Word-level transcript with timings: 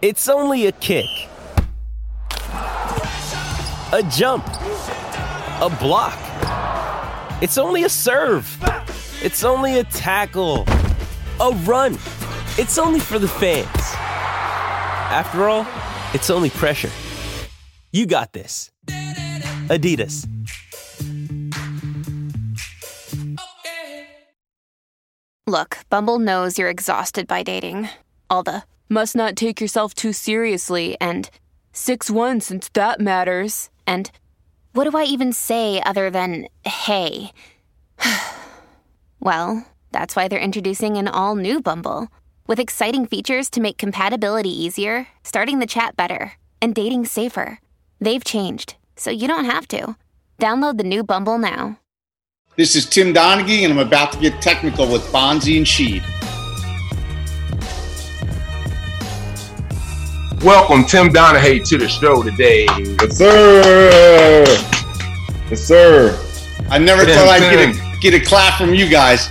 It's 0.00 0.28
only 0.28 0.66
a 0.66 0.72
kick, 0.72 1.06
a 2.52 4.08
jump, 4.12 4.46
a 4.46 5.76
block. 5.80 6.16
It's 7.42 7.58
only 7.58 7.82
a 7.82 7.88
serve. 7.88 8.46
It's 9.24 9.42
only 9.42 9.80
a 9.80 9.82
tackle, 9.82 10.66
a 11.40 11.50
run. 11.64 11.94
It's 12.58 12.78
only 12.78 13.00
for 13.00 13.18
the 13.18 13.26
fans. 13.26 13.66
After 15.10 15.48
all, 15.48 15.66
it's 16.14 16.30
only 16.30 16.50
pressure. 16.50 16.90
You 17.90 18.06
got 18.06 18.32
this. 18.32 18.70
Adidas. 19.66 20.28
Look, 25.48 25.78
Bumble 25.90 26.20
knows 26.20 26.56
you're 26.56 26.70
exhausted 26.70 27.26
by 27.26 27.42
dating. 27.42 27.88
All 28.30 28.44
the 28.44 28.62
must 28.88 29.14
not 29.14 29.36
take 29.36 29.60
yourself 29.60 29.94
too 29.94 30.12
seriously 30.12 30.96
and 31.00 31.30
6 31.72 32.10
1 32.10 32.40
since 32.40 32.68
that 32.70 33.00
matters. 33.00 33.70
And 33.86 34.10
what 34.72 34.90
do 34.90 34.96
I 34.96 35.04
even 35.04 35.32
say 35.32 35.82
other 35.84 36.10
than 36.10 36.48
hey? 36.64 37.32
well, 39.20 39.66
that's 39.92 40.16
why 40.16 40.28
they're 40.28 40.38
introducing 40.38 40.96
an 40.96 41.08
all 41.08 41.36
new 41.36 41.60
Bumble 41.60 42.08
with 42.46 42.58
exciting 42.58 43.06
features 43.06 43.50
to 43.50 43.60
make 43.60 43.76
compatibility 43.76 44.50
easier, 44.50 45.06
starting 45.22 45.58
the 45.58 45.66
chat 45.66 45.96
better, 45.96 46.32
and 46.62 46.74
dating 46.74 47.04
safer. 47.04 47.60
They've 48.00 48.24
changed, 48.24 48.76
so 48.96 49.10
you 49.10 49.28
don't 49.28 49.44
have 49.44 49.68
to. 49.68 49.96
Download 50.38 50.78
the 50.78 50.84
new 50.84 51.04
Bumble 51.04 51.38
now. 51.38 51.78
This 52.56 52.74
is 52.74 52.86
Tim 52.86 53.14
Donaghy, 53.14 53.62
and 53.62 53.72
I'm 53.72 53.86
about 53.86 54.12
to 54.12 54.18
get 54.18 54.40
technical 54.42 54.90
with 54.90 55.02
Bonzi 55.12 55.58
and 55.58 55.66
Sheed. 55.66 56.02
Welcome, 60.42 60.84
Tim 60.84 61.08
Donaghy, 61.08 61.66
to 61.68 61.78
the 61.78 61.88
show 61.88 62.22
today. 62.22 62.66
Yes, 62.78 63.16
sir. 63.18 64.44
Yes, 65.50 65.60
sir. 65.60 66.16
I 66.70 66.78
never 66.78 67.04
Tim, 67.04 67.16
thought 67.16 67.28
I'd 67.28 67.40
Tim. 67.40 67.72
get 67.72 67.76
a, 67.76 68.00
get 68.00 68.14
a 68.14 68.24
clap 68.24 68.56
from 68.56 68.72
you 68.72 68.88
guys. 68.88 69.28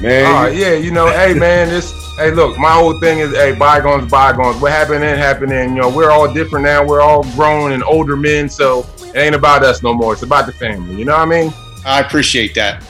Man, 0.00 0.26
Oh 0.26 0.46
yeah, 0.46 0.74
you 0.74 0.92
know, 0.92 1.08
hey 1.08 1.34
man, 1.34 1.68
this 1.68 1.92
hey 2.16 2.30
look, 2.30 2.56
my 2.58 2.70
whole 2.72 3.00
thing 3.00 3.18
is 3.18 3.32
hey 3.32 3.54
bygones, 3.56 4.08
bygones. 4.10 4.60
What 4.60 4.70
happened 4.70 5.02
then 5.02 5.18
happened 5.18 5.50
then. 5.50 5.74
You 5.74 5.82
know, 5.82 5.88
we're 5.90 6.10
all 6.10 6.32
different 6.32 6.64
now. 6.64 6.86
We're 6.86 7.00
all 7.00 7.24
grown 7.32 7.72
and 7.72 7.82
older 7.82 8.16
men, 8.16 8.48
so 8.48 8.86
it 9.02 9.16
ain't 9.16 9.34
about 9.34 9.64
us 9.64 9.82
no 9.82 9.94
more. 9.94 10.12
It's 10.12 10.22
about 10.22 10.46
the 10.46 10.52
family. 10.52 10.96
You 10.96 11.06
know 11.06 11.12
what 11.12 11.22
I 11.22 11.42
mean? 11.42 11.52
I 11.84 12.00
appreciate 12.00 12.54
that. 12.54 12.84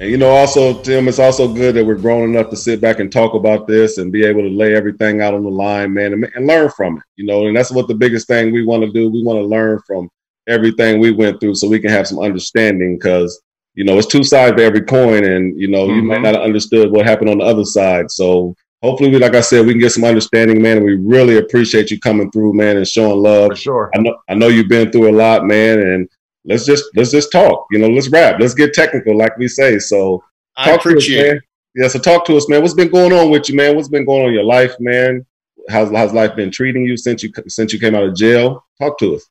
And 0.00 0.10
you 0.10 0.16
know, 0.16 0.30
also, 0.30 0.80
Tim, 0.82 1.08
it's 1.08 1.18
also 1.18 1.52
good 1.52 1.74
that 1.76 1.84
we're 1.86 1.94
grown 1.94 2.28
enough 2.30 2.50
to 2.50 2.56
sit 2.56 2.80
back 2.80 2.98
and 2.98 3.10
talk 3.10 3.34
about 3.34 3.66
this 3.66 3.98
and 3.98 4.10
be 4.12 4.24
able 4.24 4.42
to 4.42 4.48
lay 4.48 4.74
everything 4.74 5.20
out 5.22 5.34
on 5.34 5.44
the 5.44 5.50
line, 5.50 5.92
man, 5.94 6.12
and, 6.12 6.24
and 6.34 6.46
learn 6.46 6.70
from 6.70 6.96
it. 6.98 7.02
You 7.16 7.26
know, 7.26 7.46
and 7.46 7.56
that's 7.56 7.70
what 7.70 7.88
the 7.88 7.94
biggest 7.94 8.26
thing 8.26 8.52
we 8.52 8.64
want 8.64 8.82
to 8.84 8.90
do. 8.92 9.10
We 9.10 9.22
want 9.22 9.38
to 9.38 9.44
learn 9.44 9.80
from 9.86 10.08
everything 10.46 11.00
we 11.00 11.10
went 11.10 11.40
through 11.40 11.54
so 11.54 11.68
we 11.68 11.80
can 11.80 11.90
have 11.90 12.06
some 12.06 12.18
understanding 12.18 12.98
because 12.98 13.40
you 13.74 13.82
know 13.84 13.96
it's 13.96 14.06
two 14.06 14.22
sides 14.22 14.56
to 14.56 14.62
every 14.62 14.82
coin 14.82 15.24
and 15.24 15.58
you 15.58 15.68
know 15.68 15.86
you 15.86 16.02
might 16.02 16.18
Mhm. 16.18 16.22
not 16.22 16.34
have 16.34 16.44
understood 16.44 16.90
what 16.90 17.06
happened 17.06 17.30
on 17.30 17.38
the 17.38 17.44
other 17.44 17.64
side 17.64 18.10
so 18.10 18.54
hopefully 18.82 19.08
we 19.10 19.18
like 19.18 19.34
i 19.34 19.40
said 19.40 19.64
we 19.64 19.72
can 19.72 19.80
get 19.80 19.92
some 19.92 20.04
understanding 20.04 20.60
man 20.60 20.76
and 20.76 20.84
we 20.86 20.96
really 20.96 21.38
appreciate 21.38 21.90
you 21.90 21.98
coming 21.98 22.30
through 22.30 22.52
man 22.52 22.76
and 22.76 22.86
showing 22.86 23.22
love 23.22 23.52
For 23.52 23.56
sure. 23.56 23.90
I 23.96 24.00
know 24.00 24.16
I 24.28 24.34
know 24.34 24.48
you've 24.48 24.68
been 24.68 24.92
through 24.92 25.08
a 25.08 25.16
lot, 25.16 25.46
man, 25.46 25.78
and 25.80 26.08
let's 26.44 26.64
just 26.64 26.84
let's 26.94 27.10
just 27.10 27.32
talk. 27.32 27.66
You 27.70 27.78
know, 27.78 27.88
let's 27.88 28.08
rap. 28.08 28.40
Let's 28.40 28.54
get 28.54 28.74
technical, 28.74 29.16
like 29.16 29.36
we 29.38 29.48
say. 29.48 29.78
So 29.78 30.22
I 30.56 30.70
talk 30.70 30.82
to 30.82 30.88
us, 30.88 30.92
appreciate 30.92 31.32
man. 31.32 31.40
Yeah, 31.74 31.88
so 31.88 31.98
talk 31.98 32.24
to 32.26 32.36
us, 32.36 32.48
man. 32.48 32.62
What's 32.62 32.74
been 32.74 32.90
going 32.90 33.12
on 33.12 33.30
with 33.30 33.48
you, 33.48 33.56
man? 33.56 33.74
What's 33.74 33.88
been 33.88 34.04
going 34.04 34.22
on 34.22 34.28
in 34.28 34.34
your 34.34 34.44
life, 34.44 34.74
man? 34.78 35.26
How's 35.68 35.90
how's 35.90 36.12
life 36.12 36.36
been 36.36 36.50
treating 36.50 36.84
you 36.84 36.96
since 36.96 37.22
you 37.22 37.32
since 37.48 37.72
you 37.72 37.80
came 37.80 37.94
out 37.94 38.04
of 38.04 38.14
jail? 38.14 38.64
Talk 38.80 38.98
to 38.98 39.16
us. 39.16 39.24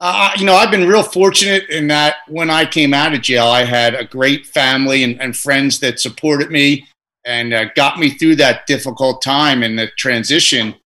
Uh, 0.00 0.30
you 0.36 0.46
know, 0.46 0.54
I've 0.54 0.70
been 0.70 0.86
real 0.86 1.02
fortunate 1.02 1.68
in 1.70 1.88
that 1.88 2.16
when 2.28 2.50
I 2.50 2.64
came 2.64 2.94
out 2.94 3.14
of 3.14 3.20
jail, 3.20 3.46
I 3.46 3.64
had 3.64 3.94
a 3.94 4.04
great 4.04 4.46
family 4.46 5.02
and, 5.02 5.20
and 5.20 5.36
friends 5.36 5.80
that 5.80 5.98
supported 5.98 6.52
me 6.52 6.86
and 7.24 7.52
uh, 7.52 7.64
got 7.74 7.98
me 7.98 8.10
through 8.10 8.36
that 8.36 8.66
difficult 8.68 9.22
time 9.22 9.64
in 9.64 9.74
the 9.74 9.88
transition. 9.98 10.76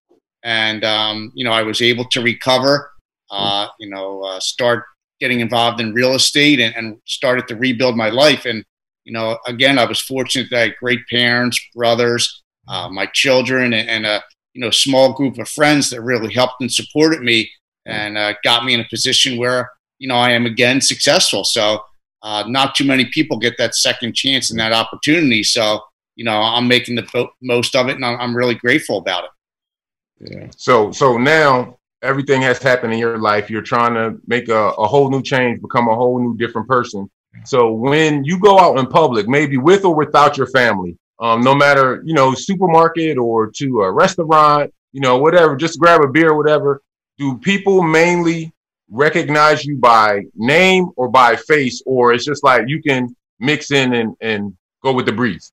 And, 0.41 0.83
um, 0.83 1.31
you 1.35 1.45
know, 1.45 1.51
I 1.51 1.61
was 1.61 1.79
able 1.79 2.05
to 2.05 2.21
recover, 2.21 2.91
uh, 3.29 3.67
you 3.79 3.89
know, 3.89 4.23
uh, 4.23 4.39
start 4.39 4.83
getting 5.23 5.39
involved 5.39 5.79
in 5.79 5.93
real 5.93 6.15
estate 6.15 6.59
and, 6.59 6.75
and 6.75 6.97
started 7.05 7.47
to 7.47 7.55
rebuild 7.55 7.95
my 7.95 8.09
life. 8.09 8.43
And, 8.43 8.65
you 9.05 9.13
know, 9.13 9.37
again, 9.47 9.79
I 9.79 9.85
was 9.85 10.01
fortunate 10.01 10.49
that 10.49 10.57
I 10.57 10.61
had 10.63 10.75
great 10.81 10.99
parents, 11.09 11.57
brothers, 11.73 12.43
uh, 12.67 12.89
my 12.89 13.05
children, 13.13 13.71
and, 13.71 13.89
and 13.89 14.05
a, 14.05 14.21
you 14.53 14.59
know, 14.59 14.69
small 14.69 15.13
group 15.13 15.37
of 15.37 15.47
friends 15.47 15.89
that 15.91 16.01
really 16.01 16.33
helped 16.33 16.59
and 16.59 16.69
supported 16.69 17.21
me 17.21 17.49
and 17.85 18.17
uh, 18.17 18.33
got 18.43 18.65
me 18.65 18.73
in 18.73 18.81
a 18.81 18.89
position 18.89 19.37
where 19.37 19.71
you 19.99 20.09
know 20.09 20.15
I 20.15 20.31
am 20.31 20.45
again 20.45 20.81
successful. 20.81 21.43
So 21.45 21.79
uh, 22.21 22.43
not 22.47 22.75
too 22.75 22.85
many 22.85 23.05
people 23.05 23.37
get 23.37 23.57
that 23.59 23.75
second 23.75 24.13
chance 24.15 24.51
and 24.51 24.59
that 24.59 24.73
opportunity. 24.73 25.43
So 25.43 25.81
you 26.15 26.25
know 26.25 26.37
I'm 26.37 26.67
making 26.67 26.95
the 26.95 27.27
most 27.41 27.75
of 27.75 27.87
it, 27.87 27.95
and 27.95 28.05
I'm, 28.05 28.19
I'm 28.19 28.35
really 28.35 28.55
grateful 28.55 28.97
about 28.97 29.25
it. 29.25 30.31
Yeah. 30.31 30.47
So 30.57 30.91
so 30.91 31.17
now 31.17 31.77
everything 32.03 32.41
has 32.41 32.61
happened 32.61 32.93
in 32.93 32.99
your 32.99 33.17
life. 33.17 33.49
You're 33.49 33.61
trying 33.61 33.93
to 33.95 34.19
make 34.27 34.49
a, 34.49 34.69
a 34.77 34.85
whole 34.85 35.09
new 35.09 35.23
change, 35.23 35.61
become 35.61 35.87
a 35.87 35.95
whole 35.95 36.19
new 36.19 36.37
different 36.37 36.67
person. 36.67 37.09
So 37.45 37.71
when 37.71 38.23
you 38.23 38.37
go 38.37 38.59
out 38.59 38.77
in 38.77 38.85
public, 38.85 39.27
maybe 39.27 39.57
with 39.57 39.85
or 39.85 39.95
without 39.95 40.37
your 40.37 40.47
family, 40.47 40.97
um, 41.19 41.41
no 41.41 41.55
matter 41.55 42.03
you 42.05 42.13
know 42.13 42.33
supermarket 42.33 43.17
or 43.17 43.49
to 43.51 43.81
a 43.81 43.91
restaurant, 43.91 44.71
you 44.91 45.01
know 45.01 45.17
whatever, 45.17 45.55
just 45.55 45.79
grab 45.79 46.01
a 46.01 46.07
beer, 46.07 46.31
or 46.31 46.37
whatever. 46.37 46.81
Do 47.17 47.37
people 47.37 47.81
mainly 47.81 48.53
recognize 48.89 49.65
you 49.65 49.77
by 49.77 50.23
name 50.35 50.89
or 50.95 51.09
by 51.09 51.35
face, 51.35 51.81
or 51.85 52.13
it's 52.13 52.25
just 52.25 52.43
like 52.43 52.63
you 52.67 52.81
can 52.81 53.15
mix 53.39 53.71
in 53.71 53.93
and 53.93 54.15
and 54.21 54.55
go 54.83 54.93
with 54.93 55.05
the 55.05 55.11
breeze? 55.11 55.51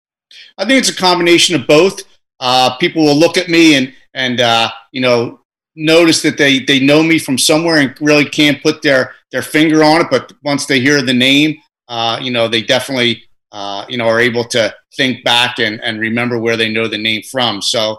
I 0.58 0.64
think 0.64 0.78
it's 0.78 0.90
a 0.90 0.96
combination 0.96 1.54
of 1.54 1.66
both. 1.66 2.02
Uh, 2.38 2.76
people 2.76 3.04
will 3.04 3.16
look 3.16 3.36
at 3.36 3.48
me 3.48 3.76
and 3.76 3.94
and 4.14 4.40
uh, 4.40 4.70
you 4.92 5.00
know 5.00 5.40
notice 5.76 6.22
that 6.22 6.38
they 6.38 6.60
they 6.60 6.81
know 6.81 7.03
me 7.03 7.19
from 7.19 7.38
somewhere 7.38 7.76
and 7.76 7.94
really 8.00 8.25
can't 8.25 8.62
put 8.62 8.82
their 8.82 9.14
their 9.32 9.42
finger 9.42 9.82
on 9.82 10.03
it. 10.03 10.08
But 10.10 10.32
once 10.42 10.66
they 10.66 10.81
hear 10.81 11.03
the 11.03 11.14
name, 11.14 11.56
uh, 11.88 12.19
you 12.20 12.31
know 12.31 12.48
they 12.48 12.62
definitely 12.62 13.25
uh, 13.53 13.84
you 13.88 13.98
know 13.98 14.06
are 14.06 14.20
able 14.20 14.44
to 14.44 14.75
think 14.97 15.25
back 15.25 15.59
and 15.59 15.80
and 15.82 16.00
remember 16.00 16.38
where 16.38 16.56
they 16.56 16.72
know 16.72 16.88
the 16.88 16.98
name 16.98 17.22
from. 17.22 17.62
So 17.62 17.92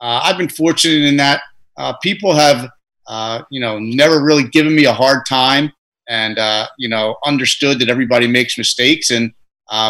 uh, 0.00 0.20
I've 0.24 0.38
been 0.38 0.48
fortunate 0.48 1.06
in 1.06 1.16
that 1.18 1.42
uh, 1.76 1.94
people 2.02 2.34
have 2.34 2.70
uh, 3.06 3.42
you 3.50 3.60
know 3.60 3.78
never 3.78 4.22
really 4.22 4.44
given 4.44 4.74
me 4.74 4.84
a 4.84 4.92
hard 4.92 5.26
time 5.26 5.72
and 6.08 6.38
uh, 6.38 6.66
you 6.78 6.88
know 6.88 7.16
understood 7.24 7.78
that 7.80 7.88
everybody 7.88 8.26
makes 8.26 8.58
mistakes 8.58 9.10
and 9.10 9.32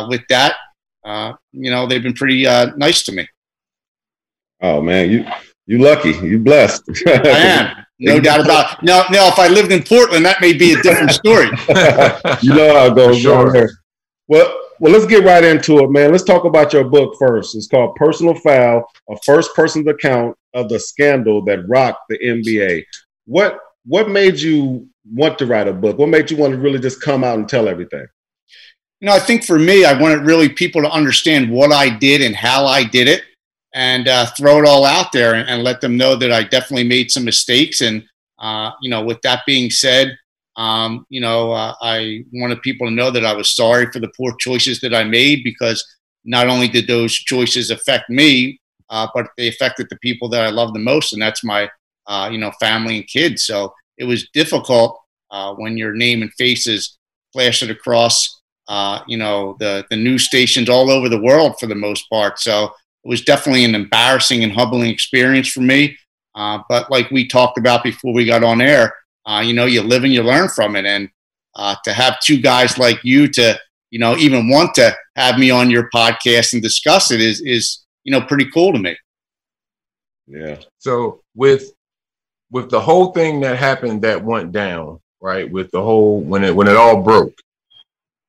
with 0.08 0.22
that 0.28 0.56
you 1.52 1.70
know, 1.70 1.86
they've 1.86 2.02
been 2.02 2.12
pretty 2.12 2.42
nice 2.76 3.02
to 3.04 3.12
me. 3.12 3.26
Oh 4.60 4.82
man, 4.82 5.10
you 5.10 5.26
you 5.68 5.78
lucky, 5.78 6.10
you 6.26 6.38
blessed. 6.38 6.82
I 7.06 7.20
am, 7.28 7.86
no 8.00 8.18
doubt 8.18 8.40
about 8.40 8.78
it. 8.78 8.84
Now, 8.84 9.04
now, 9.10 9.28
if 9.28 9.38
I 9.38 9.48
lived 9.48 9.70
in 9.70 9.82
Portland, 9.82 10.24
that 10.24 10.40
may 10.40 10.54
be 10.54 10.72
a 10.72 10.82
different 10.82 11.10
story. 11.12 11.46
you 12.42 12.54
know 12.54 12.74
how 12.74 12.86
it 12.86 12.96
goes 12.96 13.18
Sure. 13.20 13.52
down. 13.52 13.68
Well, 14.26 14.60
well, 14.80 14.92
let's 14.92 15.06
get 15.06 15.24
right 15.24 15.44
into 15.44 15.78
it, 15.80 15.90
man. 15.90 16.10
Let's 16.10 16.24
talk 16.24 16.44
about 16.44 16.72
your 16.72 16.84
book 16.84 17.16
first. 17.18 17.54
It's 17.54 17.66
called 17.66 17.96
Personal 17.96 18.34
Foul: 18.34 18.90
A 19.10 19.16
First 19.26 19.54
Person's 19.54 19.88
Account 19.88 20.36
of 20.54 20.68
the 20.68 20.80
Scandal 20.80 21.44
That 21.44 21.68
Rocked 21.68 22.00
the 22.08 22.18
NBA. 22.18 22.84
What 23.26 23.58
what 23.84 24.08
made 24.08 24.40
you 24.40 24.88
want 25.12 25.38
to 25.38 25.46
write 25.46 25.68
a 25.68 25.72
book? 25.72 25.98
What 25.98 26.08
made 26.08 26.30
you 26.30 26.36
want 26.38 26.52
to 26.54 26.58
really 26.58 26.78
just 26.78 27.02
come 27.02 27.24
out 27.24 27.38
and 27.38 27.48
tell 27.48 27.68
everything? 27.68 28.06
You 29.00 29.06
know, 29.06 29.12
I 29.12 29.18
think 29.20 29.44
for 29.44 29.58
me, 29.58 29.84
I 29.84 30.00
wanted 30.00 30.26
really 30.26 30.48
people 30.48 30.82
to 30.82 30.90
understand 30.90 31.50
what 31.50 31.72
I 31.72 31.88
did 31.88 32.22
and 32.22 32.34
how 32.34 32.66
I 32.66 32.84
did 32.84 33.06
it, 33.06 33.22
and 33.74 34.08
uh, 34.08 34.26
throw 34.36 34.58
it 34.58 34.66
all 34.66 34.84
out 34.84 35.12
there 35.12 35.34
and, 35.34 35.48
and 35.48 35.62
let 35.62 35.80
them 35.80 35.96
know 35.96 36.16
that 36.16 36.32
I 36.32 36.42
definitely 36.42 36.84
made 36.88 37.10
some 37.10 37.24
mistakes. 37.24 37.80
And 37.80 38.04
uh, 38.38 38.70
you 38.82 38.90
know, 38.90 39.02
with 39.02 39.20
that 39.22 39.42
being 39.46 39.70
said, 39.70 40.16
um, 40.56 41.06
you 41.08 41.20
know, 41.20 41.52
uh, 41.52 41.74
I 41.80 42.24
wanted 42.32 42.62
people 42.62 42.86
to 42.88 42.94
know 42.94 43.10
that 43.10 43.24
I 43.24 43.32
was 43.32 43.54
sorry 43.54 43.90
for 43.92 44.00
the 44.00 44.10
poor 44.16 44.34
choices 44.38 44.80
that 44.80 44.94
I 44.94 45.04
made 45.04 45.44
because 45.44 45.84
not 46.24 46.48
only 46.48 46.68
did 46.68 46.86
those 46.86 47.12
choices 47.14 47.70
affect 47.70 48.10
me, 48.10 48.60
uh, 48.90 49.06
but 49.14 49.28
they 49.36 49.48
affected 49.48 49.86
the 49.88 49.98
people 49.98 50.28
that 50.30 50.42
I 50.42 50.50
love 50.50 50.72
the 50.72 50.80
most, 50.80 51.12
and 51.12 51.22
that's 51.22 51.44
my 51.44 51.70
uh, 52.06 52.28
you 52.32 52.38
know 52.38 52.52
family 52.58 52.98
and 52.98 53.06
kids. 53.06 53.44
So 53.44 53.72
it 53.98 54.04
was 54.04 54.28
difficult 54.32 54.98
uh, 55.30 55.54
when 55.54 55.76
your 55.76 55.94
name 55.94 56.22
and 56.22 56.32
faces 56.34 56.98
plastered 57.32 57.70
across 57.70 58.40
you 59.06 59.16
know 59.16 59.56
the 59.60 59.84
the 59.90 59.96
news 59.96 60.24
stations 60.26 60.68
all 60.68 60.90
over 60.90 61.08
the 61.08 61.20
world 61.20 61.58
for 61.60 61.66
the 61.66 61.74
most 61.74 62.08
part. 62.10 62.38
So 62.40 62.72
it 63.08 63.10
was 63.10 63.22
definitely 63.22 63.64
an 63.64 63.74
embarrassing 63.74 64.44
and 64.44 64.52
humbling 64.52 64.90
experience 64.90 65.48
for 65.48 65.60
me. 65.60 65.96
Uh, 66.34 66.58
but 66.68 66.90
like 66.90 67.10
we 67.10 67.26
talked 67.26 67.56
about 67.56 67.82
before 67.82 68.12
we 68.12 68.26
got 68.26 68.44
on 68.44 68.60
air, 68.60 68.94
uh, 69.24 69.40
you 69.42 69.54
know, 69.54 69.64
you 69.64 69.80
live 69.80 70.04
and 70.04 70.12
you 70.12 70.22
learn 70.22 70.50
from 70.50 70.76
it. 70.76 70.84
And 70.84 71.08
uh, 71.56 71.74
to 71.84 71.94
have 71.94 72.20
two 72.20 72.38
guys 72.38 72.76
like 72.76 73.02
you 73.02 73.26
to, 73.28 73.58
you 73.90 73.98
know, 73.98 74.14
even 74.18 74.50
want 74.50 74.74
to 74.74 74.94
have 75.16 75.38
me 75.38 75.50
on 75.50 75.70
your 75.70 75.88
podcast 75.88 76.52
and 76.52 76.60
discuss 76.60 77.10
it 77.10 77.22
is, 77.22 77.40
is, 77.40 77.86
you 78.04 78.12
know, 78.12 78.20
pretty 78.20 78.50
cool 78.50 78.74
to 78.74 78.78
me. 78.78 78.94
Yeah. 80.26 80.58
So 80.76 81.22
with 81.34 81.72
with 82.50 82.68
the 82.68 82.80
whole 82.80 83.12
thing 83.12 83.40
that 83.40 83.56
happened 83.56 84.02
that 84.02 84.22
went 84.22 84.52
down, 84.52 85.00
right? 85.22 85.50
With 85.50 85.70
the 85.70 85.80
whole 85.80 86.20
when 86.20 86.44
it 86.44 86.54
when 86.54 86.68
it 86.68 86.76
all 86.76 87.02
broke. 87.02 87.40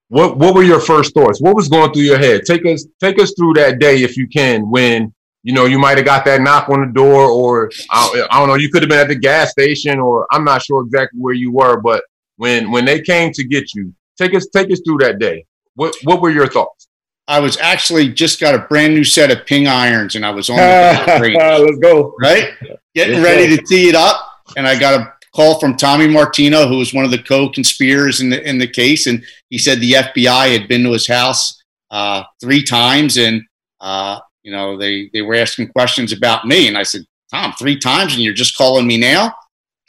What 0.09 0.38
what 0.38 0.53
were 0.56 0.63
your 0.63 0.79
first 0.79 1.13
thoughts? 1.13 1.41
What 1.41 1.56
was 1.56 1.67
going 1.67 1.94
through 1.94 2.03
your 2.03 2.17
head? 2.17 2.41
Take 2.45 2.65
us 2.65 2.85
take 3.00 3.19
us 3.19 3.33
through 3.38 3.53
that 3.53 3.79
day 3.79 4.03
if 4.03 4.17
you 4.17 4.27
can 4.27 4.69
when 4.69 5.13
you 5.44 5.53
know 5.53 5.65
you 5.65 5.79
might 5.79 5.97
have 5.97 6.06
got 6.06 6.25
that 6.25 6.41
knock 6.41 6.67
on 6.69 6.81
the 6.85 6.94
door 6.94 7.25
or 7.25 7.71
I, 7.91 8.25
I 8.29 8.39
don't 8.39 8.50
know 8.50 8.56
you 8.56 8.69
could 8.69 8.81
have 8.81 8.89
been 8.89 9.00
at 9.00 9.07
the 9.07 9.15
gas 9.15 9.51
station 9.51 10.00
or 10.00 10.27
I'm 10.31 10.44
not 10.44 10.63
sure 10.63 10.83
exactly 10.83 11.19
where 11.19 11.33
you 11.33 11.51
were 11.51 11.79
but 11.79 12.03
when 12.38 12.71
when 12.71 12.85
they 12.85 13.01
came 13.01 13.31
to 13.33 13.44
get 13.44 13.73
you 13.73 13.94
take 14.17 14.35
us 14.35 14.47
take 14.47 14.71
us 14.71 14.81
through 14.85 14.97
that 14.97 15.19
day 15.19 15.45
what 15.75 15.95
what 16.03 16.21
were 16.21 16.29
your 16.31 16.47
thoughts 16.47 16.89
I 17.29 17.39
was 17.39 17.57
actually 17.57 18.09
just 18.09 18.39
got 18.39 18.56
a 18.56 18.59
brand 18.59 18.95
new 18.95 19.03
set 19.03 19.29
of 19.29 19.45
ping 19.45 19.67
irons 19.67 20.15
and 20.15 20.25
I 20.25 20.31
was 20.31 20.50
on 20.50 20.56
the 20.57 20.61
Let's 21.63 21.77
go. 21.77 22.15
right? 22.19 22.53
Getting 22.95 23.21
ready 23.21 23.56
to 23.56 23.63
tee 23.63 23.88
it 23.88 23.94
up. 23.94 24.19
And 24.57 24.67
I 24.67 24.79
got 24.79 25.00
a 25.00 25.13
call 25.36 25.60
from 25.60 25.76
Tommy 25.76 26.08
Martino, 26.08 26.68
who 26.68 26.78
was 26.78 26.94
one 26.94 27.06
of 27.06 27.12
the 27.12 27.22
co-conspirators 27.22 28.22
in 28.22 28.30
the 28.30 28.48
in 28.48 28.58
the 28.58 28.68
case, 28.68 29.08
and 29.08 29.24
he 29.50 29.58
said 29.58 29.80
the 29.80 29.94
FBI 29.94 30.52
had 30.58 30.68
been 30.68 30.84
to 30.84 30.92
his 30.92 31.08
house 31.08 31.62
uh, 31.92 32.24
three 32.42 32.64
times, 32.64 33.18
and 33.18 33.42
uh, 33.81 34.20
you 34.44 34.52
know 34.52 34.78
they 34.78 35.10
they 35.14 35.22
were 35.22 35.36
asking 35.36 35.70
questions 35.70 36.12
about 36.12 36.46
me, 36.46 36.68
and 36.68 36.78
I 36.78 36.84
said, 36.84 37.06
Tom, 37.31 37.54
three 37.60 37.78
times, 37.78 38.14
and 38.14 38.24
you're 38.24 38.34
just 38.34 38.58
calling 38.58 38.88
me 38.88 38.98
now? 38.98 39.34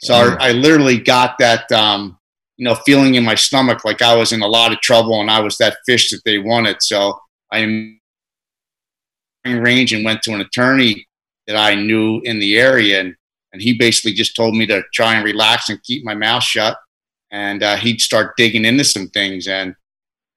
So 0.03 0.15
I, 0.15 0.49
I 0.49 0.51
literally 0.53 0.97
got 0.97 1.37
that 1.39 1.71
um, 1.71 2.17
you 2.57 2.65
know 2.65 2.75
feeling 2.75 3.15
in 3.15 3.23
my 3.23 3.35
stomach 3.35 3.85
like 3.85 4.01
I 4.01 4.15
was 4.15 4.31
in 4.31 4.41
a 4.41 4.47
lot 4.47 4.71
of 4.71 4.79
trouble, 4.81 5.21
and 5.21 5.29
I 5.29 5.39
was 5.39 5.57
that 5.57 5.77
fish 5.85 6.09
that 6.11 6.21
they 6.25 6.37
wanted. 6.37 6.77
So 6.81 7.19
I 7.51 7.59
am 7.59 7.99
range 9.45 9.93
and 9.93 10.05
went 10.05 10.21
to 10.23 10.33
an 10.33 10.41
attorney 10.41 11.05
that 11.47 11.55
I 11.55 11.75
knew 11.75 12.21
in 12.23 12.39
the 12.39 12.57
area, 12.59 13.01
and 13.01 13.15
and 13.53 13.61
he 13.61 13.73
basically 13.73 14.13
just 14.13 14.35
told 14.35 14.55
me 14.55 14.65
to 14.67 14.83
try 14.93 15.15
and 15.15 15.25
relax 15.25 15.69
and 15.69 15.81
keep 15.83 16.03
my 16.03 16.15
mouth 16.15 16.43
shut, 16.43 16.77
and 17.31 17.63
uh, 17.63 17.75
he'd 17.77 18.01
start 18.01 18.37
digging 18.37 18.65
into 18.65 18.83
some 18.83 19.07
things. 19.09 19.47
And 19.47 19.75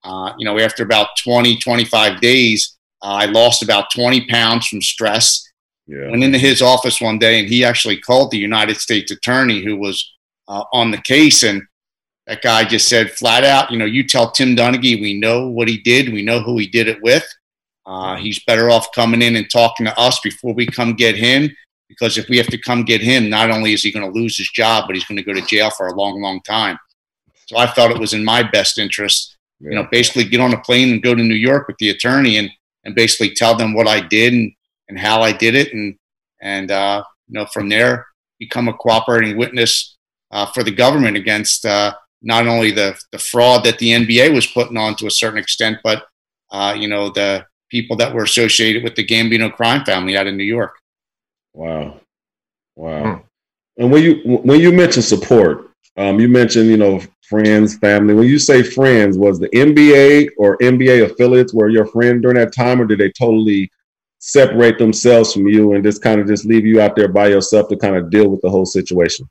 uh, 0.03 0.33
you 0.37 0.45
know, 0.45 0.59
after 0.59 0.83
about 0.83 1.09
20, 1.23 1.57
25 1.57 2.21
days, 2.21 2.77
uh, 3.01 3.07
I 3.07 3.25
lost 3.25 3.63
about 3.63 3.91
20 3.93 4.27
pounds 4.27 4.67
from 4.67 4.81
stress. 4.81 5.43
Yeah. 5.87 6.09
Went 6.09 6.23
into 6.23 6.37
his 6.37 6.61
office 6.61 6.99
one 6.99 7.19
day, 7.19 7.39
and 7.39 7.47
he 7.47 7.63
actually 7.63 7.97
called 7.97 8.31
the 8.31 8.37
United 8.37 8.77
States 8.77 9.11
Attorney 9.11 9.63
who 9.63 9.77
was 9.77 10.13
uh, 10.47 10.63
on 10.73 10.91
the 10.91 10.97
case, 10.99 11.43
and 11.43 11.61
that 12.27 12.41
guy 12.41 12.63
just 12.63 12.87
said 12.87 13.11
flat 13.11 13.43
out, 13.43 13.71
you 13.71 13.77
know, 13.77 13.85
you 13.85 14.03
tell 14.03 14.31
Tim 14.31 14.55
Donaghy 14.55 14.99
we 14.99 15.19
know 15.19 15.47
what 15.47 15.67
he 15.67 15.77
did, 15.77 16.11
we 16.11 16.23
know 16.23 16.39
who 16.39 16.57
he 16.57 16.67
did 16.67 16.87
it 16.87 17.01
with. 17.03 17.25
Uh, 17.85 18.15
he's 18.15 18.43
better 18.45 18.71
off 18.71 18.91
coming 18.95 19.21
in 19.21 19.35
and 19.35 19.49
talking 19.51 19.85
to 19.85 19.99
us 19.99 20.19
before 20.21 20.53
we 20.53 20.65
come 20.65 20.93
get 20.93 21.15
him, 21.15 21.55
because 21.87 22.17
if 22.17 22.27
we 22.29 22.37
have 22.37 22.47
to 22.47 22.57
come 22.57 22.83
get 22.83 23.01
him, 23.01 23.29
not 23.29 23.51
only 23.51 23.73
is 23.73 23.83
he 23.83 23.91
going 23.91 24.05
to 24.05 24.19
lose 24.19 24.37
his 24.37 24.49
job, 24.49 24.85
but 24.87 24.95
he's 24.95 25.05
going 25.05 25.17
to 25.17 25.23
go 25.23 25.33
to 25.33 25.45
jail 25.45 25.69
for 25.69 25.87
a 25.87 25.95
long, 25.95 26.21
long 26.21 26.41
time. 26.41 26.77
So 27.47 27.57
I 27.57 27.67
felt 27.67 27.91
it 27.91 27.99
was 27.99 28.13
in 28.13 28.25
my 28.25 28.43
best 28.43 28.79
interest, 28.79 29.37
you 29.59 29.71
know, 29.71 29.87
basically 29.91 30.23
get 30.23 30.41
on 30.41 30.53
a 30.53 30.61
plane 30.61 30.91
and 30.91 31.03
go 31.03 31.13
to 31.13 31.21
New 31.21 31.35
York 31.35 31.67
with 31.67 31.77
the 31.77 31.89
attorney 31.89 32.37
and 32.37 32.49
and 32.85 32.95
basically 32.95 33.31
tell 33.31 33.55
them 33.55 33.73
what 33.73 33.87
I 33.87 33.99
did 33.99 34.33
and, 34.33 34.51
and 34.87 34.99
how 34.99 35.21
I 35.21 35.31
did 35.31 35.55
it, 35.55 35.73
and 35.73 35.95
and 36.41 36.71
uh, 36.71 37.03
you 37.27 37.33
know 37.33 37.45
from 37.47 37.69
there 37.69 38.05
become 38.39 38.67
a 38.67 38.73
cooperating 38.73 39.37
witness 39.37 39.97
uh, 40.31 40.45
for 40.45 40.63
the 40.63 40.71
government 40.71 41.17
against 41.17 41.65
uh, 41.65 41.93
not 42.21 42.47
only 42.47 42.71
the 42.71 42.97
the 43.11 43.19
fraud 43.19 43.63
that 43.65 43.79
the 43.79 43.89
NBA 43.89 44.33
was 44.33 44.47
putting 44.47 44.77
on 44.77 44.95
to 44.97 45.07
a 45.07 45.11
certain 45.11 45.39
extent, 45.39 45.79
but 45.83 46.05
uh, 46.51 46.75
you 46.77 46.87
know 46.87 47.09
the 47.09 47.45
people 47.69 47.95
that 47.97 48.13
were 48.13 48.23
associated 48.23 48.83
with 48.83 48.95
the 48.95 49.05
Gambino 49.05 49.51
crime 49.51 49.83
family 49.83 50.15
out 50.15 50.27
in 50.27 50.37
New 50.37 50.43
York. 50.43 50.75
Wow, 51.55 52.01
wow. 52.75 53.23
And 53.77 53.89
when 53.89 54.03
you 54.03 54.39
when 54.43 54.59
you 54.59 54.73
mention 54.73 55.01
support, 55.01 55.71
um, 55.95 56.19
you 56.19 56.27
mentioned 56.27 56.69
you 56.69 56.75
know 56.75 57.01
friends, 57.29 57.77
family. 57.77 58.13
When 58.13 58.27
you 58.27 58.39
say 58.39 58.61
friends, 58.61 59.17
was 59.17 59.39
the 59.39 59.47
NBA 59.49 60.31
or 60.37 60.57
NBA 60.57 61.05
affiliates 61.05 61.53
were 61.53 61.69
your 61.69 61.85
friend 61.85 62.21
during 62.21 62.35
that 62.35 62.53
time, 62.53 62.81
or 62.81 62.85
did 62.85 62.99
they 62.99 63.09
totally 63.09 63.71
separate 64.19 64.77
themselves 64.77 65.31
from 65.31 65.47
you 65.47 65.73
and 65.73 65.83
just 65.83 66.01
kind 66.01 66.19
of 66.19 66.27
just 66.27 66.43
leave 66.45 66.65
you 66.65 66.81
out 66.81 66.95
there 66.95 67.07
by 67.07 67.27
yourself 67.27 67.69
to 67.69 67.77
kind 67.77 67.95
of 67.95 68.09
deal 68.09 68.27
with 68.27 68.41
the 68.41 68.49
whole 68.49 68.65
situation? 68.65 69.29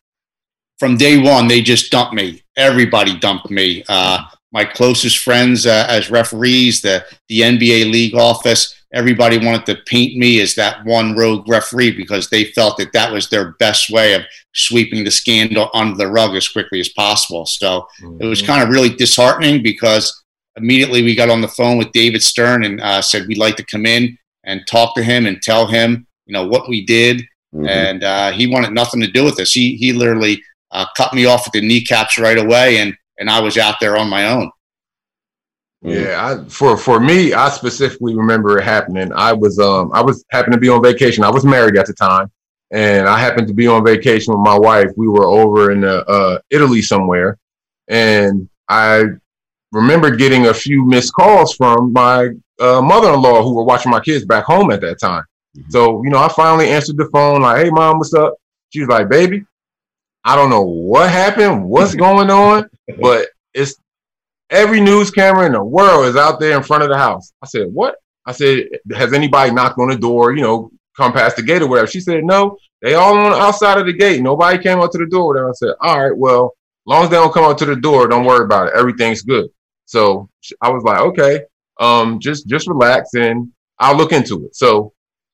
From 0.79 0.97
day 0.97 1.19
one, 1.19 1.47
they 1.47 1.61
just 1.61 1.91
dumped 1.91 2.15
me. 2.15 2.43
Everybody 2.57 3.19
dumped 3.19 3.51
me. 3.51 3.85
Uh, 3.87 4.25
my 4.51 4.65
closest 4.65 5.19
friends 5.19 5.67
uh, 5.67 5.87
as 5.91 6.11
referees, 6.11 6.81
the 6.81 7.05
the 7.29 7.41
NBA 7.41 7.93
league 7.93 8.15
office, 8.15 8.75
everybody 8.95 9.37
wanted 9.39 9.67
to 9.67 9.77
paint 9.87 10.17
me 10.17 10.41
as 10.41 10.55
that 10.55 10.85
one 10.85 11.15
rogue 11.17 11.47
referee 11.49 11.91
because 11.97 12.31
they 12.31 12.45
felt 12.53 12.79
that 12.79 12.93
that 12.93 13.13
was 13.13 13.29
their 13.29 13.53
best 13.59 13.91
way 13.91 14.15
of 14.15 14.23
sweeping 14.55 15.05
the 15.05 15.11
scandal 15.11 15.69
under 15.75 15.97
the 15.97 16.07
rug 16.07 16.35
as 16.37 16.49
quickly 16.49 16.81
as 16.81 16.89
possible. 16.89 17.45
So 17.45 17.87
it 18.21 18.25
was 18.25 18.41
kind 18.41 18.63
of 18.63 18.69
really 18.69 18.91
disheartening 18.91 19.63
because 19.63 20.23
immediately 20.57 21.03
we 21.03 21.15
got 21.17 21.29
on 21.29 21.41
the 21.41 21.49
phone 21.49 21.77
with 21.77 21.91
David 21.93 22.23
Stern 22.23 22.65
and 22.65 22.81
uh, 22.81 23.03
said 23.03 23.27
we'd 23.27 23.39
like 23.39 23.57
to 23.57 23.67
come 23.67 23.85
in 23.85 24.17
and 24.45 24.67
talk 24.67 24.95
to 24.95 25.03
him 25.03 25.27
and 25.27 25.43
tell 25.43 25.67
him, 25.67 26.07
you 26.27 26.33
know, 26.33 26.47
what 26.47 26.69
we 26.69 26.85
did. 26.87 27.23
Mhm. 27.55 27.69
And 27.69 28.05
uh, 28.05 28.31
he 28.33 28.47
wanted 28.47 28.73
nothing 28.73 29.01
to 29.01 29.07
do 29.07 29.25
with 29.25 29.37
this. 29.37 29.53
He 29.53 29.77
he 29.77 29.93
literally 29.93 30.43
uh, 30.71 30.87
cut 30.97 31.15
me 31.15 31.25
off 31.25 31.47
with 31.47 31.53
the 31.53 31.67
kneecaps 31.67 32.19
right 32.19 32.39
away, 32.39 32.79
and 32.79 32.95
and 33.19 33.31
I 33.31 33.41
was 33.41 33.57
out 33.57 33.77
there 33.81 33.97
on 33.97 34.09
my 34.09 34.27
own. 34.27 34.51
Yeah, 35.85 36.39
I, 36.41 36.49
for 36.49 36.77
for 36.79 36.99
me, 36.99 37.35
I 37.35 37.51
specifically 37.51 38.17
remember 38.17 38.59
it 38.59 38.65
happening. 38.65 39.13
I 39.15 39.35
was 39.35 39.59
um 39.59 39.91
I 39.93 40.01
was 40.01 40.25
happened 40.31 40.55
to 40.55 40.59
be 40.61 40.71
on 40.71 40.83
vacation. 40.83 41.25
I 41.25 41.31
was 41.31 41.45
married 41.45 41.77
at 41.77 41.87
the 41.87 41.93
time, 41.93 42.31
and 42.71 43.07
I 43.07 43.19
happened 43.19 43.49
to 43.49 43.55
be 43.55 43.67
on 43.67 43.85
vacation 43.85 44.33
with 44.33 44.41
my 44.43 44.59
wife. 44.59 44.89
We 44.97 45.09
were 45.09 45.27
over 45.27 45.73
in 45.73 45.85
uh, 45.85 46.05
uh, 46.09 46.39
Italy 46.51 46.81
somewhere, 46.81 47.37
and 47.89 48.49
I 48.69 49.05
remember 49.73 50.11
getting 50.17 50.47
a 50.47 50.55
few 50.55 50.87
missed 50.87 51.13
calls 51.13 51.55
from 51.55 51.93
my 51.93 52.31
uh, 52.61 52.81
mother-in-law 52.81 53.43
who 53.43 53.55
were 53.55 53.65
watching 53.65 53.91
my 53.91 54.01
kids 54.01 54.25
back 54.25 54.45
home 54.45 54.71
at 54.71 54.81
that 54.81 54.99
time. 54.99 55.25
Mhm. 55.59 55.71
So 55.71 56.03
you 56.03 56.09
know, 56.09 56.19
I 56.19 56.29
finally 56.29 56.71
answered 56.71 56.97
the 56.97 57.11
phone 57.13 57.43
like, 57.43 57.63
"Hey, 57.63 57.69
mom, 57.71 57.99
what's 57.99 58.15
up?" 58.15 58.35
She 58.71 58.81
was 58.81 58.89
like, 58.89 59.11
"Baby, 59.11 59.45
I 60.25 60.35
don't 60.35 60.49
know 60.49 60.63
what 60.63 61.11
happened, 61.11 61.65
what's 61.65 61.95
going 62.07 62.31
on, 62.31 62.71
but 63.03 63.29
it's 63.53 63.77
every 64.51 64.81
news 64.81 65.11
camera 65.11 65.47
in 65.47 65.53
the 65.53 65.63
world 65.63 66.07
is 66.07 66.17
out 66.17 66.41
there 66.41 66.57
in 66.57 66.63
front 66.63 66.83
of 66.83 66.89
the 66.89 66.97
house. 66.99 67.33
I 67.43 67.47
said, 67.47 67.69
What? 67.73 67.97
I 68.27 68.33
said, 68.33 68.69
Has 68.95 69.13
anybody 69.13 69.53
knocked 69.53 69.79
on 69.79 69.89
the 69.89 69.97
door, 69.97 70.35
you 70.35 70.43
know, 70.43 70.71
come 70.97 71.13
past 71.13 71.37
the 71.37 71.43
gate 71.43 71.63
or 71.63 71.69
whatever? 71.69 71.87
She 71.87 72.01
said, 72.01 72.25
No, 72.25 72.57
they 72.83 72.95
all 72.95 73.17
on 73.17 73.31
the 73.31 73.37
outside 73.37 73.79
of 73.79 73.87
the 73.87 73.93
gate. 73.93 74.23
Nobody 74.23 74.63
came 74.63 74.81
up 74.81 74.91
to 74.93 74.99
the 74.99 75.07
door. 75.07 75.29
Whatever. 75.29 75.51
I 75.51 75.53
said, 75.53 75.75
All 75.81 76.03
right, 76.03 76.17
well, 76.17 76.47
as 76.47 76.87
long 76.87 77.05
as 77.05 77.11
they 77.11 77.17
don't 77.17 77.33
come 77.33 77.45
up 77.45 77.59
to 77.59 77.67
the 77.67 77.77
door, 77.77 78.09
don't 78.09 78.27
worry 78.27 78.45
about 78.45 78.69
it. 78.69 78.75
Everything's 78.77 79.23
good. 79.23 79.49
So 79.87 80.29
I 80.61 80.71
was 80.71 80.83
like, 80.85 81.01
Okay, 81.01 81.41
um, 81.81 82.21
just 82.21 82.47
just 82.47 82.69
relax 82.69 83.15
and 83.15 83.51
I'll 83.79 83.97
look 83.97 84.13
into 84.13 84.45
it. 84.47 84.55
So 84.55 84.93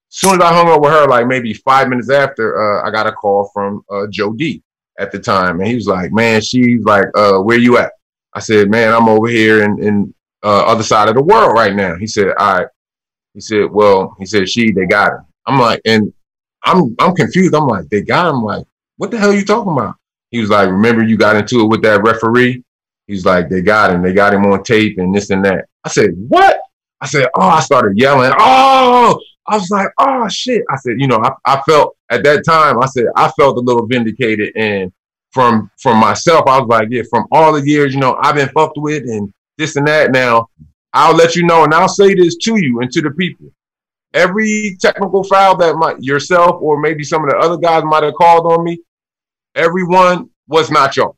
soon 0.08 0.34
as 0.34 0.40
I 0.40 0.52
hung 0.52 0.68
up 0.68 0.80
with 0.80 0.90
her, 0.90 1.06
like 1.06 1.26
maybe 1.26 1.54
five 1.54 1.88
minutes 1.88 2.10
after, 2.10 2.82
uh, 2.82 2.86
I 2.86 2.90
got 2.90 3.06
a 3.06 3.12
call 3.12 3.50
from 3.54 3.82
uh, 3.90 4.06
Joe 4.10 4.32
D 4.32 4.62
at 4.98 5.12
the 5.12 5.18
time, 5.18 5.60
and 5.60 5.68
he 5.68 5.74
was 5.74 5.86
like, 5.86 6.12
"Man, 6.12 6.40
she's 6.40 6.82
like, 6.84 7.06
uh, 7.14 7.38
where 7.38 7.58
you 7.58 7.78
at?" 7.78 7.92
I 8.32 8.40
said, 8.40 8.70
"Man, 8.70 8.92
I'm 8.92 9.08
over 9.08 9.28
here 9.28 9.64
in 9.64 9.82
in 9.82 10.14
uh, 10.42 10.64
other 10.66 10.82
side 10.82 11.08
of 11.08 11.14
the 11.14 11.22
world 11.22 11.54
right 11.54 11.74
now." 11.74 11.96
He 11.96 12.06
said, 12.06 12.28
"All 12.38 12.58
right." 12.58 12.68
He 13.34 13.40
said, 13.40 13.70
"Well," 13.70 14.16
he 14.18 14.26
said, 14.26 14.48
"She, 14.48 14.72
they 14.72 14.86
got 14.86 15.12
him." 15.12 15.26
I'm 15.46 15.58
like, 15.58 15.80
and 15.84 16.12
I'm 16.64 16.94
I'm 16.98 17.14
confused. 17.14 17.54
I'm 17.54 17.66
like, 17.66 17.88
they 17.88 18.02
got 18.02 18.28
him. 18.28 18.36
I'm 18.36 18.44
like, 18.44 18.66
what 18.96 19.10
the 19.10 19.18
hell 19.18 19.30
are 19.30 19.34
you 19.34 19.44
talking 19.44 19.72
about? 19.72 19.96
He 20.30 20.40
was 20.40 20.50
like, 20.50 20.68
"Remember, 20.68 21.02
you 21.02 21.16
got 21.16 21.36
into 21.36 21.60
it 21.60 21.68
with 21.68 21.82
that 21.82 22.02
referee." 22.02 22.62
He's 23.06 23.24
like, 23.24 23.48
"They 23.48 23.62
got 23.62 23.92
him. 23.92 24.02
They 24.02 24.12
got 24.12 24.34
him 24.34 24.46
on 24.46 24.62
tape 24.62 24.98
and 24.98 25.14
this 25.14 25.30
and 25.30 25.44
that." 25.44 25.66
I 25.84 25.88
said, 25.88 26.10
"What?" 26.28 26.60
I 27.00 27.06
said, 27.06 27.28
"Oh!" 27.34 27.42
I 27.42 27.60
started 27.60 27.98
yelling, 27.98 28.32
"Oh!" 28.38 29.20
I 29.46 29.56
was 29.56 29.70
like, 29.70 29.88
"Oh 29.98 30.28
shit!" 30.28 30.62
I 30.70 30.76
said, 30.76 30.94
"You 30.98 31.08
know, 31.08 31.20
I, 31.22 31.32
I 31.44 31.60
felt 31.62 31.96
at 32.10 32.22
that 32.24 32.44
time. 32.44 32.80
I 32.80 32.86
said 32.86 33.06
I 33.16 33.30
felt 33.32 33.56
a 33.56 33.60
little 33.60 33.86
vindicated, 33.86 34.52
and 34.54 34.92
from 35.32 35.70
from 35.80 35.98
myself, 35.98 36.44
I 36.46 36.58
was 36.58 36.68
like, 36.68 36.88
yeah, 36.90 37.02
from 37.10 37.26
all 37.32 37.52
the 37.52 37.66
years, 37.66 37.94
you 37.94 38.00
know, 38.00 38.16
I've 38.20 38.34
been 38.34 38.48
fucked 38.50 38.76
with 38.78 39.04
and 39.04 39.32
this 39.58 39.76
and 39.76 39.86
that. 39.86 40.10
Now, 40.12 40.48
I'll 40.92 41.14
let 41.14 41.36
you 41.36 41.44
know, 41.46 41.64
and 41.64 41.72
I'll 41.72 41.88
say 41.88 42.14
this 42.14 42.36
to 42.38 42.56
you 42.60 42.80
and 42.80 42.90
to 42.92 43.00
the 43.02 43.10
people. 43.12 43.46
Every 44.12 44.76
technical 44.80 45.22
foul 45.22 45.56
that 45.58 45.76
might 45.76 46.02
yourself 46.02 46.56
or 46.60 46.80
maybe 46.80 47.04
some 47.04 47.22
of 47.22 47.30
the 47.30 47.36
other 47.36 47.56
guys 47.56 47.84
might 47.84 48.02
have 48.02 48.14
called 48.14 48.52
on 48.52 48.64
me, 48.64 48.80
everyone 49.54 50.30
was 50.48 50.70
not 50.70 50.96
y'all. 50.96 51.16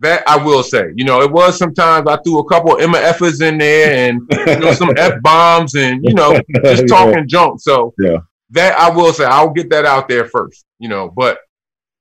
That 0.00 0.22
I 0.28 0.36
will 0.36 0.62
say. 0.62 0.92
You 0.94 1.04
know, 1.04 1.22
it 1.22 1.30
was 1.30 1.56
sometimes 1.58 2.06
I 2.08 2.16
threw 2.22 2.38
a 2.38 2.48
couple 2.48 2.78
Emma 2.80 2.98
Effers 2.98 3.40
in 3.42 3.58
there 3.58 4.08
and 4.08 4.20
you 4.46 4.58
know 4.58 4.72
some 4.72 4.90
F 4.96 5.20
bombs 5.22 5.74
and 5.74 6.04
you 6.04 6.14
know 6.14 6.40
just 6.64 6.82
Yeah. 6.82 6.86
talking 6.86 7.28
junk. 7.28 7.60
So 7.60 7.94
Yeah. 7.98 8.18
that 8.50 8.78
I 8.78 8.90
will 8.90 9.12
say, 9.12 9.24
I'll 9.24 9.50
get 9.50 9.70
that 9.70 9.84
out 9.84 10.08
there 10.08 10.26
first. 10.26 10.66
You 10.78 10.88
know, 10.88 11.10
but 11.16 11.38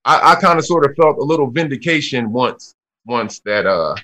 I, 0.06 0.32
I 0.32 0.36
kind 0.36 0.60
of 0.60 0.66
sort 0.66 0.86
of 0.86 0.96
felt 0.96 1.18
a 1.18 1.24
little 1.24 1.50
vindication 1.50 2.32
once 2.32 2.76
once 3.06 3.40
that 3.42 3.66
uh 3.66 3.96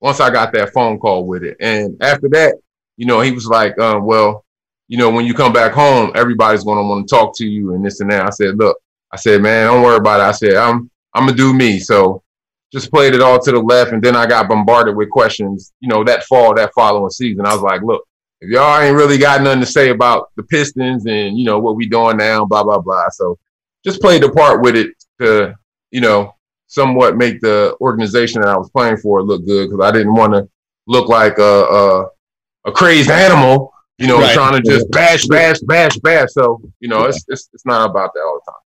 once 0.00 0.20
I 0.20 0.30
got 0.30 0.52
that 0.52 0.72
phone 0.72 0.98
call 0.98 1.26
with 1.26 1.42
it. 1.42 1.56
And 1.60 1.96
after 2.02 2.28
that, 2.30 2.56
you 2.96 3.06
know, 3.06 3.20
he 3.20 3.32
was 3.32 3.46
like, 3.46 3.78
um, 3.78 4.04
well, 4.04 4.44
you 4.88 4.98
know, 4.98 5.10
when 5.10 5.24
you 5.24 5.34
come 5.34 5.52
back 5.52 5.72
home, 5.72 6.12
everybody's 6.14 6.64
gonna 6.64 6.82
want 6.82 7.08
to 7.08 7.14
talk 7.14 7.36
to 7.36 7.46
you 7.46 7.74
and 7.74 7.84
this 7.84 8.00
and 8.00 8.10
that. 8.10 8.26
I 8.26 8.30
said, 8.30 8.56
look, 8.56 8.76
I 9.12 9.16
said, 9.16 9.42
man, 9.42 9.66
don't 9.66 9.82
worry 9.82 9.96
about 9.96 10.20
it. 10.20 10.24
I 10.24 10.32
said, 10.32 10.56
I'm 10.56 10.90
I'm 11.14 11.26
gonna 11.26 11.36
do 11.36 11.52
me. 11.52 11.78
So 11.78 12.22
just 12.72 12.90
played 12.90 13.14
it 13.14 13.22
all 13.22 13.38
to 13.38 13.52
the 13.52 13.60
left, 13.60 13.92
and 13.92 14.02
then 14.02 14.16
I 14.16 14.26
got 14.26 14.48
bombarded 14.48 14.96
with 14.96 15.10
questions. 15.10 15.72
You 15.80 15.88
know, 15.88 16.04
that 16.04 16.24
fall, 16.24 16.54
that 16.54 16.72
following 16.74 17.10
season, 17.10 17.46
I 17.46 17.54
was 17.54 17.62
like, 17.62 17.82
look, 17.82 18.04
if 18.40 18.50
y'all 18.50 18.80
ain't 18.80 18.96
really 18.96 19.18
got 19.18 19.42
nothing 19.42 19.60
to 19.60 19.66
say 19.66 19.90
about 19.90 20.30
the 20.36 20.42
Pistons 20.42 21.06
and 21.06 21.38
you 21.38 21.44
know 21.44 21.58
what 21.58 21.76
we 21.76 21.88
doing 21.88 22.16
now, 22.16 22.44
blah 22.44 22.62
blah 22.62 22.78
blah. 22.78 23.08
So 23.10 23.38
just 23.84 24.00
played 24.00 24.22
the 24.22 24.30
part 24.30 24.62
with 24.62 24.76
it 24.76 24.95
to 25.20 25.54
you 25.90 26.00
know 26.00 26.34
somewhat 26.66 27.16
make 27.16 27.40
the 27.40 27.76
organization 27.80 28.40
that 28.42 28.48
I 28.48 28.56
was 28.56 28.70
playing 28.70 28.96
for 28.98 29.22
look 29.22 29.46
good 29.46 29.70
because 29.70 29.84
I 29.84 29.92
didn't 29.92 30.14
want 30.14 30.34
to 30.34 30.48
look 30.86 31.08
like 31.08 31.38
a, 31.38 31.42
a, 31.42 32.06
a 32.66 32.72
crazed 32.72 33.10
animal, 33.10 33.72
you 33.98 34.06
know, 34.06 34.18
right. 34.20 34.34
trying 34.34 34.60
to 34.60 34.62
just 34.62 34.90
bash, 34.90 35.26
bash, 35.26 35.60
bash, 35.60 35.96
bash. 35.98 36.28
So 36.30 36.60
you 36.80 36.88
know, 36.88 37.04
it's, 37.04 37.24
it's 37.28 37.48
it's 37.52 37.66
not 37.66 37.88
about 37.88 38.12
that 38.14 38.20
all 38.20 38.40
the 38.44 38.50
time. 38.50 38.60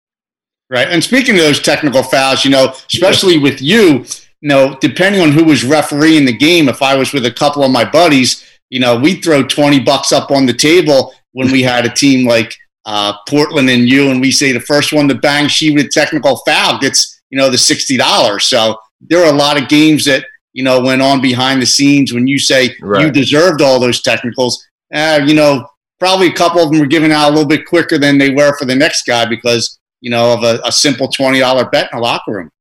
Right. 0.70 0.88
And 0.88 1.04
speaking 1.04 1.36
of 1.36 1.42
those 1.42 1.60
technical 1.60 2.04
fouls, 2.04 2.46
you 2.46 2.52
know, 2.52 2.74
especially 2.94 3.40
with 3.40 3.60
you, 3.60 4.06
you 4.42 4.50
know, 4.50 4.78
depending 4.80 5.22
on 5.22 5.32
who 5.32 5.44
was 5.44 5.64
refereeing 5.64 6.26
the 6.26 6.38
game, 6.38 6.70
if 6.70 6.84
I 6.84 6.96
was 6.96 7.12
with 7.12 7.26
a 7.26 7.32
couple 7.32 7.64
of 7.64 7.72
my 7.72 7.90
buddies, 7.90 8.46
you 8.70 8.80
know, 8.80 8.96
we'd 8.98 9.24
throw 9.24 9.42
20 9.42 9.80
bucks 9.80 10.12
up 10.12 10.30
on 10.30 10.46
the 10.46 10.54
table 10.54 11.14
when 11.32 11.52
we 11.52 11.64
had 11.64 11.86
a 11.86 11.90
team 11.90 12.28
like 12.28 12.56
uh, 12.86 13.14
Portland 13.28 13.70
and 13.70 13.88
you, 13.88 14.10
and 14.10 14.22
we 14.22 14.32
say 14.32 14.52
the 14.52 14.60
first 14.60 14.94
one 14.94 15.08
to 15.08 15.16
bang 15.16 15.46
Sheed 15.46 15.76
with 15.76 15.86
a 15.86 15.90
technical 15.90 16.38
foul 16.46 16.80
gets, 16.80 17.22
you 17.30 17.38
know, 17.38 17.50
the 17.50 17.58
$60. 17.58 18.42
So 18.42 18.78
there 19.02 19.24
are 19.24 19.34
a 19.34 19.38
lot 19.38 19.62
of 19.62 19.70
games 19.70 20.06
that, 20.06 20.26
you 20.54 20.64
know, 20.64 20.82
went 20.82 21.02
on 21.02 21.22
behind 21.22 21.62
the 21.62 21.66
scenes 21.66 22.14
when 22.14 22.28
you 22.28 22.40
say 22.40 22.76
right. 22.82 23.06
you 23.06 23.12
deserved 23.12 23.62
all 23.62 23.80
those 23.80 24.02
technicals. 24.02 24.66
Uh, 24.94 25.22
you 25.26 25.36
know, 25.36 25.68
probably 26.00 26.28
a 26.28 26.34
couple 26.34 26.62
of 26.62 26.72
them 26.72 26.80
were 26.80 26.88
given 26.88 27.12
out 27.12 27.30
a 27.30 27.34
little 27.34 27.48
bit 27.48 27.66
quicker 27.66 27.98
than 27.98 28.18
they 28.18 28.32
were 28.32 28.58
for 28.58 28.66
the 28.66 28.76
next 28.76 29.06
guy 29.06 29.26
because 29.26 29.80
you 30.02 30.10
know, 30.10 30.34
of 30.34 30.44
a, 30.44 30.60
a 30.66 30.72
simple 30.72 31.08
twenty 31.08 31.40
dollar 31.40 31.70
bet 31.70 31.90
in 31.92 31.98
a 31.98 32.02
locker 32.02 32.32
room. 32.32 32.52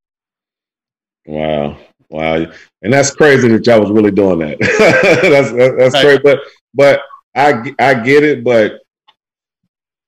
Wow, 1.25 1.77
wow, 2.09 2.51
and 2.81 2.93
that's 2.93 3.11
crazy 3.11 3.47
that 3.49 3.65
y'all 3.65 3.81
was 3.81 3.91
really 3.91 4.11
doing 4.11 4.39
that. 4.39 4.59
that's 5.21 5.51
that's, 5.51 5.77
that's 5.77 5.93
right. 5.93 6.03
crazy, 6.03 6.21
but 6.23 6.39
but 6.73 7.01
I 7.35 7.73
I 7.79 7.93
get 7.95 8.23
it, 8.23 8.43
but 8.43 8.81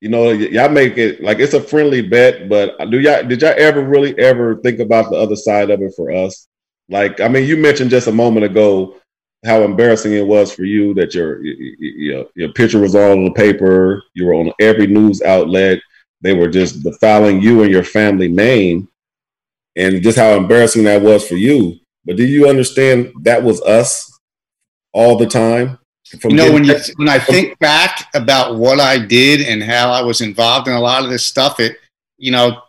you 0.02 0.10
know, 0.10 0.32
y'all 0.32 0.70
make 0.70 0.98
it 0.98 1.22
like 1.24 1.40
it's 1.40 1.54
a 1.54 1.62
friendly 1.62 2.02
bet. 2.02 2.50
But 2.50 2.78
do 2.90 3.00
y'all 3.00 3.24
did 3.24 3.42
y'all 3.42 3.54
ever 3.58 3.84
really 3.84 4.18
ever 4.20 4.58
think 4.58 4.80
about 4.80 5.10
the 5.10 5.18
other 5.18 5.36
side 5.36 5.70
of 5.70 5.82
it 5.82 5.94
for 5.96 6.12
us? 6.12 6.48
Like, 6.90 7.22
I 7.22 7.30
mean, 7.30 7.48
you 7.48 7.56
mentioned 7.56 7.92
just 7.92 8.08
a 8.08 8.12
moment 8.12 8.46
ago 8.46 8.98
how 9.46 9.64
embarrassing 9.64 10.14
it 10.14 10.28
was 10.28 10.54
for 10.54 10.64
you 10.66 10.94
that 10.96 11.14
your 11.16 11.42
your, 11.44 12.26
your 12.36 12.52
picture 12.54 12.80
was 12.80 12.96
all 12.96 13.14
on 13.14 13.24
the 13.24 13.32
paper, 13.32 14.04
you 14.14 14.26
were 14.26 14.34
on 14.34 14.52
every 14.60 14.88
news 14.88 15.22
outlet 15.22 15.80
they 16.22 16.34
were 16.34 16.48
just 16.48 16.84
defiling 16.84 17.42
you 17.42 17.64
and 17.64 17.72
your 17.72 17.84
family 17.84 18.28
name, 18.28 18.88
and 19.76 20.04
just 20.04 20.18
how 20.18 20.36
embarrassing 20.36 20.84
that 20.84 21.02
was 21.02 21.28
for 21.28 21.36
you. 21.36 21.78
But 22.06 22.16
do 22.16 22.26
you 22.26 22.48
understand 22.48 23.12
that 23.24 23.44
was 23.44 23.62
us 23.62 24.20
all 24.94 25.18
the 25.18 25.26
time? 25.26 25.80
You 26.24 26.36
know, 26.36 26.52
when 26.52 26.64
you 26.64 26.76
when 26.98 27.10
I 27.10 27.20
think 27.20 27.58
back 27.60 28.10
about 28.14 28.56
what 28.56 28.80
I 28.80 28.98
did 28.98 29.42
and 29.42 29.64
how 29.64 29.92
I 29.92 30.02
was 30.02 30.22
involved 30.22 30.68
in 30.68 30.74
a 30.74 30.80
lot 30.80 31.04
of 31.04 31.10
this 31.10 31.24
stuff, 31.24 31.60
it 31.60 31.78
you 32.18 32.32
know, 32.32 32.62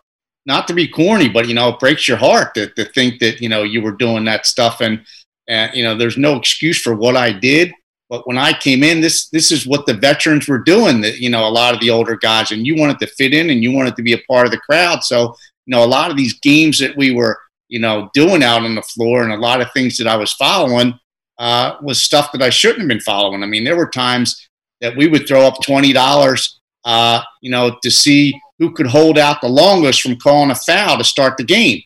not 0.46 0.66
to 0.68 0.74
be 0.74 0.88
corny, 0.88 1.28
but 1.28 1.46
you 1.46 1.54
know, 1.54 1.70
it 1.70 1.78
breaks 1.78 2.08
your 2.08 2.16
heart 2.16 2.54
to, 2.54 2.68
to 2.70 2.84
think 2.84 3.20
that 3.20 3.40
you 3.40 3.48
know 3.48 3.62
you 3.62 3.82
were 3.82 3.92
doing 3.92 4.24
that 4.24 4.46
stuff, 4.46 4.80
and 4.80 5.04
and 5.48 5.74
you 5.74 5.82
know, 5.82 5.96
there's 5.96 6.18
no 6.18 6.36
excuse 6.36 6.80
for 6.80 6.94
what 6.94 7.16
I 7.16 7.32
did. 7.32 7.72
But 8.08 8.26
when 8.26 8.38
I 8.38 8.52
came 8.52 8.82
in, 8.82 9.00
this 9.00 9.28
this 9.28 9.52
is 9.52 9.66
what 9.66 9.86
the 9.86 9.94
veterans 9.94 10.48
were 10.48 10.58
doing. 10.58 11.00
That 11.00 11.18
you 11.18 11.30
know, 11.30 11.46
a 11.46 11.50
lot 11.50 11.74
of 11.74 11.80
the 11.80 11.90
older 11.90 12.16
guys, 12.16 12.50
and 12.50 12.66
you 12.66 12.76
wanted 12.76 12.98
to 13.00 13.06
fit 13.06 13.34
in, 13.34 13.50
and 13.50 13.62
you 13.62 13.72
wanted 13.72 13.96
to 13.96 14.02
be 14.02 14.12
a 14.12 14.22
part 14.28 14.46
of 14.46 14.52
the 14.52 14.58
crowd. 14.58 15.02
So 15.02 15.34
you 15.66 15.72
know, 15.72 15.84
a 15.84 15.86
lot 15.86 16.10
of 16.10 16.16
these 16.16 16.38
games 16.40 16.78
that 16.80 16.96
we 16.96 17.12
were 17.12 17.38
you 17.68 17.78
know 17.78 18.10
doing 18.14 18.42
out 18.42 18.64
on 18.64 18.74
the 18.74 18.82
floor, 18.82 19.22
and 19.22 19.32
a 19.32 19.36
lot 19.36 19.60
of 19.60 19.72
things 19.72 19.96
that 19.98 20.06
I 20.06 20.16
was 20.16 20.32
following 20.32 20.98
uh, 21.38 21.76
was 21.82 22.02
stuff 22.02 22.32
that 22.32 22.42
I 22.42 22.50
shouldn't 22.50 22.80
have 22.80 22.88
been 22.88 23.00
following. 23.00 23.42
I 23.42 23.46
mean, 23.46 23.64
there 23.64 23.76
were 23.76 23.88
times 23.88 24.48
that 24.80 24.96
we 24.96 25.08
would 25.08 25.26
throw 25.26 25.46
up 25.46 25.62
twenty 25.62 25.92
dollars, 25.92 26.60
uh, 26.84 27.22
you 27.40 27.50
know, 27.50 27.76
to 27.82 27.90
see 27.90 28.38
who 28.58 28.72
could 28.72 28.86
hold 28.86 29.18
out 29.18 29.40
the 29.40 29.48
longest 29.48 30.02
from 30.02 30.16
calling 30.16 30.50
a 30.50 30.54
foul 30.54 30.98
to 30.98 31.04
start 31.04 31.36
the 31.36 31.44
game. 31.44 31.82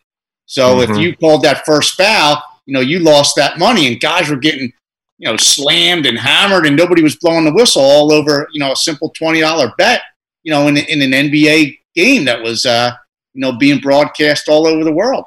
So 0.46 0.76
mm-hmm. 0.76 0.92
if 0.92 0.98
you 0.98 1.16
called 1.16 1.42
that 1.42 1.64
first 1.64 1.96
foul, 1.96 2.42
you 2.66 2.74
know, 2.74 2.80
you 2.80 2.98
lost 3.00 3.36
that 3.36 3.58
money, 3.58 3.86
and 3.86 4.00
guys 4.00 4.28
were 4.28 4.36
getting 4.36 4.72
you 5.18 5.28
know, 5.28 5.36
slammed 5.36 6.06
and 6.06 6.18
hammered, 6.18 6.66
and 6.66 6.76
nobody 6.76 7.02
was 7.02 7.16
blowing 7.16 7.44
the 7.44 7.52
whistle 7.52 7.82
all 7.82 8.12
over, 8.12 8.48
you 8.52 8.60
know, 8.60 8.72
a 8.72 8.76
simple 8.76 9.10
twenty 9.10 9.40
dollar 9.40 9.72
bet, 9.78 10.02
you 10.42 10.52
know, 10.52 10.68
in, 10.68 10.76
in 10.76 11.00
an 11.00 11.12
NBA 11.30 11.78
game 11.94 12.24
that 12.26 12.42
was, 12.42 12.66
uh, 12.66 12.92
you 13.32 13.40
know, 13.40 13.52
being 13.52 13.80
broadcast 13.80 14.48
all 14.48 14.66
over 14.66 14.84
the 14.84 14.92
world. 14.92 15.24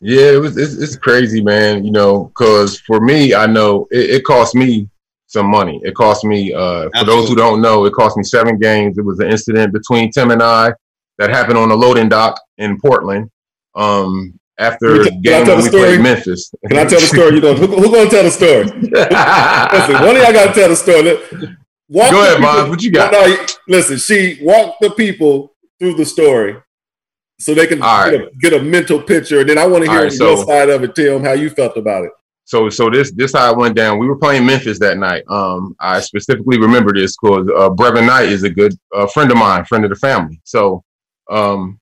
Yeah, 0.00 0.32
it 0.32 0.40
was. 0.40 0.56
It's, 0.56 0.74
it's 0.74 0.96
crazy, 0.96 1.42
man. 1.42 1.84
You 1.84 1.90
know, 1.90 2.24
because 2.24 2.80
for 2.80 3.00
me, 3.00 3.34
I 3.34 3.46
know 3.46 3.86
it, 3.90 4.10
it 4.10 4.24
cost 4.24 4.54
me 4.54 4.88
some 5.26 5.46
money. 5.46 5.80
It 5.84 5.94
cost 5.94 6.24
me. 6.24 6.52
Uh, 6.52 6.88
for 6.98 7.04
those 7.04 7.28
who 7.28 7.34
don't 7.34 7.60
know, 7.60 7.84
it 7.84 7.92
cost 7.92 8.16
me 8.16 8.22
seven 8.22 8.58
games. 8.58 8.98
It 8.98 9.04
was 9.04 9.20
an 9.20 9.28
incident 9.28 9.72
between 9.72 10.10
Tim 10.10 10.30
and 10.30 10.42
I 10.42 10.72
that 11.18 11.30
happened 11.30 11.58
on 11.58 11.68
the 11.68 11.76
loading 11.76 12.08
dock 12.08 12.40
in 12.58 12.80
Portland. 12.80 13.30
Um, 13.74 14.38
after 14.58 15.04
the 15.04 15.10
game 15.10 15.46
when 15.46 15.62
we 15.62 15.70
played 15.70 16.00
Memphis. 16.00 16.52
Can 16.68 16.78
I 16.78 16.84
tell 16.84 17.00
the 17.00 17.06
story? 17.06 17.34
You 17.36 17.40
know, 17.40 17.54
who, 17.54 17.66
who 17.66 17.92
gonna 17.92 18.10
tell 18.10 18.24
the 18.24 18.30
story? 18.30 18.64
listen, 18.64 19.94
one 20.04 20.16
of 20.16 20.22
y'all 20.22 20.32
gotta 20.32 20.52
tell 20.52 20.68
the 20.68 20.76
story. 20.76 21.56
Walk 21.88 22.10
Go 22.10 22.22
ahead, 22.22 22.40
Mom. 22.40 22.70
What 22.70 22.82
you 22.82 22.90
got? 22.90 23.12
No, 23.12 23.46
listen, 23.68 23.98
she 23.98 24.38
walked 24.42 24.80
the 24.80 24.90
people 24.90 25.54
through 25.78 25.94
the 25.94 26.04
story 26.04 26.56
so 27.40 27.54
they 27.54 27.66
can 27.66 27.78
get, 27.78 28.14
a, 28.14 28.30
get, 28.40 28.52
a, 28.52 28.62
mental 28.62 29.00
picture. 29.00 29.40
And 29.40 29.48
then 29.48 29.58
I 29.58 29.66
want 29.66 29.84
to 29.84 29.90
hear 29.90 30.02
right, 30.02 30.12
so, 30.12 30.34
your 30.34 30.44
side 30.44 30.70
of 30.70 30.82
it, 30.82 30.94
Tim, 30.94 31.22
how 31.22 31.32
you 31.32 31.50
felt 31.50 31.76
about 31.76 32.04
it. 32.04 32.10
So, 32.44 32.70
so 32.70 32.88
this 32.88 33.12
this 33.12 33.34
how 33.34 33.52
it 33.52 33.58
went 33.58 33.76
down. 33.76 33.98
We 33.98 34.06
were 34.06 34.16
playing 34.16 34.46
Memphis 34.46 34.78
that 34.78 34.96
night. 34.96 35.22
Um, 35.28 35.76
I 35.80 36.00
specifically 36.00 36.58
remember 36.58 36.94
this 36.94 37.14
because 37.16 37.46
uh, 37.48 37.68
Brevin 37.70 38.06
Knight 38.06 38.28
is 38.30 38.42
a 38.42 38.50
good 38.50 38.74
uh, 38.94 39.06
friend 39.06 39.30
of 39.30 39.36
mine, 39.36 39.64
friend 39.66 39.84
of 39.84 39.90
the 39.90 39.96
family. 39.96 40.40
So, 40.44 40.82
um, 41.30 41.78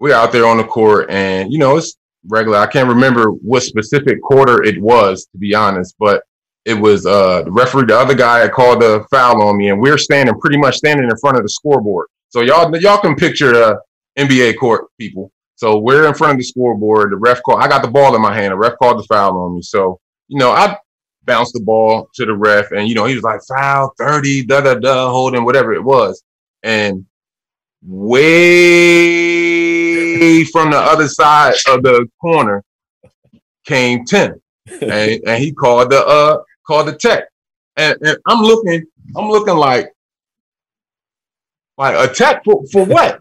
we're 0.00 0.14
out 0.14 0.32
there 0.32 0.46
on 0.46 0.56
the 0.56 0.64
court, 0.64 1.10
and 1.10 1.52
you 1.52 1.58
know, 1.58 1.76
it's 1.76 1.96
regular. 2.26 2.58
I 2.58 2.66
can't 2.66 2.88
remember 2.88 3.30
what 3.30 3.62
specific 3.62 4.20
quarter 4.20 4.62
it 4.62 4.80
was, 4.80 5.26
to 5.32 5.38
be 5.38 5.54
honest, 5.54 5.94
but 5.98 6.22
it 6.64 6.74
was 6.74 7.06
uh, 7.06 7.42
the 7.44 7.50
referee, 7.50 7.86
the 7.86 7.98
other 7.98 8.14
guy 8.14 8.40
had 8.40 8.52
called 8.52 8.82
a 8.82 9.04
foul 9.04 9.40
on 9.42 9.56
me, 9.56 9.70
and 9.70 9.80
we 9.80 9.90
are 9.90 9.98
standing 9.98 10.38
pretty 10.38 10.58
much 10.58 10.76
standing 10.76 11.08
in 11.08 11.16
front 11.16 11.36
of 11.36 11.42
the 11.42 11.48
scoreboard. 11.48 12.08
So 12.28 12.42
y'all 12.42 12.76
y'all 12.76 12.98
can 12.98 13.14
picture 13.14 13.52
the 13.52 13.80
NBA 14.18 14.58
court 14.58 14.86
people. 14.98 15.32
So 15.54 15.78
we're 15.78 16.06
in 16.06 16.14
front 16.14 16.32
of 16.32 16.38
the 16.38 16.44
scoreboard. 16.44 17.12
The 17.12 17.16
ref 17.16 17.42
called. 17.42 17.62
I 17.62 17.68
got 17.68 17.82
the 17.82 17.90
ball 17.90 18.14
in 18.14 18.22
my 18.22 18.34
hand. 18.34 18.52
The 18.52 18.56
ref 18.56 18.78
called 18.78 18.98
the 18.98 19.04
foul 19.04 19.38
on 19.38 19.56
me. 19.56 19.62
So 19.62 20.00
you 20.28 20.38
know 20.38 20.50
I 20.50 20.76
bounced 21.24 21.52
the 21.52 21.60
ball 21.60 22.08
to 22.14 22.24
the 22.24 22.34
ref, 22.34 22.70
and 22.72 22.88
you 22.88 22.94
know 22.94 23.04
he 23.06 23.14
was 23.14 23.24
like 23.24 23.40
foul 23.48 23.92
thirty, 23.98 24.44
da 24.44 24.60
da 24.60 24.74
da, 24.74 25.10
holding 25.10 25.44
whatever 25.44 25.72
it 25.72 25.82
was, 25.82 26.22
and 26.62 27.04
way 27.82 29.28
from 30.44 30.70
the 30.70 30.78
other 30.78 31.08
side 31.08 31.54
of 31.68 31.82
the 31.82 32.08
corner 32.20 32.64
came 33.64 34.04
Tim, 34.04 34.40
and, 34.80 35.20
and 35.26 35.42
he 35.42 35.52
called 35.52 35.90
the 35.90 36.04
uh 36.04 36.38
called 36.66 36.88
the 36.88 36.94
tech, 36.94 37.24
and, 37.76 37.96
and 38.02 38.18
I'm 38.26 38.42
looking, 38.42 38.84
I'm 39.16 39.28
looking 39.28 39.56
like 39.56 39.92
like 41.76 42.10
a 42.10 42.12
tech 42.12 42.44
for, 42.44 42.64
for 42.72 42.84
what? 42.84 43.20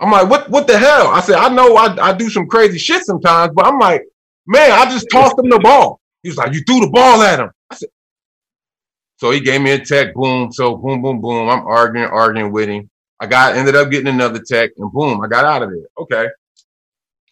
I'm 0.00 0.10
like, 0.10 0.28
what 0.28 0.48
what 0.48 0.66
the 0.66 0.78
hell? 0.78 1.08
I 1.08 1.20
said, 1.20 1.36
I 1.36 1.48
know 1.48 1.76
I, 1.76 2.10
I 2.10 2.12
do 2.12 2.30
some 2.30 2.46
crazy 2.46 2.78
shit 2.78 3.04
sometimes, 3.04 3.52
but 3.54 3.66
I'm 3.66 3.78
like, 3.78 4.04
man, 4.46 4.70
I 4.70 4.84
just 4.90 5.08
tossed 5.10 5.38
him 5.38 5.48
the 5.48 5.58
ball. 5.58 6.00
He 6.22 6.28
was 6.28 6.38
like, 6.38 6.52
you 6.52 6.60
threw 6.60 6.80
the 6.80 6.90
ball 6.90 7.22
at 7.22 7.40
him. 7.40 7.50
I 7.70 7.74
said, 7.74 7.88
so 9.16 9.32
he 9.32 9.40
gave 9.40 9.60
me 9.60 9.72
a 9.72 9.84
tech, 9.84 10.14
boom. 10.14 10.52
So 10.52 10.76
boom, 10.76 11.02
boom, 11.02 11.20
boom. 11.20 11.48
I'm 11.48 11.66
arguing, 11.66 12.08
arguing 12.08 12.52
with 12.52 12.68
him. 12.68 12.88
I 13.20 13.26
got 13.26 13.56
ended 13.56 13.74
up 13.74 13.90
getting 13.90 14.06
another 14.06 14.40
tech, 14.40 14.70
and 14.76 14.92
boom, 14.92 15.20
I 15.20 15.26
got 15.26 15.44
out 15.44 15.62
of 15.62 15.70
there. 15.70 15.88
Okay. 15.98 16.28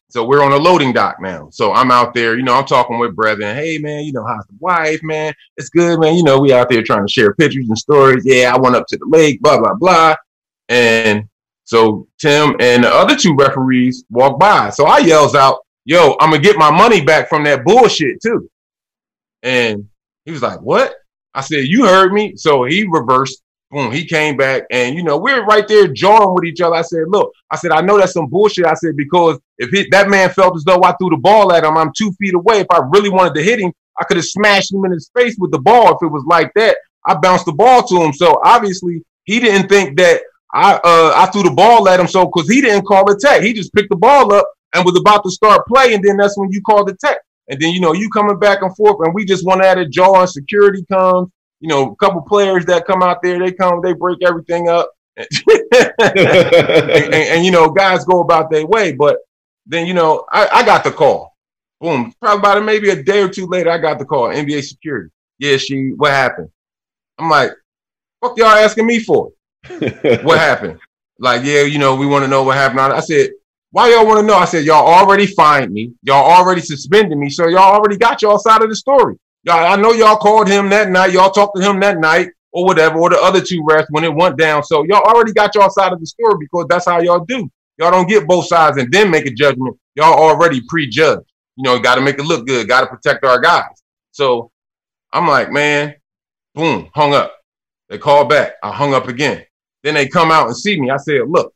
So 0.09 0.25
we're 0.25 0.43
on 0.43 0.53
a 0.53 0.57
loading 0.57 0.93
dock 0.93 1.17
now. 1.21 1.49
So 1.51 1.73
I'm 1.73 1.91
out 1.91 2.15
there, 2.15 2.37
you 2.37 2.43
know, 2.43 2.55
I'm 2.55 2.65
talking 2.65 2.99
with 2.99 3.15
Brevin. 3.15 3.55
Hey 3.55 3.79
man, 3.79 4.05
you 4.05 4.13
know, 4.13 4.25
how's 4.25 4.47
the 4.47 4.55
wife, 4.59 5.01
man? 5.03 5.35
It's 5.57 5.69
good, 5.69 6.01
man. 6.01 6.17
You 6.17 6.23
know, 6.23 6.41
we 6.41 6.53
out 6.53 6.69
there 6.69 6.83
trying 6.83 7.07
to 7.07 7.13
share 7.13 7.35
pictures 7.35 7.69
and 7.69 7.79
stories. 7.79 8.25
Yeah, 8.25 8.53
I 8.55 8.59
went 8.59 8.77
up 8.77 8.87
to 8.89 8.97
the 8.97 9.07
lake, 9.09 9.41
blah, 9.41 9.59
blah, 9.59 9.75
blah. 9.75 10.15
And 10.69 11.29
so 11.67 12.07
Tim 12.19 12.57
and 12.61 12.85
the 12.85 12.89
other 12.89 13.17
two 13.17 13.35
referees 13.35 14.05
walk 14.09 14.39
by. 14.39 14.71
So 14.71 14.87
I 14.87 14.99
yells 14.99 15.35
out, 15.35 15.59
yo, 15.85 16.17
I'm 16.21 16.31
gonna 16.31 16.43
get 16.43 16.57
my 16.57 16.71
money 16.71 17.05
back 17.05 17.29
from 17.29 17.45
that 17.45 17.65
bullshit 17.65 18.23
too. 18.23 18.49
And 19.43 19.89
he 20.25 20.31
was 20.31 20.43
like, 20.43 20.61
What? 20.61 20.95
I 21.35 21.41
said, 21.41 21.67
You 21.67 21.85
heard 21.85 22.13
me. 22.13 22.37
So 22.37 22.65
he 22.65 22.87
reversed 22.89 23.43
Boom, 23.73 23.91
he 23.91 24.05
came 24.05 24.37
back, 24.37 24.63
and 24.71 24.95
you 24.95 25.03
know, 25.03 25.19
we're 25.19 25.45
right 25.45 25.67
there 25.67 25.89
jawing 25.89 26.35
with 26.35 26.45
each 26.45 26.61
other. 26.61 26.77
I 26.77 26.83
said, 26.83 27.03
Look, 27.09 27.33
I 27.51 27.57
said, 27.57 27.73
I 27.73 27.81
know 27.81 27.99
that's 27.99 28.13
some 28.13 28.29
bullshit. 28.29 28.65
I 28.65 28.75
said, 28.75 28.97
because 28.97 29.41
if 29.59 29.71
he, 29.71 29.89
that 29.91 30.09
man 30.09 30.31
felt 30.31 30.57
as 30.57 30.63
though 30.63 30.81
I 30.85 30.93
threw 30.93 31.11
the 31.11 31.17
ball 31.17 31.53
at 31.53 31.65
him, 31.65 31.77
I'm 31.77 31.91
two 31.97 32.13
feet 32.13 32.35
away. 32.35 32.61
If 32.61 32.69
I 32.71 32.81
really 32.91 33.11
wanted 33.11 33.35
to 33.35 33.43
hit 33.43 33.59
him, 33.59 33.73
I 33.99 34.05
could 34.05 34.19
have 34.19 34.27
smashed 34.27 34.73
him 34.73 34.85
in 34.85 34.93
his 34.93 35.11
face 35.17 35.35
with 35.37 35.51
the 35.51 35.59
ball 35.59 35.89
if 35.89 35.99
it 36.01 36.13
was 36.13 36.25
like 36.27 36.53
that. 36.55 36.77
I 37.09 37.15
bounced 37.15 37.47
the 37.47 37.53
ball 37.53 37.83
to 37.89 38.03
him. 38.03 38.13
So 38.13 38.41
obviously, 38.45 39.03
he 39.25 39.41
didn't 39.41 39.69
think 39.69 39.97
that 39.99 40.23
I 40.57 40.75
uh 40.77 41.13
I 41.15 41.27
threw 41.31 41.43
the 41.43 41.51
ball 41.51 41.87
at 41.87 42.01
him 42.01 42.09
so 42.09 42.25
because 42.25 42.49
he 42.49 42.63
didn't 42.63 42.87
call 42.87 43.05
the 43.05 43.17
tech. 43.17 43.43
He 43.43 43.53
just 43.53 43.75
picked 43.75 43.91
the 43.91 43.97
ball 43.97 44.33
up 44.33 44.49
and 44.75 44.87
was 44.87 44.99
about 44.99 45.23
to 45.25 45.31
start 45.31 45.67
play, 45.67 45.93
and 45.93 46.03
then 46.03 46.17
that's 46.17 46.39
when 46.39 46.51
you 46.51 46.63
called 46.63 46.89
the 46.89 46.97
tech. 46.97 47.19
And 47.49 47.61
then 47.61 47.75
you 47.75 47.81
know 47.81 47.93
you 47.93 48.09
coming 48.09 48.39
back 48.39 48.63
and 48.63 48.75
forth, 48.75 48.97
and 49.05 49.15
we 49.15 49.27
just 49.27 49.45
to 49.45 49.59
add 49.63 49.79
a 49.79 49.87
jaw 49.87 50.21
and 50.21 50.31
security 50.31 50.85
comes. 50.91 51.29
You 51.61 51.69
know, 51.69 51.93
a 51.93 51.97
couple 51.97 52.23
players 52.23 52.65
that 52.67 52.87
come 52.87 53.03
out 53.03 53.23
there, 53.23 53.39
they 53.39 53.53
come, 53.53 53.81
they 53.83 53.93
break 53.93 54.19
everything 54.23 54.69
up, 54.69 54.91
and, 55.17 55.29
and, 56.01 57.15
and, 57.15 57.45
you 57.45 57.51
know 57.51 57.71
guys 57.71 58.05
go 58.05 58.21
about 58.21 58.51
their 58.51 58.67
way. 58.67 58.93
But 58.93 59.19
then 59.67 59.87
you 59.87 59.95
know 59.95 60.25
I, 60.31 60.49
I 60.49 60.65
got 60.65 60.85
the 60.85 60.91
call. 60.91 61.37
Boom. 61.83 62.15
Probably 62.21 62.39
about 62.39 62.65
maybe 62.65 62.89
a 62.91 63.03
day 63.03 63.21
or 63.21 63.29
two 63.29 63.47
later, 63.47 63.71
I 63.71 63.77
got 63.77 63.99
the 63.99 64.07
call. 64.07 64.29
NBA 64.29 64.65
security. 64.65 65.11
Yeah, 65.39 65.57
Sheed. 65.57 65.93
What 65.97 66.13
happened? 66.13 66.49
I'm 67.19 67.29
like, 67.29 67.53
fuck 68.23 68.39
y'all 68.39 68.47
asking 68.47 68.87
me 68.87 69.01
for? 69.01 69.33
What 70.23 70.39
happened? 70.39 70.79
Like, 71.19 71.45
yeah, 71.45 71.63
you 71.63 71.79
know, 71.79 71.97
we 71.97 72.07
want 72.07 72.25
to 72.25 72.29
know 72.29 72.43
what 72.43 72.57
happened. 72.57 72.81
I 72.81 73.01
said, 73.01 73.31
why 73.71 73.91
y'all 73.91 74.07
want 74.07 74.21
to 74.21 74.27
know? 74.27 74.37
I 74.37 74.45
said, 74.45 74.65
y'all 74.65 74.87
already 74.87 75.27
fined 75.27 75.73
me. 75.73 75.93
Y'all 76.03 76.31
already 76.31 76.61
suspended 76.61 77.19
me. 77.19 77.31
So 77.31 77.49
y'all 77.49 77.75
already 77.75 77.97
got 77.97 78.23
y'all 78.23 78.39
side 78.39 78.63
of 78.63 78.69
the 78.69 78.77
story. 78.77 79.17
Y'all, 79.45 79.65
I 79.65 79.77
know 79.77 79.93
y'all 79.93 80.17
called 80.17 80.49
him 80.49 80.69
that 80.71 80.91
night. 80.91 81.13
Y'all 81.13 81.31
talked 81.31 81.57
to 81.57 81.63
him 81.63 81.81
that 81.81 81.99
night 81.99 82.31
or 82.53 82.65
whatever, 82.65 82.99
or 82.99 83.11
the 83.11 83.19
other 83.19 83.41
two 83.41 83.63
refs 83.69 83.87
when 83.91 84.03
it 84.05 84.15
went 84.15 84.39
down. 84.39 84.63
So 84.63 84.85
y'all 84.85 85.05
already 85.05 85.33
got 85.33 85.55
y'all 85.55 85.69
side 85.71 85.93
of 85.93 86.01
the 86.01 86.07
story 86.07 86.37
because 86.41 86.67
that's 86.69 86.87
how 86.87 87.01
y'all 87.01 87.25
do. 87.25 87.51
Y'all 87.79 87.91
don't 87.91 88.09
get 88.09 88.27
both 88.27 88.47
sides 88.47 88.79
and 88.79 88.91
then 88.91 89.11
make 89.11 89.27
a 89.27 89.31
judgment. 89.31 89.77
Y'all 89.95 90.15
already 90.15 90.63
prejudged. 90.69 91.27
You 91.57 91.63
know, 91.63 91.79
got 91.79 91.97
to 91.97 92.01
make 92.01 92.19
it 92.19 92.25
look 92.25 92.47
good. 92.47 92.69
Got 92.69 92.83
to 92.83 92.87
protect 92.87 93.25
our 93.25 93.41
guys. 93.41 93.83
So 94.13 94.51
I'm 95.13 95.27
like, 95.27 95.51
man, 95.53 95.95
boom, 96.55 96.91
hung 96.95 97.15
up. 97.15 97.35
They 97.89 97.99
call 97.99 98.25
back. 98.25 98.55
I 98.63 98.73
hung 98.73 98.95
up 98.95 99.09
again. 99.09 99.45
Then 99.83 99.95
they 99.95 100.09
come 100.09 100.31
out 100.31 100.47
and 100.47 100.57
see 100.57 100.81
me. 100.81 100.91
I 100.91 100.97
said, 100.97 101.23
look, 101.29 101.55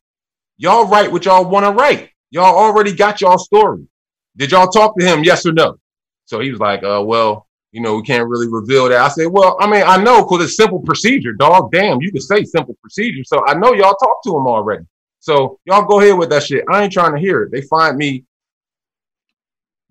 y'all 0.57 0.87
write 0.87 1.11
what 1.11 1.25
y'all 1.25 1.49
want 1.49 1.67
to 1.67 1.73
write. 1.73 2.11
Y'all 2.31 2.57
already 2.57 2.95
got 2.95 3.21
y'all 3.21 3.39
story. 3.39 3.87
Did 4.37 4.53
y'all 4.53 4.69
talk 4.69 4.97
to 4.99 5.05
him? 5.05 5.25
Yes 5.25 5.45
or 5.45 5.53
no? 5.53 5.77
So 6.27 6.39
he 6.41 6.51
was 6.51 6.61
like, 6.61 6.85
uh, 6.85 7.03
well, 7.05 7.49
you 7.73 7.81
know, 7.81 7.97
we 7.97 8.03
can't 8.03 8.29
really 8.29 8.49
reveal 8.49 8.89
that. 8.89 9.01
I 9.01 9.09
said, 9.09 9.27
well, 9.27 9.57
I 9.61 9.67
mean, 9.69 9.83
I 9.85 10.03
know 10.03 10.23
because 10.23 10.45
it's 10.45 10.57
simple 10.57 10.81
procedure, 10.81 11.33
dog. 11.33 11.71
Damn, 11.73 12.01
you 12.01 12.11
can 12.11 12.21
say 12.21 12.45
simple 12.45 12.77
procedure. 12.81 13.25
So 13.25 13.45
I 13.47 13.55
know 13.55 13.75
y'all 13.75 13.95
talked 13.95 14.25
to 14.25 14.37
him 14.37 14.47
already. 14.47 14.85
So 15.21 15.61
y'all 15.65 15.85
go 15.85 16.01
ahead 16.01 16.17
with 16.17 16.31
that 16.31 16.45
shit. 16.45 16.65
I 16.71 16.83
ain't 16.83 16.93
trying 16.93 17.15
to 17.15 17.21
hear 17.21 17.43
it. 17.43 17.53
They 17.53 17.63
find 17.63 17.97
me 17.97 18.25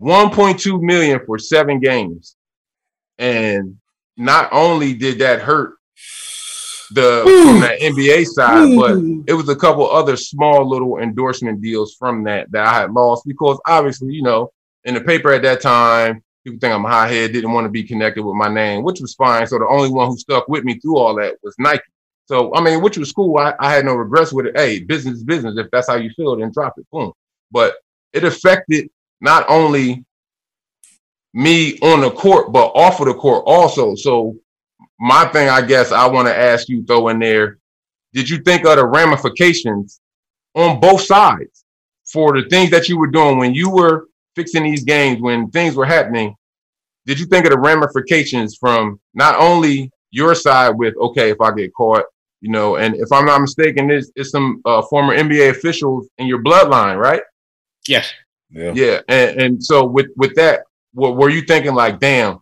1.2 0.01 0.81
million 0.81 1.19
for 1.25 1.37
seven 1.37 1.79
games. 1.79 2.35
And 3.17 3.77
not 4.17 4.49
only 4.51 4.93
did 4.93 5.19
that 5.19 5.41
hurt 5.41 5.75
the 6.91 7.21
from 7.23 7.61
that 7.61 7.79
NBA 7.79 8.25
side, 8.25 8.75
but 8.75 8.97
it 9.27 9.33
was 9.33 9.49
a 9.49 9.55
couple 9.55 9.89
other 9.89 10.17
small 10.17 10.67
little 10.67 10.99
endorsement 10.99 11.61
deals 11.61 11.95
from 11.95 12.23
that 12.23 12.51
that 12.51 12.65
I 12.65 12.73
had 12.73 12.91
lost 12.91 13.25
because 13.25 13.59
obviously, 13.67 14.13
you 14.13 14.23
know, 14.23 14.51
in 14.85 14.93
the 14.93 15.01
paper 15.01 15.31
at 15.31 15.41
that 15.43 15.61
time, 15.61 16.23
people 16.43 16.59
think 16.59 16.73
I'm 16.73 16.85
a 16.85 16.89
high 16.89 17.07
head, 17.07 17.33
didn't 17.33 17.51
want 17.51 17.65
to 17.65 17.69
be 17.69 17.83
connected 17.83 18.23
with 18.23 18.35
my 18.35 18.47
name, 18.47 18.83
which 18.83 19.01
was 19.01 19.13
fine. 19.13 19.45
So 19.47 19.59
the 19.59 19.67
only 19.67 19.89
one 19.89 20.07
who 20.07 20.17
stuck 20.17 20.47
with 20.47 20.63
me 20.63 20.79
through 20.79 20.97
all 20.97 21.15
that 21.15 21.35
was 21.43 21.55
Nike. 21.59 21.83
So 22.25 22.53
I 22.55 22.61
mean, 22.61 22.81
which 22.81 22.97
was 22.97 23.11
cool. 23.11 23.37
I, 23.37 23.53
I 23.59 23.73
had 23.73 23.85
no 23.85 23.95
regrets 23.95 24.31
with 24.31 24.47
it. 24.47 24.57
Hey, 24.57 24.79
business 24.79 25.17
is 25.17 25.23
business. 25.23 25.57
If 25.57 25.71
that's 25.71 25.87
how 25.87 25.95
you 25.95 26.11
feel, 26.11 26.35
then 26.37 26.51
drop 26.51 26.75
it. 26.77 26.85
Boom. 26.91 27.11
But 27.51 27.75
it 28.13 28.23
affected 28.23 28.89
not 29.21 29.45
only 29.49 30.05
me 31.33 31.77
on 31.79 32.01
the 32.01 32.11
court, 32.11 32.51
but 32.51 32.67
off 32.67 32.99
of 32.99 33.07
the 33.07 33.13
court 33.13 33.43
also. 33.45 33.95
So 33.95 34.35
my 34.99 35.25
thing, 35.27 35.49
I 35.49 35.61
guess, 35.61 35.91
I 35.91 36.05
want 36.07 36.27
to 36.27 36.37
ask 36.37 36.67
you, 36.67 36.83
throw 36.85 37.07
in 37.07 37.19
there, 37.19 37.57
did 38.13 38.29
you 38.29 38.39
think 38.39 38.65
of 38.65 38.75
the 38.75 38.85
ramifications 38.85 40.01
on 40.55 40.79
both 40.79 41.01
sides 41.01 41.63
for 42.11 42.39
the 42.39 42.47
things 42.49 42.71
that 42.71 42.89
you 42.89 42.97
were 42.97 43.07
doing 43.07 43.37
when 43.37 43.53
you 43.53 43.69
were 43.69 44.07
fixing 44.35 44.63
these 44.63 44.83
games, 44.83 45.21
when 45.21 45.49
things 45.51 45.75
were 45.75 45.85
happening? 45.85 46.35
Did 47.05 47.19
you 47.19 47.25
think 47.25 47.45
of 47.45 47.51
the 47.51 47.59
ramifications 47.59 48.57
from 48.57 48.99
not 49.13 49.35
only 49.39 49.91
your 50.11 50.35
side 50.35 50.71
with, 50.71 50.95
okay, 50.97 51.29
if 51.29 51.39
I 51.39 51.53
get 51.53 51.73
caught, 51.73 52.03
you 52.41 52.51
know, 52.51 52.75
and 52.75 52.95
if 52.95 53.11
I'm 53.11 53.25
not 53.25 53.41
mistaken, 53.41 53.87
there's, 53.87 54.11
there's 54.15 54.31
some 54.31 54.61
uh, 54.65 54.81
former 54.83 55.15
NBA 55.15 55.51
officials 55.51 56.09
in 56.17 56.27
your 56.27 56.43
bloodline, 56.43 56.97
right? 56.97 57.21
Yes. 57.87 58.11
Yeah. 58.49 58.73
Yeah. 58.73 59.01
And, 59.07 59.41
and 59.41 59.63
so 59.63 59.85
with, 59.85 60.07
with 60.17 60.35
that, 60.35 60.61
what 60.93 61.15
were 61.15 61.29
you 61.29 61.41
thinking 61.41 61.73
like, 61.73 61.99
damn, 61.99 62.39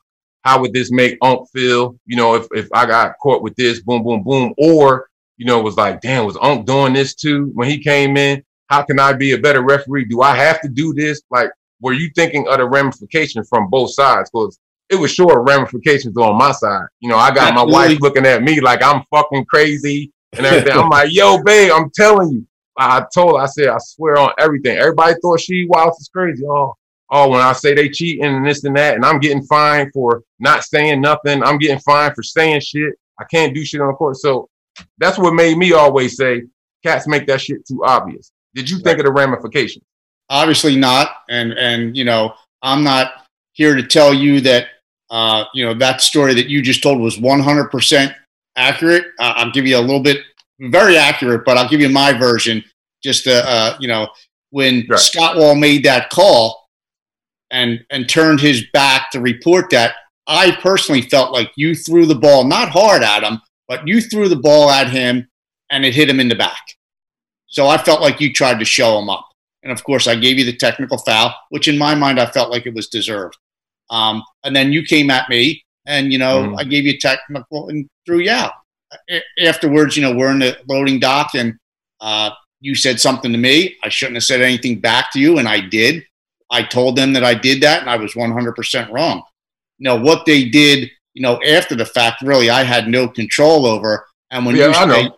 how 0.48 0.62
would 0.62 0.72
this 0.72 0.92
make 0.92 1.18
Unc 1.22 1.50
feel? 1.50 2.00
You 2.06 2.16
know, 2.16 2.36
if, 2.36 2.48
if 2.54 2.70
I 2.74 2.86
got 2.86 3.18
caught 3.22 3.44
with 3.44 3.54
this, 3.58 3.82
boom, 3.82 4.02
boom, 4.02 4.24
boom. 4.24 4.54
Or, 4.58 5.10
you 5.36 5.46
know, 5.46 5.60
it 5.60 5.64
was 5.64 5.76
like, 5.76 6.00
damn, 6.00 6.26
was 6.26 6.38
Unc 6.42 6.66
doing 6.66 6.94
this 6.94 7.16
too 7.16 7.52
when 7.54 7.70
he 7.70 7.78
came 7.78 8.16
in? 8.16 8.42
How 8.68 8.82
can 8.82 8.98
I 8.98 9.12
be 9.12 9.34
a 9.34 9.38
better 9.38 9.62
referee? 9.62 10.06
Do 10.06 10.22
I 10.22 10.34
have 10.36 10.62
to 10.62 10.70
do 10.70 10.94
this? 10.94 11.22
Like, 11.30 11.50
were 11.82 11.92
you 11.92 12.10
thinking 12.16 12.48
of 12.48 12.60
the 12.60 12.66
ramifications 12.66 13.50
from 13.50 13.70
both 13.70 13.94
sides? 13.94 14.30
Because 14.32 14.58
it 14.90 14.96
was 14.96 15.12
sure 15.12 15.44
ramifications 15.44 16.16
on 16.16 16.38
my 16.38 16.54
side. 16.54 16.88
You 17.02 17.10
know, 17.10 17.18
I 17.18 17.30
got 17.34 17.52
Absolutely. 17.52 17.74
my 17.74 17.88
wife 17.88 18.00
looking 18.00 18.26
at 18.26 18.42
me 18.42 18.62
like 18.62 18.82
I'm 18.82 19.04
fucking 19.14 19.46
crazy 19.46 20.14
and 20.32 20.46
everything. 20.46 20.80
I'm 20.80 20.90
like, 20.90 21.12
yo, 21.12 21.44
babe, 21.44 21.74
I'm 21.74 21.90
telling 21.94 22.32
you. 22.32 22.48
I 22.78 23.04
told 23.14 23.38
her, 23.38 23.44
I 23.44 23.48
said, 23.48 23.68
I 23.68 23.80
swear 23.80 24.18
on 24.18 24.32
everything. 24.38 24.78
Everybody 24.78 25.16
thought 25.22 25.42
she 25.42 25.66
wild 25.68 25.94
is 26.00 26.10
crazy. 26.14 26.46
Oh, 26.46 26.76
oh, 27.10 27.30
when 27.30 27.42
I 27.42 27.54
say 27.54 27.74
they 27.74 27.90
cheating 27.90 28.26
and 28.26 28.46
this 28.46 28.64
and 28.64 28.76
that, 28.76 28.96
and 28.96 29.06
I'm 29.06 29.20
getting 29.20 29.44
fined 29.44 29.92
for 29.94 30.24
not 30.40 30.64
saying 30.64 31.02
nothing, 31.02 31.44
I'm 31.44 31.58
getting 31.58 31.80
fined 31.80 32.16
for 32.16 32.24
saying 32.24 32.62
shit. 32.62 32.94
I 33.20 33.24
can't 33.26 33.54
do 33.54 33.66
shit 33.66 33.82
on 33.82 33.88
the 33.88 33.94
court. 33.94 34.18
So 34.18 34.50
that's 34.98 35.18
what 35.18 35.34
made 35.34 35.58
me 35.58 35.74
always 35.74 36.18
say, 36.18 36.44
cats 36.84 37.08
make 37.08 37.28
that 37.28 37.42
shit 37.42 37.66
too 37.68 37.84
obvious. 37.84 38.32
Did 38.54 38.70
you 38.70 38.80
think 38.80 39.00
of 39.00 39.06
the 39.06 39.12
ramifications? 39.12 39.86
Obviously 40.30 40.76
not. 40.76 41.10
And 41.30 41.54
and 41.54 41.96
you 41.96 42.04
know, 42.04 42.34
I'm 42.62 42.84
not 42.84 43.12
here 43.54 43.76
to 43.76 43.84
tell 43.84 44.14
you 44.14 44.42
that 44.42 44.68
uh, 45.10 45.46
you 45.54 45.66
know 45.66 45.74
that 45.76 46.02
story 46.02 46.34
that 46.34 46.48
you 46.48 46.62
just 46.62 46.84
told 46.84 47.00
was 47.00 47.18
100% 47.18 48.16
accurate. 48.56 49.06
Uh, 49.20 49.34
I'll 49.38 49.52
give 49.52 49.66
you 49.66 49.78
a 49.78 49.80
little 49.80 50.02
bit, 50.02 50.18
very 50.60 50.98
accurate, 50.98 51.46
but 51.46 51.58
I'll 51.58 51.70
give 51.70 51.82
you 51.82 51.90
my 51.90 52.14
version. 52.14 52.64
Just 53.04 53.26
to, 53.26 53.48
uh, 53.48 53.78
you 53.80 53.88
know, 53.88 54.10
when 54.50 54.86
right. 54.90 55.00
Scott 55.00 55.38
Wall 55.38 55.56
made 55.56 55.86
that 55.86 56.10
call, 56.10 56.67
and 57.52 57.84
and 57.90 58.10
turned 58.10 58.40
his 58.40 58.66
back 58.74 59.12
to 59.12 59.22
report 59.22 59.70
that. 59.72 59.96
I 60.30 60.58
personally 60.62 61.04
felt 61.04 61.32
like 61.32 61.52
you 61.56 61.74
threw 61.74 62.06
the 62.06 62.16
ball 62.16 62.44
not 62.44 62.70
hard 62.70 63.02
at 63.02 63.24
him, 63.24 63.40
but 63.68 63.88
you 63.88 64.02
threw 64.02 64.28
the 64.28 64.36
ball 64.36 64.70
at 64.70 64.90
him 64.90 65.28
and 65.70 65.86
it 65.86 65.96
hit 65.96 66.10
him 66.10 66.20
in 66.20 66.28
the 66.28 66.36
back. 66.36 66.62
So 67.48 67.68
I 67.68 67.78
felt 67.78 68.02
like 68.02 68.20
you 68.20 68.34
tried 68.34 68.60
to 68.60 68.66
show 68.66 69.00
him 69.00 69.10
up. 69.10 69.26
And 69.64 69.72
of 69.72 69.84
course, 69.84 70.08
I 70.08 70.16
gave 70.16 70.38
you 70.38 70.46
the 70.46 70.56
technical 70.56 70.98
foul, 70.98 71.34
which 71.50 71.68
in 71.68 71.78
my 71.78 71.96
mind 71.96 72.20
I 72.20 72.26
felt 72.26 72.52
like 72.52 72.66
it 72.66 72.74
was 72.74 72.88
deserved. 72.88 73.38
Um, 73.90 74.24
and 74.44 74.56
then 74.56 74.74
you 74.74 74.84
came 74.84 75.10
at 75.10 75.30
me, 75.30 75.64
and 75.86 76.12
you 76.12 76.20
know 76.20 76.44
mm. 76.44 76.60
I 76.60 76.64
gave 76.64 76.86
you 76.86 76.98
technical 76.98 77.70
and 77.70 77.88
threw 78.06 78.20
you 78.20 78.32
out. 78.32 78.54
Afterwards, 79.42 79.96
you 79.96 80.04
know 80.04 80.14
we're 80.14 80.32
in 80.32 80.40
the 80.40 80.58
loading 80.68 81.00
dock, 81.00 81.32
and 81.36 81.56
uh, 82.02 82.32
you 82.60 82.76
said 82.76 83.00
something 83.00 83.32
to 83.32 83.38
me. 83.38 83.76
I 83.84 83.90
shouldn't 83.90 84.16
have 84.16 84.24
said 84.24 84.42
anything 84.42 84.80
back 84.80 85.12
to 85.14 85.20
you, 85.20 85.38
and 85.38 85.48
I 85.48 85.62
did. 85.62 86.04
I 86.50 86.64
told 86.64 86.96
them 86.96 87.14
that 87.14 87.24
I 87.24 87.34
did 87.34 87.62
that 87.64 87.82
and 87.82 87.90
I 87.90 87.98
was 87.98 88.14
100% 88.14 88.92
wrong. 88.92 89.24
You 89.80 89.84
know, 89.84 90.00
what 90.00 90.26
they 90.26 90.46
did, 90.46 90.90
you 91.14 91.22
know, 91.22 91.42
after 91.44 91.76
the 91.76 91.86
fact, 91.86 92.22
really, 92.22 92.50
I 92.50 92.64
had 92.64 92.88
no 92.88 93.08
control 93.08 93.66
over. 93.66 94.06
And 94.32 94.46
when, 94.46 94.56
yeah, 94.56 94.68
you, 94.68 94.92
say, 94.92 95.12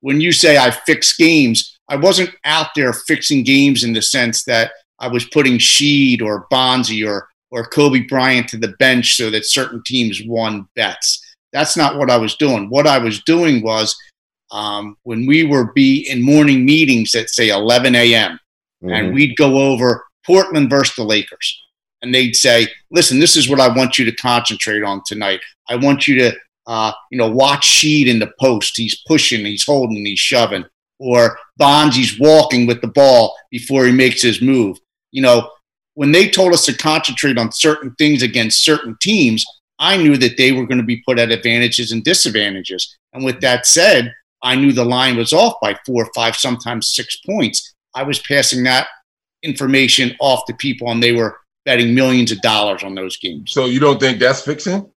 when 0.00 0.20
you 0.20 0.32
say 0.32 0.58
I 0.58 0.70
fix 0.70 1.16
games, 1.16 1.78
I 1.88 1.96
wasn't 1.96 2.30
out 2.44 2.68
there 2.74 2.92
fixing 2.92 3.44
games 3.44 3.84
in 3.84 3.92
the 3.92 4.02
sense 4.02 4.44
that 4.44 4.72
I 4.98 5.08
was 5.08 5.24
putting 5.26 5.58
Sheed 5.58 6.22
or 6.22 6.46
Bonzi 6.52 7.08
or, 7.08 7.28
or 7.50 7.64
Kobe 7.64 8.00
Bryant 8.00 8.48
to 8.50 8.56
the 8.56 8.74
bench 8.78 9.16
so 9.16 9.30
that 9.30 9.46
certain 9.46 9.82
teams 9.84 10.22
won 10.26 10.68
bets. 10.76 11.24
That's 11.52 11.76
not 11.76 11.96
what 11.96 12.10
I 12.10 12.16
was 12.18 12.36
doing. 12.36 12.68
What 12.68 12.86
I 12.86 12.98
was 12.98 13.22
doing 13.22 13.62
was 13.62 13.96
um, 14.50 14.96
when 15.02 15.26
we 15.26 15.44
were 15.44 15.72
be 15.72 16.08
in 16.10 16.22
morning 16.22 16.64
meetings 16.64 17.14
at 17.14 17.30
say 17.30 17.48
11 17.48 17.94
a.m. 17.94 18.38
Mm-hmm. 18.82 18.90
and 18.90 19.14
we'd 19.14 19.36
go 19.36 19.58
over 19.58 20.04
Portland 20.28 20.68
versus 20.68 20.94
the 20.94 21.02
Lakers. 21.02 21.58
And 22.02 22.14
they'd 22.14 22.36
say, 22.36 22.68
listen, 22.90 23.18
this 23.18 23.34
is 23.34 23.48
what 23.48 23.60
I 23.60 23.74
want 23.74 23.98
you 23.98 24.04
to 24.04 24.14
concentrate 24.14 24.84
on 24.84 25.02
tonight. 25.06 25.40
I 25.68 25.76
want 25.76 26.06
you 26.06 26.16
to, 26.20 26.36
uh, 26.66 26.92
you 27.10 27.18
know, 27.18 27.30
watch 27.30 27.66
Sheed 27.66 28.06
in 28.06 28.18
the 28.18 28.32
post. 28.38 28.76
He's 28.76 29.02
pushing, 29.06 29.44
he's 29.44 29.64
holding, 29.64 30.04
he's 30.04 30.20
shoving. 30.20 30.64
Or 31.00 31.38
Bonds, 31.56 31.96
he's 31.96 32.20
walking 32.20 32.66
with 32.66 32.80
the 32.82 32.88
ball 32.88 33.34
before 33.50 33.86
he 33.86 33.92
makes 33.92 34.22
his 34.22 34.42
move. 34.42 34.78
You 35.10 35.22
know, 35.22 35.50
when 35.94 36.12
they 36.12 36.28
told 36.28 36.52
us 36.52 36.66
to 36.66 36.76
concentrate 36.76 37.38
on 37.38 37.50
certain 37.50 37.94
things 37.98 38.22
against 38.22 38.62
certain 38.62 38.96
teams, 39.00 39.44
I 39.78 39.96
knew 39.96 40.16
that 40.18 40.36
they 40.36 40.52
were 40.52 40.66
going 40.66 40.78
to 40.78 40.84
be 40.84 41.02
put 41.06 41.18
at 41.18 41.30
advantages 41.30 41.90
and 41.90 42.04
disadvantages. 42.04 42.96
And 43.12 43.24
with 43.24 43.40
that 43.40 43.66
said, 43.66 44.12
I 44.42 44.54
knew 44.54 44.72
the 44.72 44.84
line 44.84 45.16
was 45.16 45.32
off 45.32 45.54
by 45.62 45.76
four, 45.86 46.08
five, 46.14 46.36
sometimes 46.36 46.94
six 46.94 47.16
points. 47.26 47.74
I 47.94 48.02
was 48.02 48.20
passing 48.20 48.62
that 48.64 48.88
information 49.42 50.16
off 50.20 50.44
to 50.46 50.54
people, 50.54 50.90
and 50.90 51.02
they 51.02 51.12
were 51.12 51.38
betting 51.64 51.94
millions 51.94 52.32
of 52.32 52.40
dollars 52.40 52.82
on 52.82 52.94
those 52.94 53.16
games. 53.18 53.52
So 53.52 53.66
you 53.66 53.80
don't 53.80 54.00
think 54.00 54.18
that's 54.18 54.42
fixing? 54.42 54.90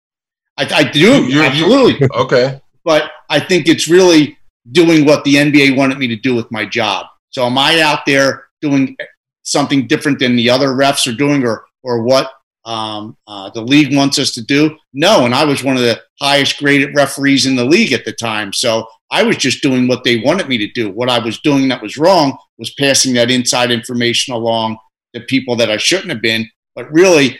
I, 0.57 0.69
I 0.73 0.83
do, 0.83 1.25
You're, 1.25 1.43
absolutely. 1.43 2.07
okay. 2.15 2.61
But 2.83 3.11
I 3.29 3.39
think 3.39 3.67
it's 3.67 3.87
really 3.87 4.37
doing 4.71 5.05
what 5.05 5.23
the 5.23 5.35
NBA 5.35 5.75
wanted 5.75 5.97
me 5.97 6.07
to 6.07 6.15
do 6.15 6.35
with 6.35 6.51
my 6.51 6.65
job. 6.65 7.07
So 7.29 7.45
am 7.45 7.57
I 7.57 7.81
out 7.81 8.05
there 8.05 8.45
doing 8.61 8.95
something 9.43 9.87
different 9.87 10.19
than 10.19 10.35
the 10.35 10.49
other 10.49 10.69
refs 10.69 11.11
are 11.11 11.15
doing, 11.15 11.45
or 11.45 11.65
or 11.83 12.03
what 12.03 12.31
um, 12.65 13.17
uh, 13.27 13.49
the 13.49 13.61
league 13.61 13.95
wants 13.95 14.19
us 14.19 14.31
to 14.33 14.41
do? 14.41 14.77
No, 14.93 15.25
and 15.25 15.33
I 15.33 15.45
was 15.45 15.63
one 15.63 15.77
of 15.77 15.81
the 15.81 16.01
highest 16.19 16.57
graded 16.59 16.95
referees 16.95 17.45
in 17.45 17.55
the 17.55 17.65
league 17.65 17.93
at 17.93 18.05
the 18.05 18.13
time. 18.13 18.53
So 18.53 18.87
I 19.09 19.23
was 19.23 19.37
just 19.37 19.61
doing 19.61 19.87
what 19.87 20.03
they 20.03 20.19
wanted 20.19 20.47
me 20.47 20.57
to 20.59 20.71
do. 20.71 20.89
What 20.89 21.09
I 21.09 21.19
was 21.19 21.39
doing 21.39 21.67
that 21.69 21.81
was 21.81 21.97
wrong 21.97 22.37
was 22.61 22.73
passing 22.75 23.15
that 23.15 23.31
inside 23.31 23.71
information 23.71 24.35
along 24.35 24.77
to 25.15 25.21
people 25.21 25.55
that 25.55 25.71
I 25.71 25.77
shouldn't 25.77 26.11
have 26.11 26.21
been. 26.21 26.47
But 26.75 26.91
really, 26.91 27.39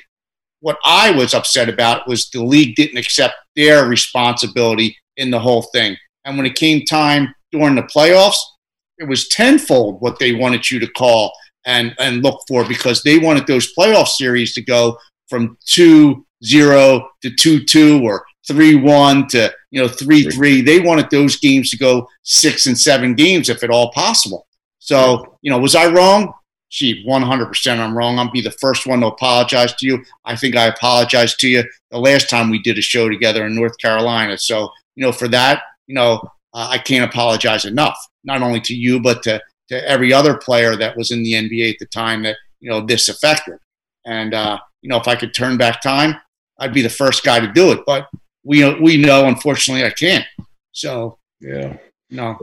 what 0.62 0.80
I 0.84 1.12
was 1.12 1.36
upset 1.36 1.70
about 1.70 2.08
was 2.08 2.28
the 2.30 2.44
league 2.44 2.76
didn't 2.76 2.98
accept 2.98 3.36
their 3.56 3.86
responsibility 3.86 4.98
in 5.18 5.30
the 5.30 5.40
whole 5.40 5.62
thing. 5.62 5.96
And 6.26 6.38
when 6.38 6.48
it 6.48 6.56
came 6.56 6.86
time 6.86 7.34
during 7.52 7.76
the 7.76 7.84
playoffs, 7.84 8.40
it 8.98 9.08
was 9.08 9.28
tenfold 9.28 10.02
what 10.02 10.18
they 10.18 10.34
wanted 10.34 10.70
you 10.72 10.80
to 10.80 10.88
call 10.88 11.32
and, 11.66 11.94
and 12.00 12.24
look 12.24 12.42
for 12.48 12.68
because 12.68 13.04
they 13.04 13.20
wanted 13.20 13.46
those 13.46 13.74
playoff 13.76 14.08
series 14.08 14.54
to 14.56 14.62
go 14.64 14.98
from 15.30 15.56
2 15.68 16.26
0 16.44 17.10
to 17.22 17.36
2 17.36 17.64
2 17.66 18.02
or 18.04 18.26
3 18.48 18.76
1 18.76 19.28
to 19.28 19.54
you 19.70 19.82
know 19.82 19.88
3 19.88 20.32
3. 20.32 20.62
They 20.62 20.80
wanted 20.80 21.12
those 21.12 21.38
games 21.38 21.70
to 21.70 21.78
go 21.78 22.08
six 22.24 22.66
and 22.66 22.78
seven 22.78 23.14
games 23.14 23.50
if 23.50 23.64
at 23.64 23.70
all 23.70 23.92
possible. 23.92 24.48
So, 24.82 25.38
you 25.44 25.52
know, 25.52 25.60
was 25.60 25.76
I 25.76 25.92
wrong? 25.92 26.34
Gee, 26.72 27.06
100% 27.08 27.78
I'm 27.78 27.96
wrong. 27.96 28.18
I'll 28.18 28.32
be 28.32 28.42
the 28.42 28.52
first 28.52 28.88
one 28.88 29.02
to 29.02 29.08
apologize 29.08 29.76
to 29.76 29.86
you. 29.86 30.04
I 30.26 30.36
think 30.36 30.56
I 30.56 30.66
apologized 30.66 31.40
to 31.42 31.48
you 31.48 31.64
the 31.92 32.00
last 32.00 32.30
time 32.30 32.50
we 32.50 32.60
did 32.60 32.80
a 32.80 32.82
show 32.82 33.08
together 33.08 33.46
in 33.46 33.54
North 33.54 33.78
Carolina. 33.78 34.38
So, 34.40 34.70
you 34.96 35.06
know, 35.06 35.12
for 35.12 35.28
that, 35.28 35.62
you 35.86 35.94
know, 35.94 36.20
uh, 36.54 36.68
I 36.72 36.80
can't 36.80 37.08
apologize 37.08 37.66
enough, 37.66 37.96
not 38.24 38.42
only 38.42 38.60
to 38.62 38.74
you, 38.74 39.00
but 39.00 39.22
to, 39.24 39.40
to 39.70 39.88
every 39.88 40.12
other 40.12 40.36
player 40.36 40.76
that 40.76 40.98
was 40.98 41.12
in 41.12 41.22
the 41.22 41.34
NBA 41.34 41.74
at 41.74 41.80
the 41.80 41.86
time 41.86 42.24
that, 42.24 42.38
you 42.60 42.70
know, 42.72 42.82
this 42.82 43.08
affected. 43.08 43.60
And, 44.06 44.34
uh, 44.34 44.58
you 44.82 44.90
know, 44.90 44.98
if 44.98 45.08
I 45.08 45.16
could 45.16 45.36
turn 45.36 45.58
back 45.58 45.82
time, 45.82 46.16
I'd 46.58 46.74
be 46.74 46.82
the 46.82 46.90
first 46.90 47.24
guy 47.24 47.40
to 47.40 47.52
do 47.52 47.72
it. 47.72 47.82
But 47.86 48.10
we, 48.44 48.68
we 48.80 48.98
know, 48.98 49.28
unfortunately, 49.28 49.86
I 49.86 49.92
can't. 49.92 50.26
So, 50.72 51.20
yeah. 51.40 51.78
No. 52.10 52.38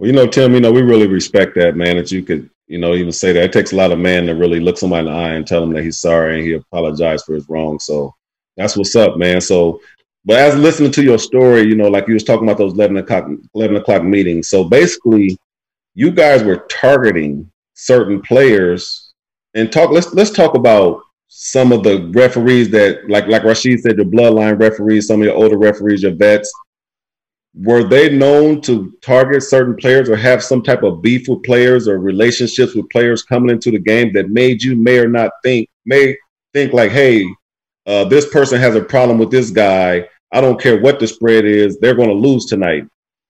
Well, 0.00 0.08
you 0.08 0.14
know, 0.14 0.26
Tim, 0.26 0.54
you 0.54 0.60
know, 0.60 0.72
we 0.72 0.80
really 0.80 1.06
respect 1.06 1.54
that, 1.56 1.76
man, 1.76 1.96
that 1.96 2.10
you 2.10 2.22
could, 2.22 2.48
you 2.66 2.78
know, 2.78 2.94
even 2.94 3.12
say 3.12 3.32
that. 3.32 3.44
It 3.44 3.52
takes 3.52 3.72
a 3.72 3.76
lot 3.76 3.92
of 3.92 3.98
man 3.98 4.26
to 4.26 4.34
really 4.34 4.58
look 4.58 4.78
somebody 4.78 5.06
in 5.06 5.12
the 5.12 5.18
eye 5.18 5.34
and 5.34 5.46
tell 5.46 5.62
him 5.62 5.72
that 5.74 5.84
he's 5.84 6.00
sorry 6.00 6.38
and 6.38 6.46
he 6.46 6.54
apologized 6.54 7.26
for 7.26 7.34
his 7.34 7.48
wrong. 7.48 7.78
So 7.78 8.14
that's 8.56 8.76
what's 8.76 8.96
up, 8.96 9.18
man. 9.18 9.42
So 9.42 9.80
but 10.24 10.38
as 10.38 10.56
listening 10.56 10.92
to 10.92 11.02
your 11.02 11.18
story, 11.18 11.62
you 11.62 11.74
know, 11.74 11.88
like 11.88 12.06
you 12.06 12.14
was 12.14 12.24
talking 12.24 12.46
about 12.46 12.58
those 12.58 12.74
11 12.74 12.98
o'clock, 12.98 13.28
11 13.54 13.76
o'clock 13.76 14.02
meetings. 14.02 14.48
So 14.48 14.64
basically, 14.64 15.38
you 15.94 16.10
guys 16.10 16.42
were 16.42 16.66
targeting 16.68 17.50
certain 17.74 18.20
players 18.20 19.12
and 19.54 19.72
talk. 19.72 19.90
Let's 19.90 20.12
let's 20.12 20.30
talk 20.30 20.54
about 20.54 21.02
some 21.28 21.72
of 21.72 21.82
the 21.82 22.10
referees 22.12 22.70
that, 22.70 23.08
like 23.08 23.28
like 23.28 23.42
Rasheed 23.42 23.80
said, 23.80 23.96
the 23.96 24.04
bloodline 24.04 24.60
referees, 24.60 25.06
some 25.06 25.20
of 25.20 25.26
your 25.26 25.34
older 25.34 25.58
referees, 25.58 26.02
your 26.02 26.14
vets. 26.14 26.52
Were 27.54 27.82
they 27.82 28.16
known 28.16 28.60
to 28.62 28.92
target 29.02 29.42
certain 29.42 29.74
players 29.76 30.08
or 30.08 30.16
have 30.16 30.42
some 30.42 30.62
type 30.62 30.84
of 30.84 31.02
beef 31.02 31.26
with 31.28 31.42
players 31.42 31.88
or 31.88 31.98
relationships 31.98 32.74
with 32.74 32.88
players 32.90 33.24
coming 33.24 33.50
into 33.50 33.72
the 33.72 33.78
game 33.78 34.12
that 34.12 34.30
made 34.30 34.62
you 34.62 34.76
may 34.76 34.98
or 34.98 35.08
not 35.08 35.32
think 35.42 35.68
may 35.84 36.16
think 36.52 36.72
like, 36.72 36.92
hey, 36.92 37.26
uh, 37.86 38.04
this 38.04 38.28
person 38.30 38.60
has 38.60 38.76
a 38.76 38.82
problem 38.82 39.18
with 39.18 39.30
this 39.30 39.50
guy. 39.50 40.06
I 40.32 40.40
don't 40.40 40.60
care 40.60 40.80
what 40.80 41.00
the 41.00 41.08
spread 41.08 41.44
is; 41.44 41.78
they're 41.80 41.94
going 41.94 42.08
to 42.08 42.14
lose 42.14 42.46
tonight. 42.46 42.84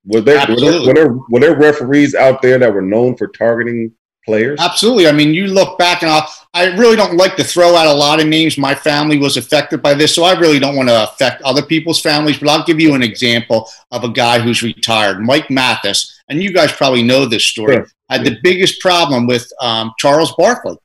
Were 0.04 0.20
there, 0.20 0.46
were 0.48 0.60
there, 0.60 0.86
were 0.86 0.94
there 0.94 1.12
were 1.30 1.40
there 1.40 1.58
referees 1.58 2.14
out 2.14 2.42
there 2.42 2.58
that 2.58 2.72
were 2.72 2.82
known 2.82 3.16
for 3.16 3.28
targeting 3.28 3.92
players? 4.30 4.60
Absolutely. 4.60 5.08
I 5.08 5.12
mean, 5.12 5.34
you 5.34 5.46
look 5.48 5.78
back, 5.78 6.02
and 6.02 6.10
I'll, 6.10 6.28
I 6.54 6.76
really 6.76 6.96
don't 6.96 7.16
like 7.16 7.36
to 7.36 7.44
throw 7.44 7.74
out 7.74 7.86
a 7.86 7.92
lot 7.92 8.20
of 8.20 8.26
names. 8.26 8.56
My 8.56 8.74
family 8.74 9.18
was 9.18 9.36
affected 9.36 9.82
by 9.82 9.94
this, 9.94 10.14
so 10.14 10.22
I 10.22 10.38
really 10.38 10.58
don't 10.58 10.76
want 10.76 10.88
to 10.88 11.04
affect 11.04 11.42
other 11.42 11.62
people's 11.62 12.00
families. 12.00 12.38
But 12.38 12.48
I'll 12.48 12.64
give 12.64 12.80
you 12.80 12.94
an 12.94 13.02
example 13.02 13.68
of 13.90 14.04
a 14.04 14.08
guy 14.08 14.38
who's 14.38 14.62
retired, 14.62 15.20
Mike 15.20 15.50
Mathis, 15.50 16.22
and 16.28 16.42
you 16.42 16.52
guys 16.52 16.72
probably 16.72 17.02
know 17.02 17.26
this 17.26 17.44
story. 17.44 17.74
Sure. 17.74 17.88
Had 18.08 18.24
the 18.24 18.38
biggest 18.42 18.80
problem 18.80 19.26
with 19.26 19.50
um, 19.60 19.92
Charles 19.98 20.34
Barkley, 20.36 20.76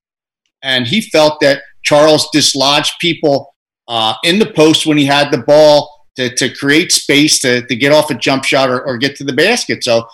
and 0.62 0.88
he 0.88 1.02
felt 1.02 1.40
that 1.42 1.62
Charles 1.84 2.30
dislodged 2.32 2.94
people 3.00 3.56
uh, 3.88 4.16
in 4.24 4.40
the 4.40 4.52
post 4.52 4.86
when 4.86 4.98
he 4.98 5.06
had 5.06 5.32
the 5.32 5.40
ball 5.40 6.08
to, 6.16 6.34
to 6.36 6.50
create 6.50 6.92
space 6.92 7.40
to, 7.40 7.66
to 7.68 7.76
get 7.76 7.92
off 7.92 8.10
a 8.10 8.16
jump 8.16 8.44
shot 8.44 8.70
or, 8.70 8.82
or 8.86 8.98
get 8.98 9.16
to 9.18 9.24
the 9.24 9.34
basket. 9.34 9.84
So, 9.84 10.08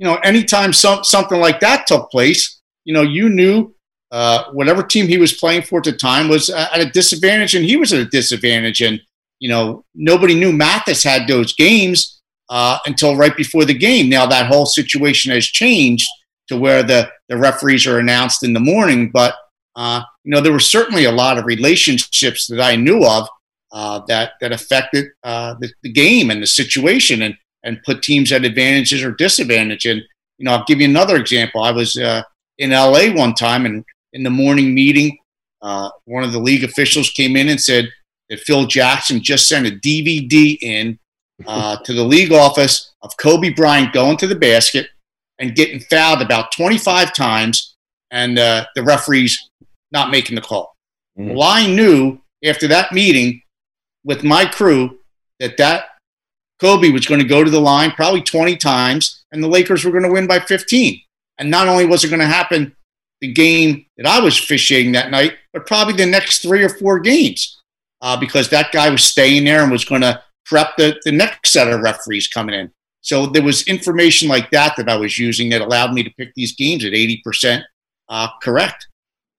you 0.00 0.06
know, 0.06 0.16
anytime 0.16 0.72
some, 0.72 1.04
something 1.04 1.38
like 1.38 1.60
that 1.60 1.86
took 1.86 2.10
place, 2.10 2.60
you 2.84 2.92
know, 2.92 3.02
you 3.02 3.28
knew 3.28 3.72
uh, 4.10 4.44
whatever 4.52 4.82
team 4.82 5.06
he 5.06 5.18
was 5.18 5.34
playing 5.34 5.62
for 5.62 5.78
at 5.78 5.84
the 5.84 5.92
time 5.92 6.28
was 6.28 6.50
at 6.50 6.80
a 6.80 6.90
disadvantage 6.90 7.54
and 7.54 7.64
he 7.64 7.76
was 7.76 7.92
at 7.92 8.00
a 8.00 8.06
disadvantage. 8.06 8.80
And, 8.80 9.00
you 9.38 9.48
know, 9.48 9.84
nobody 9.94 10.34
knew 10.34 10.52
Mathis 10.52 11.04
had 11.04 11.28
those 11.28 11.54
games 11.54 12.20
uh, 12.48 12.78
until 12.86 13.14
right 13.14 13.36
before 13.36 13.64
the 13.64 13.78
game. 13.78 14.08
Now 14.08 14.26
that 14.26 14.46
whole 14.46 14.66
situation 14.66 15.30
has 15.30 15.46
changed 15.46 16.08
to 16.48 16.56
where 16.56 16.82
the, 16.82 17.08
the 17.28 17.36
referees 17.36 17.86
are 17.86 18.00
announced 18.00 18.42
in 18.42 18.54
the 18.54 18.60
morning, 18.60 19.10
but– 19.12 19.36
uh, 19.76 20.02
you 20.24 20.30
know, 20.30 20.40
there 20.40 20.52
were 20.52 20.60
certainly 20.60 21.04
a 21.04 21.12
lot 21.12 21.38
of 21.38 21.46
relationships 21.46 22.46
that 22.48 22.60
I 22.60 22.76
knew 22.76 23.04
of 23.04 23.28
uh, 23.72 24.00
that 24.08 24.32
that 24.40 24.52
affected 24.52 25.06
uh, 25.22 25.54
the, 25.60 25.72
the, 25.82 25.92
game 25.92 26.30
and 26.30 26.42
the 26.42 26.46
situation, 26.46 27.22
and 27.22 27.36
and 27.62 27.82
put 27.84 28.02
teams 28.02 28.32
at 28.32 28.44
advantages 28.44 29.02
or 29.02 29.12
disadvantage. 29.12 29.86
And 29.86 30.02
you 30.38 30.44
know, 30.44 30.52
I'll 30.52 30.64
give 30.64 30.80
you 30.80 30.88
another 30.88 31.16
example. 31.16 31.62
I 31.62 31.70
was 31.70 31.98
uh, 31.98 32.22
in 32.58 32.70
LA 32.70 33.12
one 33.12 33.34
time, 33.34 33.66
and 33.66 33.84
in 34.12 34.22
the 34.22 34.30
morning 34.30 34.74
meeting, 34.74 35.18
uh, 35.62 35.90
one 36.04 36.24
of 36.24 36.32
the 36.32 36.38
league 36.38 36.64
officials 36.64 37.10
came 37.10 37.36
in 37.36 37.48
and 37.48 37.60
said 37.60 37.88
that 38.30 38.40
Phil 38.40 38.66
Jackson 38.66 39.22
just 39.22 39.48
sent 39.48 39.66
a 39.66 39.70
DVD 39.70 40.56
in 40.62 40.98
uh, 41.46 41.76
to 41.84 41.92
the 41.92 42.04
league 42.04 42.32
office 42.32 42.92
of 43.02 43.16
Kobe 43.16 43.50
Bryant 43.50 43.92
going 43.92 44.16
to 44.18 44.26
the 44.26 44.34
basket 44.34 44.88
and 45.38 45.54
getting 45.54 45.80
fouled 45.80 46.22
about 46.22 46.52
25 46.52 47.14
times, 47.14 47.76
and 48.10 48.36
the 48.36 48.66
referees 48.82 49.50
not 49.92 50.10
making 50.10 50.36
the 50.36 50.42
call. 50.42 50.74
Mm-hmm. 51.18 51.34
Well, 51.34 51.48
I 51.48 51.66
knew 51.66 52.20
after 52.44 52.68
that 52.68 52.92
meeting 52.92 53.42
with 54.04 54.24
my 54.24 54.46
crew 54.46 54.98
that 55.38 55.56
that 55.58 55.84
Kobe 56.60 56.90
was 56.90 57.06
going 57.06 57.20
to 57.20 57.26
go 57.26 57.42
to 57.42 57.50
the 57.50 57.60
line 57.60 57.90
probably 57.92 58.22
20 58.22 58.56
times, 58.56 59.24
and 59.32 59.42
the 59.42 59.48
Lakers 59.48 59.84
were 59.84 59.90
going 59.90 60.04
to 60.04 60.12
win 60.12 60.26
by 60.26 60.40
15. 60.40 61.00
And 61.38 61.50
not 61.50 61.68
only 61.68 61.86
was 61.86 62.04
it 62.04 62.08
going 62.08 62.20
to 62.20 62.26
happen 62.26 62.76
the 63.20 63.32
game 63.32 63.86
that 63.96 64.06
I 64.06 64.20
was 64.20 64.38
officiating 64.38 64.92
that 64.92 65.10
night, 65.10 65.36
but 65.52 65.66
probably 65.66 65.94
the 65.94 66.06
next 66.06 66.40
three 66.42 66.62
or 66.62 66.68
four 66.68 67.00
games 67.00 67.60
uh, 68.00 68.18
because 68.18 68.48
that 68.50 68.72
guy 68.72 68.90
was 68.90 69.04
staying 69.04 69.44
there 69.44 69.62
and 69.62 69.70
was 69.70 69.84
going 69.84 70.00
to 70.02 70.22
prep 70.44 70.76
the, 70.76 71.00
the 71.04 71.12
next 71.12 71.52
set 71.52 71.68
of 71.68 71.80
referees 71.80 72.28
coming 72.28 72.54
in. 72.54 72.70
So 73.02 73.26
there 73.26 73.42
was 73.42 73.66
information 73.66 74.28
like 74.28 74.50
that 74.50 74.76
that 74.76 74.88
I 74.88 74.96
was 74.96 75.18
using 75.18 75.48
that 75.50 75.62
allowed 75.62 75.94
me 75.94 76.02
to 76.02 76.10
pick 76.18 76.34
these 76.34 76.54
games 76.54 76.84
at 76.84 76.92
80% 76.92 77.62
uh, 78.08 78.28
correct. 78.42 78.88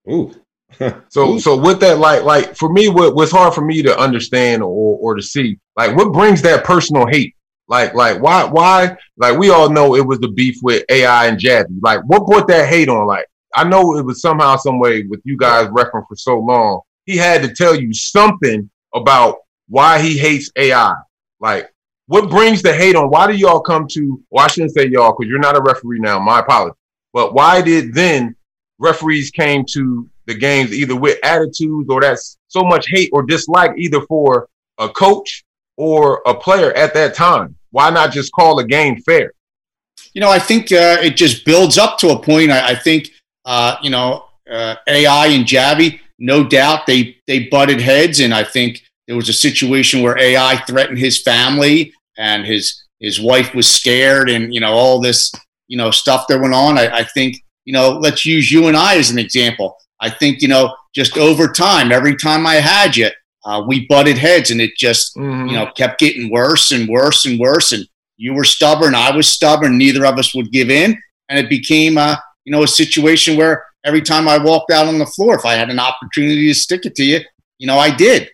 Ooh. 0.10 0.34
so 1.10 1.38
so 1.38 1.58
with 1.58 1.80
that, 1.82 2.00
like 2.00 2.24
like 2.24 2.56
for 2.56 2.72
me, 2.72 2.90
what 2.90 3.16
what's 3.16 3.32
hard 3.32 3.54
for 3.54 3.64
me 3.64 3.82
to 3.84 3.98
understand 3.98 4.64
or 4.64 4.98
or 5.00 5.16
to 5.16 5.22
see, 5.22 5.60
like 5.76 5.96
what 5.96 6.14
brings 6.14 6.42
that 6.42 6.64
personal 6.64 7.06
hate? 7.08 7.36
Like 7.68 7.94
like 7.94 8.22
why 8.22 8.44
why 8.44 8.98
like 9.18 9.38
we 9.38 9.50
all 9.50 9.70
know 9.70 9.96
it 9.96 10.06
was 10.06 10.20
the 10.20 10.30
beef 10.30 10.58
with 10.62 10.84
AI 10.90 11.28
and 11.28 11.40
Javie. 11.40 11.80
Like 11.82 12.02
what 12.06 12.26
brought 12.26 12.48
that 12.48 12.68
hate 12.68 12.90
on? 12.90 13.08
Like 13.08 13.26
I 13.56 13.64
know 13.64 13.98
it 13.98 14.06
was 14.06 14.22
somehow 14.22 14.56
some 14.58 14.80
way 14.80 15.04
with 15.04 15.22
you 15.24 15.38
guys 15.38 15.68
referencing 15.68 16.08
for 16.08 16.16
so 16.16 16.40
long. 16.40 16.82
He 17.06 17.18
had 17.18 17.42
to 17.44 17.54
tell 17.54 17.76
you 17.76 17.94
something 17.94 18.70
about 18.94 19.38
why 19.68 20.02
he 20.02 20.18
hates 20.18 20.52
AI. 20.56 20.96
Like 21.40 21.72
what 22.08 22.30
brings 22.30 22.62
the 22.62 22.74
hate 22.74 22.98
on? 22.98 23.10
Why 23.10 23.26
do 23.26 23.38
y'all 23.38 23.62
come 23.62 23.88
to? 23.92 24.22
Well, 24.30 24.44
I 24.44 24.50
shouldn't 24.50 24.74
say 24.74 24.88
y'all 24.88 25.16
because 25.18 25.30
you're 25.30 25.40
not 25.40 25.58
a 25.58 25.62
referee 25.62 26.00
now. 26.00 26.20
My 26.20 26.40
apologies. 26.40 26.76
But 27.14 27.34
why 27.34 27.62
did 27.62 27.94
then 27.94 28.36
referees 28.80 29.32
came 29.32 29.64
to 29.72 30.10
the 30.26 30.36
games 30.36 30.74
either 30.74 30.96
with 30.96 31.18
attitudes 31.24 31.90
or 31.90 32.02
that's 32.02 32.38
so 32.48 32.64
much 32.64 32.88
hate 32.90 33.10
or 33.14 33.24
dislike 33.24 33.72
either 33.78 34.02
for 34.02 34.48
a 34.78 34.90
coach 34.90 35.44
or 35.78 36.22
a 36.26 36.34
player 36.34 36.72
at 36.74 36.94
that 36.94 37.16
time? 37.16 37.56
Why 37.72 37.90
not 37.90 38.12
just 38.12 38.32
call 38.34 38.60
a 38.60 38.66
game 38.66 39.02
fair? 39.02 39.34
You 40.14 40.22
know, 40.22 40.30
I 40.30 40.40
think 40.40 40.72
uh, 40.72 40.98
it 41.02 41.16
just 41.16 41.46
builds 41.46 41.78
up 41.78 41.98
to 42.00 42.10
a 42.10 42.22
point. 42.22 42.52
I, 42.52 42.72
I 42.72 42.76
think, 42.76 43.10
uh, 43.46 43.78
you 43.82 43.90
know, 43.90 44.26
uh, 44.50 44.76
AI 44.88 45.28
and 45.28 45.46
Javie, 45.46 46.00
no 46.20 46.44
doubt 46.44 46.86
they 46.86 47.18
they 47.28 47.48
butted 47.48 47.80
heads, 47.80 48.20
and 48.20 48.34
I 48.34 48.44
think 48.44 48.84
there 49.08 49.16
was 49.16 49.30
a 49.30 49.34
situation 49.34 50.02
where 50.02 50.18
AI 50.20 50.58
threatened 50.68 51.00
his 51.00 51.22
family 51.22 51.94
and 52.18 52.46
his 52.46 52.84
his 53.00 53.20
wife 53.20 53.56
was 53.56 53.72
scared, 53.72 54.30
and 54.30 54.54
you 54.54 54.60
know 54.60 54.74
all 54.74 55.00
this 55.00 55.32
you 55.68 55.78
know 55.78 55.92
stuff 55.92 56.26
that 56.28 56.42
went 56.42 56.54
on. 56.54 56.78
I, 56.78 56.98
I 56.98 57.04
think 57.06 57.38
you 57.66 57.74
know, 57.74 57.92
let's 57.92 58.26
use 58.26 58.52
you 58.52 58.68
and 58.68 58.78
I 58.78 58.98
as 58.98 59.12
an 59.12 59.20
example. 59.20 59.78
I 60.02 60.10
think, 60.10 60.42
you 60.42 60.48
know, 60.48 60.76
just 60.94 61.18
over 61.18 61.48
time, 61.48 61.92
every 61.92 62.16
time 62.16 62.46
I 62.46 62.56
had 62.56 62.98
you, 62.98 63.10
uh, 63.46 63.64
we 63.68 63.88
butted 63.88 64.18
heads 64.18 64.52
and 64.52 64.60
it 64.60 64.72
just, 64.78 65.16
mm-hmm. 65.16 65.48
you 65.48 65.54
know, 65.54 65.72
kept 65.76 66.00
getting 66.00 66.30
worse 66.30 66.72
and 66.72 66.90
worse 66.90 67.26
and 67.26 67.40
worse. 67.40 67.72
And 67.72 67.88
you 68.22 68.36
were 68.36 68.44
stubborn, 68.44 68.94
I 68.94 69.16
was 69.16 69.28
stubborn, 69.28 69.80
neither 69.80 70.06
of 70.06 70.20
us 70.20 70.36
would 70.36 70.52
give 70.52 70.70
in, 70.70 70.96
and 71.28 71.40
it 71.40 71.50
became 71.50 71.98
a 71.98 72.22
you 72.46 72.52
know 72.52 72.62
a 72.64 72.68
situation 72.68 73.36
where 73.36 73.66
every 73.84 74.02
time 74.02 74.28
I 74.28 74.38
walked 74.38 74.72
out 74.72 74.88
on 74.88 75.00
the 75.00 75.08
floor, 75.08 75.36
if 75.36 75.46
I 75.46 75.54
had 75.54 75.72
an 75.72 75.80
opportunity 75.80 76.48
to 76.48 76.54
stick 76.54 76.86
it 76.86 76.94
to 76.96 77.04
you, 77.04 77.22
you 77.58 77.66
know 77.66 77.80
I 77.80 77.96
did. 77.96 78.30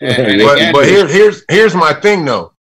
And, 0.00 0.12
and 0.26 0.40
but, 0.40 0.56
again, 0.56 0.72
but 0.72 0.86
here, 0.86 1.06
here's 1.06 1.44
here's 1.50 1.74
my 1.74 1.92
thing 1.92 2.24
though. 2.24 2.54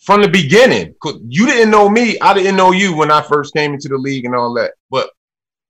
From 0.00 0.22
the 0.22 0.28
beginning, 0.28 0.94
you 1.28 1.46
didn't 1.46 1.70
know 1.70 1.88
me, 1.88 2.18
I 2.18 2.34
didn't 2.34 2.56
know 2.56 2.72
you 2.72 2.96
when 2.96 3.12
I 3.12 3.22
first 3.22 3.54
came 3.54 3.74
into 3.74 3.88
the 3.88 3.98
league 3.98 4.24
and 4.24 4.34
all 4.34 4.52
that. 4.54 4.72
But 4.90 5.10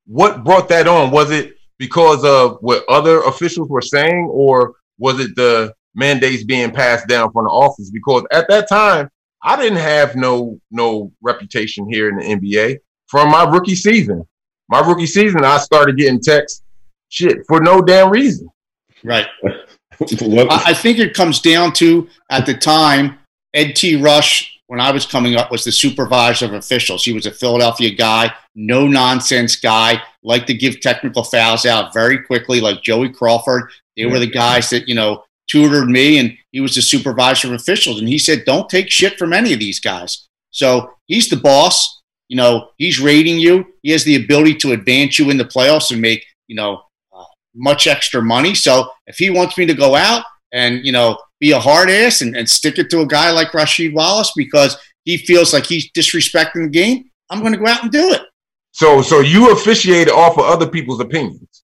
what 0.07 0.45
brought 0.45 0.71
that 0.71 0.89
on? 0.89 1.11
Was 1.11 1.31
it 1.31 1.58
because 1.79 2.25
of 2.25 2.59
what 2.61 2.85
other 2.89 3.23
officials 3.23 3.69
were 3.69 3.83
saying, 3.83 4.29
or 4.31 4.75
was 4.99 5.21
it 5.21 5.35
the 5.37 5.73
mandates 5.95 6.45
being 6.45 6.71
passed 6.71 7.09
down 7.09 7.33
from 7.33 7.45
the 7.45 7.51
office? 7.51 7.91
Because 7.91 8.25
at 8.33 8.49
that 8.49 8.69
time, 8.69 9.09
I 9.43 9.57
didn't 9.57 9.79
have 9.79 10.17
no 10.17 10.61
no 10.71 11.13
reputation 11.23 11.89
here 11.91 12.09
in 12.09 12.17
the 12.17 12.25
NBA 12.25 12.79
from 13.07 13.31
my 13.31 13.45
rookie 13.45 13.77
season. 13.77 14.27
My 14.69 14.81
rookie 14.81 15.07
season, 15.07 15.45
I 15.45 15.59
started 15.59 15.97
getting 15.97 16.21
texts, 16.21 16.63
shit, 17.09 17.39
for 17.47 17.61
no 17.61 17.81
damn 17.81 18.11
reason. 18.11 18.49
Right. 19.03 19.27
I 20.01 20.75
think 20.75 20.99
it 20.99 21.15
comes 21.15 21.41
down 21.41 21.73
to 21.75 22.09
at 22.31 22.47
the 22.47 22.55
time, 22.55 23.19
Ed 23.55 23.75
T. 23.75 23.97
Rush, 24.01 24.58
when 24.69 24.81
I 24.81 24.91
was 24.91 25.07
coming 25.07 25.35
up, 25.35 25.51
was 25.51 25.65
the 25.65 25.73
supervisor 25.73 26.45
of 26.45 26.53
officials. 26.53 27.05
He 27.05 27.13
was 27.13 27.27
a 27.27 27.33
Philadelphia 27.33 27.91
guy, 27.91 28.33
no 28.55 28.87
nonsense 28.87 29.57
guy, 29.57 30.01
liked 30.23 30.47
to 30.47 30.55
give 30.55 30.81
technical 30.81 31.25
fouls 31.25 31.65
out 31.67 31.93
very 31.95 32.23
quickly, 32.23 32.61
like 32.61 32.83
Joey 32.83 33.09
Crawford. 33.09 33.71
They 33.97 34.05
were 34.05 34.19
the 34.19 34.27
guys 34.27 34.69
that, 34.71 34.87
you 34.87 34.95
know, 34.95 35.25
tutored 35.49 35.89
me, 35.89 36.19
and 36.19 36.37
he 36.53 36.61
was 36.61 36.75
the 36.75 36.83
supervisor 36.83 37.49
of 37.49 37.55
officials. 37.55 37.99
And 37.99 38.09
he 38.09 38.19
said, 38.19 38.45
don't 38.45 38.69
take 38.69 38.91
shit 38.91 39.19
from 39.19 39.33
any 39.33 39.55
of 39.55 39.59
these 39.59 39.81
guys. 39.81 40.29
So 40.51 40.93
he's 41.07 41.31
the 41.31 41.37
boss. 41.37 42.03
You 42.29 42.37
know, 42.37 42.69
he's 42.77 43.01
rating 43.01 43.39
you. 43.39 43.65
He 43.83 43.91
has 43.93 44.05
the 44.05 44.23
ability 44.23 44.57
to 44.57 44.73
advance 44.73 45.19
you 45.19 45.31
in 45.31 45.39
the 45.39 45.47
playoffs 45.47 45.91
and 45.91 46.03
make, 46.03 46.23
you 46.47 46.57
know, 46.57 46.83
uh, 47.11 47.25
much 47.55 47.87
extra 47.87 48.21
money. 48.21 48.55
So 48.55 48.91
if 49.07 49.17
he 49.17 49.31
wants 49.31 49.57
me 49.57 49.65
to 49.65 49.73
go 49.73 49.97
out 49.97 50.27
and, 50.53 50.85
you 50.85 50.93
know, 50.93 51.19
be 51.41 51.53
a 51.53 51.59
hard 51.59 51.91
ass 51.91 52.21
and, 52.21 52.37
and 52.37 52.49
stick 52.49 52.79
it 52.79 52.91
to 52.91 53.01
a 53.01 53.07
guy 53.07 53.31
like 53.31 53.49
Rasheed 53.49 53.95
Wallace 53.95 54.33
because 54.37 54.77
he 55.05 55.17
feels 55.17 55.53
like 55.53 55.67
he's 55.67 55.91
disrespecting 55.93 56.65
the 56.65 56.69
game, 56.69 57.11
I'm 57.31 57.41
going 57.41 57.53
to 57.53 57.59
go 57.59 57.67
out 57.67 57.83
and 57.83 57.93
do 57.93 58.13
it. 58.13 58.23
So, 58.73 59.03
so 59.03 59.21
you 59.21 59.53
officiated 59.53 60.13
off 60.13 60.39
of 60.39 60.45
other 60.45 60.69
people's 60.69 61.01
opinions, 61.01 61.65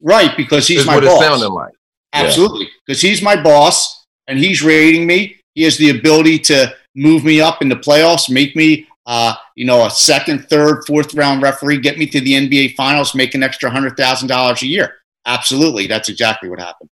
right? 0.00 0.36
Because 0.36 0.66
he's 0.66 0.80
is 0.80 0.86
my 0.86 0.96
what 0.96 1.04
boss. 1.04 1.22
it 1.22 1.24
sounded 1.24 1.48
like. 1.48 1.72
Absolutely, 2.12 2.68
because 2.84 3.02
yeah. 3.02 3.10
he's 3.10 3.22
my 3.22 3.40
boss 3.40 4.06
and 4.26 4.38
he's 4.38 4.62
rating 4.62 5.06
me. 5.06 5.36
He 5.54 5.62
has 5.62 5.76
the 5.78 5.90
ability 5.90 6.40
to 6.40 6.74
move 6.94 7.24
me 7.24 7.40
up 7.40 7.62
in 7.62 7.68
the 7.68 7.76
playoffs, 7.76 8.28
make 8.28 8.56
me, 8.56 8.88
uh, 9.06 9.34
you 9.54 9.64
know, 9.64 9.86
a 9.86 9.90
second, 9.90 10.48
third, 10.48 10.84
fourth 10.86 11.14
round 11.14 11.42
referee, 11.42 11.78
get 11.78 11.98
me 11.98 12.06
to 12.06 12.20
the 12.20 12.32
NBA 12.32 12.74
Finals, 12.74 13.14
make 13.14 13.34
an 13.34 13.42
extra 13.42 13.70
hundred 13.70 13.96
thousand 13.96 14.28
dollars 14.28 14.62
a 14.62 14.66
year. 14.66 14.94
Absolutely, 15.26 15.86
that's 15.86 16.08
exactly 16.08 16.48
what 16.48 16.58
happened. 16.58 16.90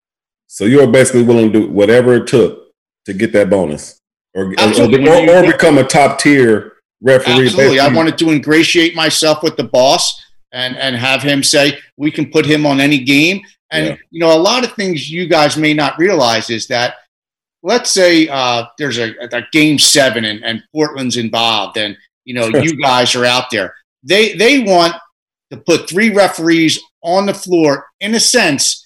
So 0.53 0.65
you 0.65 0.81
are 0.81 0.87
basically 0.89 1.23
willing 1.23 1.53
to 1.53 1.61
do 1.61 1.69
whatever 1.69 2.17
it 2.17 2.27
took 2.27 2.73
to 3.05 3.13
get 3.13 3.33
that 3.35 3.49
bonus, 3.51 4.01
or 4.35 4.47
or, 4.47 5.09
or, 5.09 5.31
or 5.31 5.47
become 5.47 5.79
a 5.79 5.85
top 5.85 6.19
tier 6.19 6.73
referee. 7.01 7.47
Absolutely, 7.47 7.79
I 7.79 7.87
wanted 7.87 8.19
to 8.19 8.31
ingratiate 8.31 8.97
myself 8.97 9.45
with 9.45 9.57
the 9.57 9.63
boss 9.63 10.21
and 10.51 10.77
and 10.77 10.97
have 10.97 11.23
him 11.23 11.45
say 11.45 11.79
we 11.97 12.11
can 12.11 12.33
put 12.33 12.45
him 12.45 12.67
on 12.67 12.81
any 12.81 12.99
game. 12.99 13.43
And 13.71 13.87
yeah. 13.87 13.97
you 14.11 14.19
know, 14.19 14.37
a 14.37 14.43
lot 14.43 14.65
of 14.65 14.73
things 14.73 15.09
you 15.09 15.29
guys 15.29 15.57
may 15.57 15.73
not 15.73 15.97
realize 16.01 16.51
is 16.51 16.67
that 16.67 16.97
let's 17.63 17.93
say 17.93 18.27
uh, 18.27 18.65
there's 18.77 18.99
a, 18.99 19.15
a, 19.33 19.43
game 19.53 19.79
seven 19.79 20.25
and, 20.25 20.45
and 20.45 20.65
Portland's 20.75 21.17
involved, 21.17 21.77
and 21.77 21.97
you 22.25 22.35
know 22.35 22.49
you 22.49 22.77
guys 22.83 23.15
are 23.15 23.25
out 23.25 23.53
there. 23.53 23.77
They 24.03 24.33
they 24.33 24.65
want 24.65 24.95
to 25.53 25.59
put 25.59 25.89
three 25.89 26.11
referees 26.11 26.81
on 27.05 27.27
the 27.27 27.35
floor 27.35 27.87
in 28.01 28.17
a 28.17 28.21
sense 28.21 28.80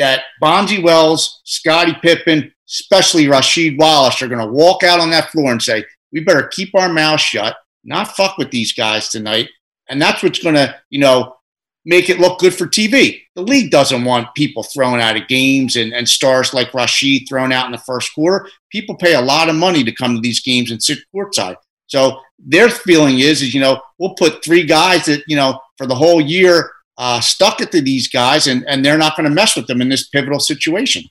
that 0.00 0.22
Bonzi 0.42 0.82
Wells, 0.82 1.42
Scottie 1.44 1.96
Pippen, 2.02 2.52
especially 2.68 3.26
Rasheed 3.26 3.78
Wallace, 3.78 4.22
are 4.22 4.28
going 4.28 4.44
to 4.44 4.52
walk 4.52 4.82
out 4.82 4.98
on 4.98 5.10
that 5.10 5.30
floor 5.30 5.52
and 5.52 5.62
say, 5.62 5.84
"We 6.10 6.20
better 6.20 6.48
keep 6.48 6.74
our 6.74 6.88
mouth 6.88 7.20
shut, 7.20 7.56
not 7.84 8.16
fuck 8.16 8.38
with 8.38 8.50
these 8.50 8.72
guys 8.72 9.10
tonight." 9.10 9.50
And 9.88 10.00
that's 10.00 10.22
what's 10.22 10.38
going 10.38 10.54
to, 10.54 10.74
you 10.88 11.00
know, 11.00 11.36
make 11.84 12.08
it 12.08 12.18
look 12.20 12.38
good 12.38 12.54
for 12.54 12.66
TV. 12.66 13.20
The 13.34 13.42
league 13.42 13.70
doesn't 13.70 14.04
want 14.04 14.34
people 14.34 14.62
thrown 14.62 15.00
out 15.00 15.16
of 15.16 15.28
games 15.28 15.76
and, 15.76 15.92
and 15.92 16.08
stars 16.08 16.54
like 16.54 16.72
Rasheed 16.72 17.28
thrown 17.28 17.52
out 17.52 17.66
in 17.66 17.72
the 17.72 17.78
first 17.78 18.14
quarter. 18.14 18.48
People 18.70 18.96
pay 18.96 19.14
a 19.14 19.20
lot 19.20 19.48
of 19.48 19.54
money 19.54 19.84
to 19.84 19.92
come 19.92 20.14
to 20.14 20.20
these 20.20 20.40
games 20.40 20.70
and 20.70 20.82
sit 20.82 21.00
courtside. 21.14 21.56
So 21.86 22.20
their 22.38 22.70
feeling 22.70 23.18
is, 23.18 23.42
is 23.42 23.52
you 23.52 23.60
know, 23.60 23.82
we'll 23.98 24.14
put 24.14 24.44
three 24.44 24.64
guys 24.64 25.06
that 25.06 25.24
you 25.26 25.36
know 25.36 25.60
for 25.76 25.86
the 25.86 25.94
whole 25.94 26.20
year 26.20 26.70
uh, 27.00 27.20
stuck 27.20 27.60
it 27.60 27.72
to 27.72 27.80
these 27.80 28.06
guys, 28.06 28.46
and 28.46 28.64
and 28.68 28.84
they're 28.84 28.98
not 28.98 29.16
going 29.16 29.28
to 29.28 29.34
mess 29.34 29.56
with 29.56 29.66
them 29.66 29.80
in 29.80 29.88
this 29.88 30.08
pivotal 30.08 30.38
situation. 30.38 31.02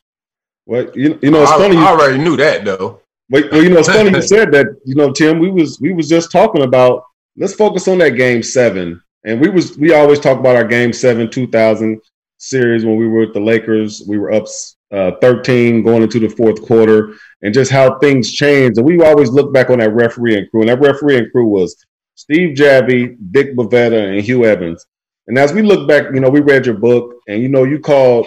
Well, 0.66 0.90
you, 0.96 1.20
you 1.22 1.32
know, 1.32 1.42
it's 1.42 1.52
I, 1.52 1.58
funny. 1.58 1.76
I 1.76 1.88
already 1.88 2.20
knew 2.20 2.38
that 2.38 2.64
though. 2.64 3.02
But 3.30 3.52
well, 3.52 3.62
you 3.62 3.70
know, 3.70 3.80
it's 3.80 3.90
funny 3.90 4.12
you 4.12 4.22
said 4.36 4.52
that. 4.54 4.68
You 4.86 4.96
know, 4.96 5.12
Tim, 5.12 5.40
we 5.40 5.52
was 5.52 5.82
we 5.82 5.92
was 5.94 6.08
just 6.08 6.32
talking 6.32 6.62
about. 6.62 7.04
Let's 7.36 7.54
focus 7.54 7.88
on 7.88 8.00
that 8.00 8.12
game 8.12 8.44
seven 8.44 9.02
and 9.24 9.40
we 9.40 9.50
was 9.50 9.78
we 9.78 9.94
always 9.94 10.20
talk 10.20 10.40
about 10.40 10.56
our 10.56 10.64
game 10.64 10.94
seven 10.94 11.30
2000 11.30 12.02
series 12.38 12.86
when 12.86 12.96
we 12.96 13.08
were 13.08 13.22
with 13.22 13.34
the 13.34 13.40
Lakers. 13.40 14.04
We 14.08 14.18
were 14.18 14.32
up 14.32 14.46
uh, 14.92 15.12
13 15.22 15.84
going 15.84 16.04
into 16.04 16.20
the 16.20 16.30
fourth 16.30 16.62
quarter, 16.66 17.16
and 17.42 17.54
just 17.54 17.72
how 17.72 18.00
things 18.00 18.32
changed. 18.32 18.78
And 18.78 18.86
we 18.86 19.04
always 19.04 19.30
look 19.30 19.54
back 19.54 19.70
on 19.70 19.80
that 19.80 19.94
referee 19.94 20.38
and 20.38 20.50
crew, 20.50 20.62
and 20.62 20.70
that 20.70 20.80
referee 20.80 21.18
and 21.18 21.32
crew 21.32 21.48
was 21.48 21.76
Steve 22.16 22.56
Javie, 22.56 23.18
Dick 23.32 23.56
Bavetta, 23.56 24.14
and 24.14 24.24
Hugh 24.24 24.46
Evans. 24.46 24.86
And 25.30 25.38
as 25.38 25.54
we 25.54 25.62
look 25.62 25.88
back, 25.88 26.06
you 26.12 26.20
know, 26.20 26.30
we 26.30 26.42
read 26.42 26.66
your 26.66 26.76
book, 26.76 27.14
and 27.28 27.40
you 27.40 27.50
know, 27.50 27.64
you 27.64 27.80
called 27.80 28.26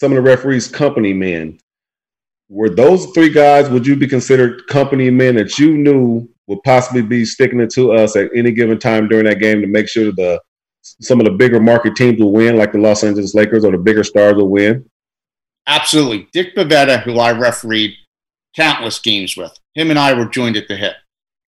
some 0.00 0.10
of 0.10 0.16
the 0.16 0.22
referees 0.22 0.66
company 0.66 1.12
men. 1.12 1.58
Were 2.48 2.70
those 2.70 3.06
three 3.12 3.28
guys? 3.28 3.68
Would 3.68 3.86
you 3.86 3.94
be 3.94 4.08
considered 4.08 4.66
company 4.68 5.10
men 5.10 5.34
that 5.36 5.58
you 5.58 5.76
knew 5.76 6.26
would 6.46 6.62
possibly 6.64 7.02
be 7.02 7.26
sticking 7.26 7.60
it 7.60 7.70
to 7.74 7.92
us 7.92 8.16
at 8.16 8.30
any 8.34 8.52
given 8.52 8.78
time 8.78 9.06
during 9.06 9.26
that 9.26 9.38
game 9.38 9.60
to 9.60 9.66
make 9.66 9.86
sure 9.86 10.12
the 10.12 10.40
some 10.80 11.20
of 11.20 11.26
the 11.26 11.32
bigger 11.32 11.60
market 11.60 11.94
teams 11.94 12.18
will 12.18 12.32
win, 12.32 12.56
like 12.56 12.72
the 12.72 12.78
Los 12.78 13.04
Angeles 13.04 13.34
Lakers 13.34 13.64
or 13.64 13.72
the 13.72 13.78
bigger 13.78 14.02
stars 14.02 14.34
will 14.34 14.48
win? 14.48 14.88
Absolutely. 15.66 16.26
Dick 16.32 16.56
Bavetta, 16.56 17.02
who 17.02 17.18
I 17.18 17.32
refereed 17.32 17.94
countless 18.56 18.98
games 18.98 19.36
with, 19.36 19.58
him 19.74 19.90
and 19.90 19.98
I 19.98 20.14
were 20.14 20.26
joined 20.26 20.56
at 20.56 20.68
the 20.68 20.76
hip. 20.76 20.94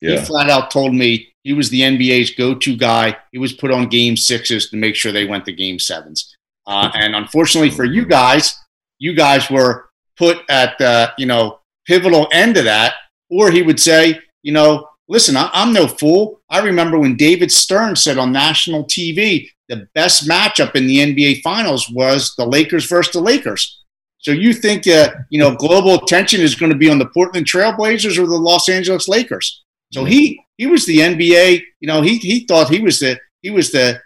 Yeah. 0.06 0.20
He 0.20 0.24
flat 0.24 0.50
out 0.50 0.70
told 0.70 0.94
me 0.94 1.28
he 1.42 1.52
was 1.52 1.70
the 1.70 1.82
NBA's 1.82 2.30
go-to 2.30 2.76
guy. 2.76 3.16
He 3.32 3.38
was 3.38 3.52
put 3.52 3.70
on 3.70 3.88
game 3.88 4.16
sixes 4.16 4.70
to 4.70 4.76
make 4.76 4.96
sure 4.96 5.12
they 5.12 5.26
went 5.26 5.44
to 5.46 5.52
game 5.52 5.78
sevens. 5.78 6.36
Uh, 6.66 6.90
and 6.94 7.14
unfortunately 7.14 7.70
for 7.70 7.84
you 7.84 8.04
guys, 8.04 8.58
you 8.98 9.14
guys 9.14 9.50
were 9.50 9.88
put 10.16 10.38
at 10.48 10.76
the 10.78 11.12
you 11.18 11.26
know 11.26 11.60
pivotal 11.86 12.28
end 12.32 12.56
of 12.56 12.64
that. 12.64 12.94
Or 13.30 13.50
he 13.50 13.62
would 13.62 13.80
say, 13.80 14.20
you 14.42 14.52
know, 14.52 14.88
listen, 15.08 15.36
I, 15.36 15.50
am 15.52 15.72
no 15.72 15.86
fool. 15.86 16.40
I 16.48 16.60
remember 16.60 16.98
when 16.98 17.16
David 17.16 17.50
Stern 17.50 17.96
said 17.96 18.18
on 18.18 18.32
national 18.32 18.84
TV 18.84 19.48
the 19.68 19.88
best 19.94 20.28
matchup 20.28 20.74
in 20.76 20.86
the 20.86 20.98
NBA 20.98 21.42
Finals 21.42 21.90
was 21.90 22.34
the 22.36 22.46
Lakers 22.46 22.86
versus 22.86 23.12
the 23.12 23.20
Lakers. 23.20 23.82
So 24.18 24.30
you 24.30 24.52
think, 24.52 24.86
uh, 24.86 25.10
you 25.30 25.38
know, 25.38 25.54
global 25.54 25.94
attention 25.94 26.40
is 26.40 26.54
going 26.54 26.72
to 26.72 26.78
be 26.78 26.90
on 26.90 26.98
the 26.98 27.06
Portland 27.06 27.46
Trailblazers 27.46 28.18
or 28.18 28.26
the 28.26 28.36
Los 28.36 28.68
Angeles 28.68 29.08
Lakers? 29.08 29.64
So 29.92 30.04
he 30.04 30.40
he 30.56 30.66
was 30.66 30.86
the 30.86 30.98
NBA. 30.98 31.62
You 31.80 31.88
know, 31.88 32.02
he 32.02 32.18
he 32.18 32.46
thought 32.46 32.68
he 32.68 32.80
was 32.80 32.98
the 32.98 33.18
he 33.42 33.50
was 33.50 33.70
the, 33.70 34.00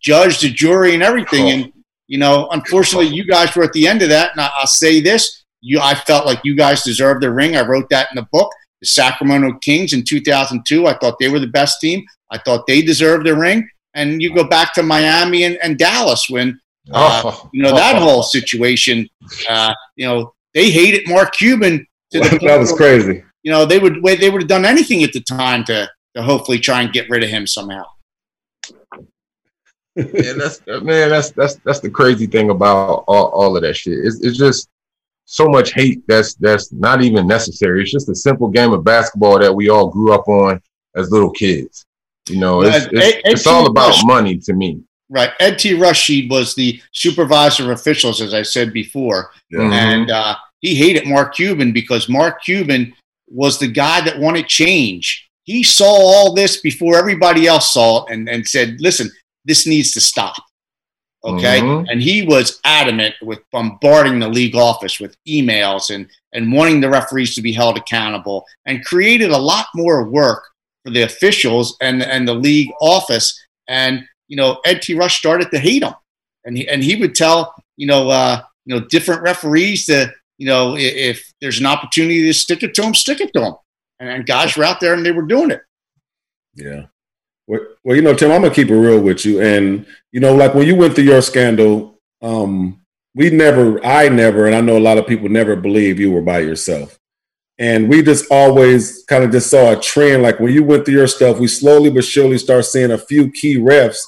judge, 0.00 0.40
the 0.40 0.50
jury, 0.50 0.94
and 0.94 1.02
everything. 1.02 1.44
Oh. 1.44 1.48
And 1.48 1.72
you 2.08 2.18
know, 2.18 2.48
unfortunately, 2.50 3.14
you 3.14 3.24
guys 3.24 3.54
were 3.54 3.62
at 3.62 3.72
the 3.72 3.86
end 3.86 4.02
of 4.02 4.08
that. 4.08 4.32
And 4.32 4.40
I, 4.40 4.50
I'll 4.58 4.66
say 4.66 5.00
this: 5.00 5.44
you, 5.60 5.80
I 5.80 5.94
felt 5.94 6.26
like 6.26 6.40
you 6.44 6.56
guys 6.56 6.82
deserved 6.82 7.22
the 7.22 7.32
ring. 7.32 7.56
I 7.56 7.66
wrote 7.66 7.88
that 7.90 8.08
in 8.10 8.16
the 8.16 8.26
book 8.32 8.50
the 8.80 8.86
Sacramento 8.86 9.58
Kings 9.60 9.92
in 9.92 10.04
2002. 10.04 10.86
I 10.86 10.94
thought 10.94 11.18
they 11.18 11.28
were 11.28 11.38
the 11.38 11.46
best 11.46 11.80
team. 11.80 12.04
I 12.30 12.38
thought 12.38 12.66
they 12.66 12.82
deserved 12.82 13.26
the 13.26 13.36
ring. 13.36 13.68
And 13.94 14.22
you 14.22 14.34
go 14.34 14.44
back 14.44 14.72
to 14.74 14.82
Miami 14.82 15.44
and, 15.44 15.58
and 15.62 15.78
Dallas 15.78 16.28
when, 16.30 16.60
uh, 16.92 17.22
oh. 17.24 17.50
you 17.52 17.62
know, 17.62 17.74
that 17.74 17.96
whole 18.02 18.22
situation, 18.22 19.08
uh, 19.48 19.74
you 19.96 20.06
know, 20.06 20.34
they 20.54 20.70
hated 20.70 21.08
Mark 21.08 21.34
Cuban. 21.34 21.86
To 22.12 22.20
the 22.20 22.38
that 22.42 22.58
was 22.58 22.72
crazy. 22.72 23.22
You 23.42 23.52
know, 23.52 23.64
they 23.64 23.78
would 23.78 24.02
they 24.02 24.30
would 24.30 24.42
have 24.42 24.48
done 24.48 24.64
anything 24.64 25.02
at 25.02 25.12
the 25.12 25.20
time 25.20 25.64
to, 25.64 25.88
to 26.14 26.22
hopefully 26.22 26.58
try 26.58 26.82
and 26.82 26.92
get 26.92 27.08
rid 27.08 27.22
of 27.22 27.30
him 27.30 27.46
somehow. 27.46 27.84
yeah, 29.96 30.34
that's 30.36 30.60
man, 30.66 31.10
that's 31.10 31.30
that's 31.30 31.56
that's 31.56 31.80
the 31.80 31.90
crazy 31.90 32.26
thing 32.26 32.50
about 32.50 33.04
all, 33.08 33.26
all 33.28 33.56
of 33.56 33.62
that 33.62 33.74
shit. 33.74 33.98
It's, 33.98 34.20
it's 34.20 34.38
just 34.38 34.68
so 35.24 35.48
much 35.48 35.72
hate 35.72 36.02
that's 36.06 36.34
that's 36.34 36.72
not 36.72 37.02
even 37.02 37.26
necessary. 37.26 37.82
It's 37.82 37.92
just 37.92 38.08
a 38.08 38.14
simple 38.14 38.48
game 38.48 38.72
of 38.72 38.84
basketball 38.84 39.38
that 39.38 39.54
we 39.54 39.68
all 39.68 39.88
grew 39.88 40.12
up 40.12 40.28
on 40.28 40.60
as 40.96 41.10
little 41.10 41.30
kids. 41.30 41.86
You 42.28 42.38
know, 42.38 42.62
it's, 42.62 42.86
it's, 42.86 43.16
Ed, 43.16 43.22
it's 43.24 43.46
all 43.46 43.66
about 43.66 43.88
Rush, 43.88 44.04
money 44.04 44.38
to 44.38 44.52
me. 44.52 44.82
Right. 45.08 45.30
Ed 45.40 45.58
T. 45.58 45.72
Rasheed 45.72 46.30
was 46.30 46.54
the 46.54 46.80
supervisor 46.92 47.64
of 47.64 47.78
officials, 47.78 48.20
as 48.20 48.32
I 48.32 48.42
said 48.42 48.72
before, 48.72 49.30
mm-hmm. 49.52 49.72
and 49.72 50.10
uh, 50.10 50.36
he 50.60 50.76
hated 50.76 51.06
Mark 51.06 51.34
Cuban 51.34 51.72
because 51.72 52.08
Mark 52.08 52.42
Cuban 52.44 52.94
was 53.30 53.58
the 53.58 53.68
guy 53.68 54.00
that 54.02 54.18
wanted 54.18 54.48
change. 54.48 55.28
He 55.44 55.62
saw 55.62 55.86
all 55.86 56.34
this 56.34 56.60
before 56.60 56.96
everybody 56.96 57.46
else 57.46 57.72
saw 57.72 58.04
it 58.04 58.12
and, 58.12 58.28
and 58.28 58.46
said, 58.46 58.76
listen, 58.80 59.10
this 59.44 59.66
needs 59.66 59.92
to 59.92 60.00
stop. 60.00 60.36
Okay. 61.24 61.60
Mm-hmm. 61.60 61.88
And 61.88 62.02
he 62.02 62.22
was 62.22 62.60
adamant 62.64 63.14
with 63.22 63.40
bombarding 63.52 64.20
the 64.20 64.28
league 64.28 64.54
office 64.54 65.00
with 65.00 65.16
emails 65.28 65.94
and, 65.94 66.08
and 66.32 66.52
wanting 66.52 66.80
the 66.80 66.88
referees 66.88 67.34
to 67.34 67.42
be 67.42 67.52
held 67.52 67.76
accountable 67.76 68.44
and 68.64 68.84
created 68.84 69.30
a 69.30 69.38
lot 69.38 69.66
more 69.74 70.08
work 70.08 70.44
for 70.84 70.90
the 70.90 71.02
officials 71.02 71.76
and, 71.80 72.02
and 72.02 72.26
the 72.26 72.34
league 72.34 72.70
office. 72.80 73.38
And, 73.68 74.04
you 74.28 74.36
know, 74.36 74.60
Ed 74.64 74.82
T. 74.82 74.94
Rush 74.94 75.18
started 75.18 75.50
to 75.50 75.58
hate 75.58 75.82
him. 75.82 75.94
And 76.44 76.56
he, 76.56 76.66
and 76.68 76.82
he 76.82 76.96
would 76.96 77.14
tell, 77.14 77.54
you 77.76 77.86
know, 77.86 78.08
uh, 78.08 78.42
you 78.64 78.74
know, 78.74 78.86
different 78.86 79.22
referees 79.22 79.86
to, 79.86 80.10
you 80.40 80.46
know, 80.46 80.74
if, 80.74 81.30
there's 81.42 81.60
an 81.60 81.66
opportunity 81.66 82.22
to 82.22 82.32
stick 82.32 82.62
it 82.62 82.72
to 82.74 82.80
them, 82.80 82.94
stick 82.94 83.20
it 83.20 83.30
to 83.34 83.40
them. 83.40 83.54
And, 83.98 84.08
and 84.08 84.26
guys 84.26 84.56
were 84.56 84.64
out 84.64 84.80
there 84.80 84.94
and 84.94 85.04
they 85.04 85.12
were 85.12 85.26
doing 85.26 85.50
it. 85.50 85.60
Yeah. 86.54 86.86
Well, 87.46 87.60
well, 87.84 87.94
you 87.94 88.00
know, 88.00 88.14
Tim, 88.14 88.32
I'm 88.32 88.40
gonna 88.40 88.54
keep 88.54 88.70
it 88.70 88.74
real 88.74 89.00
with 89.00 89.26
you. 89.26 89.42
And 89.42 89.86
you 90.12 90.20
know, 90.20 90.34
like 90.34 90.54
when 90.54 90.66
you 90.66 90.76
went 90.76 90.94
through 90.94 91.04
your 91.04 91.20
scandal, 91.20 91.98
um, 92.22 92.80
we 93.14 93.28
never, 93.28 93.84
I 93.84 94.08
never, 94.08 94.46
and 94.46 94.54
I 94.54 94.62
know 94.62 94.78
a 94.78 94.80
lot 94.80 94.96
of 94.96 95.06
people 95.06 95.28
never 95.28 95.56
believe 95.56 96.00
you 96.00 96.10
were 96.10 96.22
by 96.22 96.38
yourself. 96.38 96.98
And 97.58 97.90
we 97.90 98.02
just 98.02 98.24
always 98.30 99.04
kind 99.04 99.22
of 99.22 99.32
just 99.32 99.50
saw 99.50 99.72
a 99.72 99.80
trend. 99.80 100.22
Like 100.22 100.40
when 100.40 100.54
you 100.54 100.64
went 100.64 100.86
through 100.86 100.94
your 100.94 101.06
stuff, 101.06 101.38
we 101.38 101.48
slowly 101.48 101.90
but 101.90 102.04
surely 102.04 102.38
start 102.38 102.64
seeing 102.64 102.92
a 102.92 102.98
few 102.98 103.30
key 103.30 103.58
refs 103.58 103.98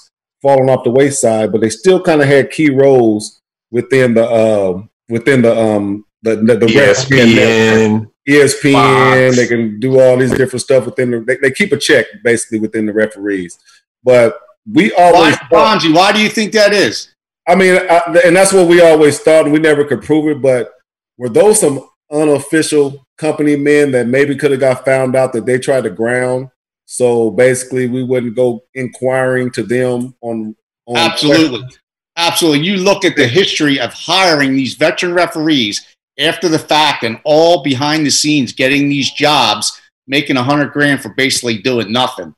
falling 0.41 0.71
off 0.71 0.85
the 0.85 0.91
wayside, 0.91 1.53
but 1.53 1.61
they 1.61 1.69
still 1.69 2.03
kind 2.03 2.23
of 2.23 2.29
had 2.29 2.51
key 2.51 2.71
roles 2.71 3.43
within 3.71 4.15
the 4.15 4.27
uh, 4.27 4.83
within 5.11 5.43
the 5.43 5.55
um 5.55 6.07
the 6.23 6.37
the, 6.37 6.57
the 6.57 6.67
ESPN, 6.67 8.11
ESPN. 8.29 9.29
Fox. 9.29 9.37
They 9.37 9.47
can 9.47 9.81
do 9.81 10.01
all 10.01 10.17
these 10.17 10.33
different 10.33 10.63
stuff 10.63 10.87
within 10.87 11.11
the. 11.11 11.21
They, 11.21 11.37
they, 11.37 11.51
keep 11.51 11.73
a 11.73 11.77
check 11.77 12.07
basically 12.23 12.61
within 12.61 12.87
the 12.87 12.93
referees, 12.93 13.59
but 14.05 14.39
we 14.71 14.93
always. 14.93 15.37
Why, 15.49 15.77
Bonzi, 15.77 15.95
why 15.95 16.13
do 16.13 16.21
you 16.21 16.29
think 16.29 16.53
that 16.53 16.73
is? 16.73 17.15
I 17.49 17.57
mean, 17.57 17.75
I, 17.75 18.21
and 18.25 18.37
that's 18.37 18.53
what 18.53 18.69
we 18.69 18.81
always 18.81 19.19
thought, 19.19 19.51
we 19.51 19.59
never 19.59 19.85
could 19.85 20.03
prove 20.03 20.29
it. 20.29 20.41
But 20.41 20.73
were 21.19 21.29
those 21.29 21.61
some 21.61 21.89
unofficial 22.11 23.05
company 23.19 23.57
men 23.57 23.91
that 23.93 24.07
maybe 24.07 24.37
could 24.37 24.53
have 24.53 24.61
got 24.61 24.85
found 24.85 25.17
out 25.17 25.33
that 25.33 25.47
they 25.47 25.59
tried 25.59 25.83
to 25.83 25.91
ground? 25.91 26.49
So 26.87 27.31
basically, 27.31 27.89
we 27.89 28.05
wouldn't 28.05 28.37
go 28.37 28.63
inquiring 28.75 29.51
to 29.53 29.63
them 29.65 30.15
on. 30.21 30.55
on 30.87 30.97
Absolutely. 30.97 31.69
Absolutely. 32.17 32.67
You 32.67 32.77
look 32.77 33.05
at 33.05 33.17
the 33.17 33.27
history 33.27 33.81
of 33.81 33.93
hiring 33.93 34.55
these 34.55 34.75
veteran 34.75 35.15
referees 35.15 35.92
after 36.19 36.49
the 36.49 36.59
fact 36.59 37.05
and 37.05 37.21
all 37.25 37.63
behind 37.63 38.07
the 38.07 38.11
scenes 38.11 38.53
getting 38.53 38.89
these 38.89 39.11
jobs, 39.13 39.81
making 40.07 40.37
a 40.37 40.43
hundred 40.43 40.73
grand 40.73 41.03
for 41.03 41.11
basically 41.11 41.59
doing 41.59 41.93
nothing. 41.93 42.35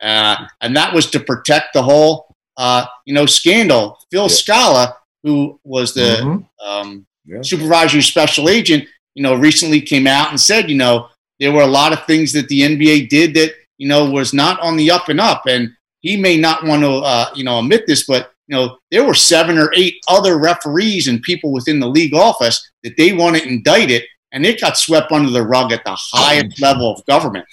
Uh, 0.00 0.46
and 0.60 0.76
that 0.76 0.92
was 0.92 1.10
to 1.10 1.20
protect 1.20 1.72
the 1.74 1.82
whole, 1.82 2.34
uh, 2.56 2.84
you 3.06 3.14
know, 3.14 3.26
scandal. 3.26 3.98
Phil 4.10 4.22
yeah. 4.22 4.28
Scala, 4.28 4.96
who 5.22 5.60
was 5.62 5.94
the 5.94 6.18
mm-hmm. 6.20 6.66
um, 6.66 7.06
yeah. 7.24 7.40
supervisory 7.42 8.02
special 8.02 8.48
agent, 8.48 8.88
you 9.14 9.22
know, 9.22 9.34
recently 9.34 9.80
came 9.80 10.06
out 10.06 10.30
and 10.30 10.40
said, 10.40 10.68
you 10.68 10.76
know, 10.76 11.08
there 11.38 11.52
were 11.52 11.62
a 11.62 11.66
lot 11.66 11.92
of 11.92 12.04
things 12.06 12.32
that 12.32 12.48
the 12.48 12.62
NBA 12.62 13.08
did 13.08 13.34
that, 13.34 13.54
you 13.78 13.88
know, 13.88 14.10
was 14.10 14.32
not 14.32 14.60
on 14.60 14.76
the 14.76 14.90
up 14.90 15.08
and 15.08 15.20
up. 15.20 15.44
And 15.46 15.72
he 16.00 16.16
may 16.16 16.36
not 16.36 16.64
want 16.64 16.82
to, 16.82 16.90
uh, 16.96 17.26
you 17.34 17.44
know, 17.44 17.60
admit 17.60 17.86
this, 17.86 18.04
but 18.04 18.32
you 18.52 18.58
know, 18.58 18.76
there 18.90 19.02
were 19.02 19.14
seven 19.14 19.56
or 19.56 19.72
eight 19.74 19.94
other 20.08 20.36
referees 20.36 21.08
and 21.08 21.22
people 21.22 21.52
within 21.52 21.80
the 21.80 21.88
league 21.88 22.12
office 22.12 22.70
that 22.82 22.94
they 22.98 23.14
wanted 23.14 23.44
indicted, 23.44 24.02
and 24.32 24.44
it 24.44 24.60
got 24.60 24.76
swept 24.76 25.10
under 25.10 25.30
the 25.30 25.42
rug 25.42 25.72
at 25.72 25.82
the 25.84 25.96
highest 25.98 26.60
level 26.60 26.92
of 26.92 27.04
government. 27.06 27.46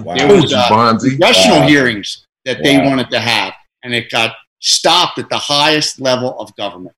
Wow. 0.00 0.14
There 0.14 0.40
was 0.40 0.50
uh, 0.54 0.96
congressional 0.98 1.60
wow. 1.60 1.68
hearings 1.68 2.26
that 2.46 2.58
wow. 2.58 2.62
they 2.62 2.78
wanted 2.78 3.10
to 3.10 3.20
have, 3.20 3.52
and 3.82 3.92
it 3.92 4.10
got 4.10 4.36
stopped 4.60 5.18
at 5.18 5.28
the 5.28 5.36
highest 5.36 6.00
level 6.00 6.40
of 6.40 6.56
government. 6.56 6.94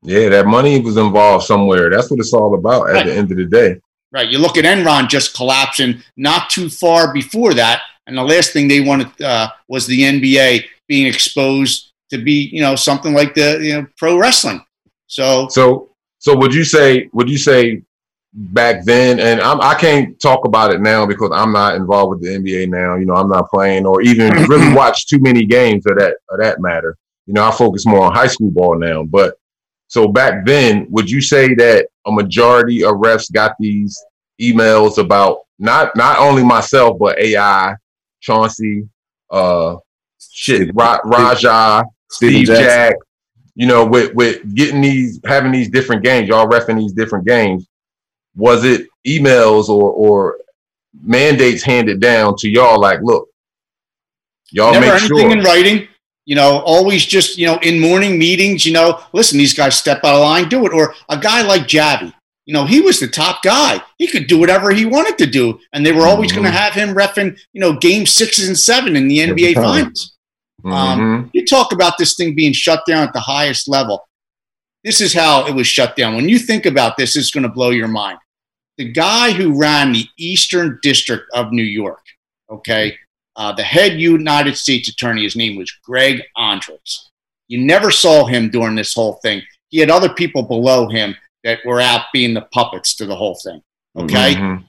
Yeah, 0.00 0.30
that 0.30 0.46
money 0.46 0.80
was 0.80 0.96
involved 0.96 1.44
somewhere. 1.44 1.90
That's 1.90 2.10
what 2.10 2.18
it's 2.18 2.32
all 2.32 2.54
about 2.54 2.88
at 2.88 3.04
the 3.04 3.14
end 3.14 3.30
of 3.30 3.36
the 3.36 3.44
day. 3.44 3.78
Right. 4.10 4.28
You 4.28 4.38
look 4.38 4.56
at 4.56 4.64
Enron 4.64 5.10
just 5.10 5.34
collapsing 5.34 6.02
not 6.16 6.48
too 6.48 6.70
far 6.70 7.12
before 7.12 7.52
that, 7.52 7.82
and 8.06 8.16
the 8.16 8.22
last 8.22 8.54
thing 8.54 8.68
they 8.68 8.80
wanted 8.80 9.20
uh, 9.20 9.50
was 9.68 9.86
the 9.86 10.00
NBA 10.00 10.64
being 10.86 11.06
exposed 11.06 11.88
to 12.10 12.18
be, 12.18 12.48
you 12.52 12.60
know, 12.60 12.74
something 12.74 13.14
like 13.14 13.34
the, 13.34 13.58
you 13.62 13.74
know, 13.74 13.86
pro 13.96 14.18
wrestling. 14.18 14.64
So, 15.06 15.48
so, 15.48 15.90
so 16.18 16.36
would 16.36 16.54
you 16.54 16.64
say, 16.64 17.08
would 17.12 17.28
you 17.28 17.38
say 17.38 17.82
back 18.32 18.84
then, 18.84 19.18
and 19.20 19.40
I'm, 19.40 19.60
I 19.60 19.74
can't 19.74 20.20
talk 20.20 20.44
about 20.44 20.72
it 20.72 20.80
now 20.80 21.06
because 21.06 21.30
I'm 21.32 21.52
not 21.52 21.76
involved 21.76 22.10
with 22.10 22.22
the 22.22 22.38
NBA 22.38 22.68
now, 22.68 22.96
you 22.96 23.06
know, 23.06 23.14
I'm 23.14 23.28
not 23.28 23.50
playing 23.50 23.86
or 23.86 24.02
even 24.02 24.30
really 24.48 24.72
watch 24.74 25.06
too 25.06 25.18
many 25.18 25.44
games 25.44 25.86
of 25.86 25.98
that, 25.98 26.16
of 26.30 26.38
that 26.40 26.60
matter. 26.60 26.96
You 27.26 27.34
know, 27.34 27.44
I 27.44 27.50
focus 27.50 27.86
more 27.86 28.04
on 28.04 28.14
high 28.14 28.26
school 28.26 28.50
ball 28.50 28.78
now, 28.78 29.02
but 29.04 29.34
so 29.88 30.06
back 30.06 30.44
then, 30.44 30.86
would 30.90 31.10
you 31.10 31.20
say 31.20 31.54
that 31.54 31.88
a 32.06 32.12
majority 32.12 32.84
of 32.84 32.96
refs 32.96 33.32
got 33.32 33.52
these 33.58 33.98
emails 34.40 34.98
about 34.98 35.40
not 35.58 35.96
not 35.96 36.18
only 36.18 36.44
myself 36.44 36.98
but 36.98 37.18
AI, 37.18 37.74
Chauncey, 38.20 38.88
uh, 39.30 39.76
shit, 40.18 40.70
Ra- 40.74 41.00
Raja, 41.04 41.84
Steve 42.10 42.46
Jack, 42.46 42.94
you 43.54 43.66
know, 43.66 43.84
with 43.84 44.14
with 44.14 44.54
getting 44.54 44.80
these 44.80 45.20
having 45.24 45.52
these 45.52 45.68
different 45.68 46.02
games, 46.04 46.28
y'all 46.28 46.46
refing 46.46 46.78
these 46.78 46.92
different 46.92 47.26
games. 47.26 47.66
Was 48.36 48.64
it 48.64 48.86
emails 49.06 49.68
or 49.68 49.90
or 49.92 50.38
mandates 51.02 51.62
handed 51.62 52.00
down 52.00 52.36
to 52.38 52.48
y'all? 52.48 52.80
Like, 52.80 53.00
look, 53.02 53.28
y'all 54.50 54.72
Never 54.72 54.86
make 54.86 54.94
anything 55.02 55.18
sure. 55.18 55.30
in 55.32 55.40
writing. 55.40 55.88
You 56.24 56.34
know, 56.34 56.60
always 56.60 57.04
just 57.04 57.38
you 57.38 57.46
know 57.46 57.58
in 57.62 57.80
morning 57.80 58.18
meetings. 58.18 58.64
You 58.64 58.72
know, 58.72 59.00
listen, 59.12 59.38
these 59.38 59.54
guys 59.54 59.76
step 59.76 60.04
out 60.04 60.14
of 60.14 60.20
line, 60.20 60.48
do 60.48 60.66
it. 60.66 60.72
Or 60.72 60.94
a 61.08 61.18
guy 61.18 61.42
like 61.42 61.62
Javie. 61.62 62.12
You 62.44 62.54
know, 62.54 62.64
he 62.64 62.80
was 62.80 62.98
the 62.98 63.08
top 63.08 63.42
guy. 63.42 63.82
He 63.98 64.06
could 64.06 64.26
do 64.26 64.38
whatever 64.38 64.70
he 64.70 64.86
wanted 64.86 65.18
to 65.18 65.26
do, 65.26 65.58
and 65.72 65.84
they 65.84 65.92
were 65.92 66.06
always 66.06 66.30
mm-hmm. 66.32 66.42
going 66.42 66.52
to 66.52 66.58
have 66.58 66.72
him 66.72 66.94
refing. 66.94 67.38
You 67.52 67.60
know, 67.60 67.74
game 67.74 68.06
sixes 68.06 68.48
and 68.48 68.58
seven 68.58 68.96
in 68.96 69.08
the 69.08 69.18
NBA 69.18 69.54
Finals. 69.54 70.17
Um, 70.64 70.72
mm-hmm. 70.72 71.00
Um, 71.00 71.30
you 71.32 71.46
talk 71.46 71.72
about 71.72 71.98
this 71.98 72.14
thing 72.14 72.34
being 72.34 72.52
shut 72.52 72.82
down 72.86 73.06
at 73.06 73.12
the 73.12 73.20
highest 73.20 73.68
level. 73.68 74.06
This 74.84 75.00
is 75.00 75.12
how 75.12 75.46
it 75.46 75.54
was 75.54 75.66
shut 75.66 75.96
down. 75.96 76.14
When 76.14 76.28
you 76.28 76.38
think 76.38 76.66
about 76.66 76.96
this, 76.96 77.16
it's 77.16 77.30
going 77.30 77.42
to 77.42 77.48
blow 77.48 77.70
your 77.70 77.88
mind. 77.88 78.18
The 78.76 78.90
guy 78.92 79.32
who 79.32 79.58
ran 79.58 79.92
the 79.92 80.06
Eastern 80.18 80.78
District 80.82 81.24
of 81.34 81.52
New 81.52 81.64
York, 81.64 82.02
okay, 82.48 82.96
uh, 83.36 83.52
the 83.52 83.62
head 83.62 84.00
United 84.00 84.56
States 84.56 84.88
attorney, 84.88 85.24
his 85.24 85.36
name 85.36 85.56
was 85.56 85.70
Greg 85.84 86.22
Andres. 86.36 87.10
You 87.48 87.58
never 87.58 87.90
saw 87.90 88.26
him 88.26 88.50
during 88.50 88.76
this 88.76 88.94
whole 88.94 89.14
thing. 89.14 89.42
He 89.68 89.78
had 89.78 89.90
other 89.90 90.08
people 90.08 90.42
below 90.42 90.88
him 90.88 91.16
that 91.44 91.60
were 91.64 91.80
out 91.80 92.06
being 92.12 92.34
the 92.34 92.42
puppets 92.52 92.94
to 92.96 93.06
the 93.06 93.16
whole 93.16 93.36
thing. 93.42 93.62
Okay. 93.96 94.34
Mm-hmm. 94.34 94.64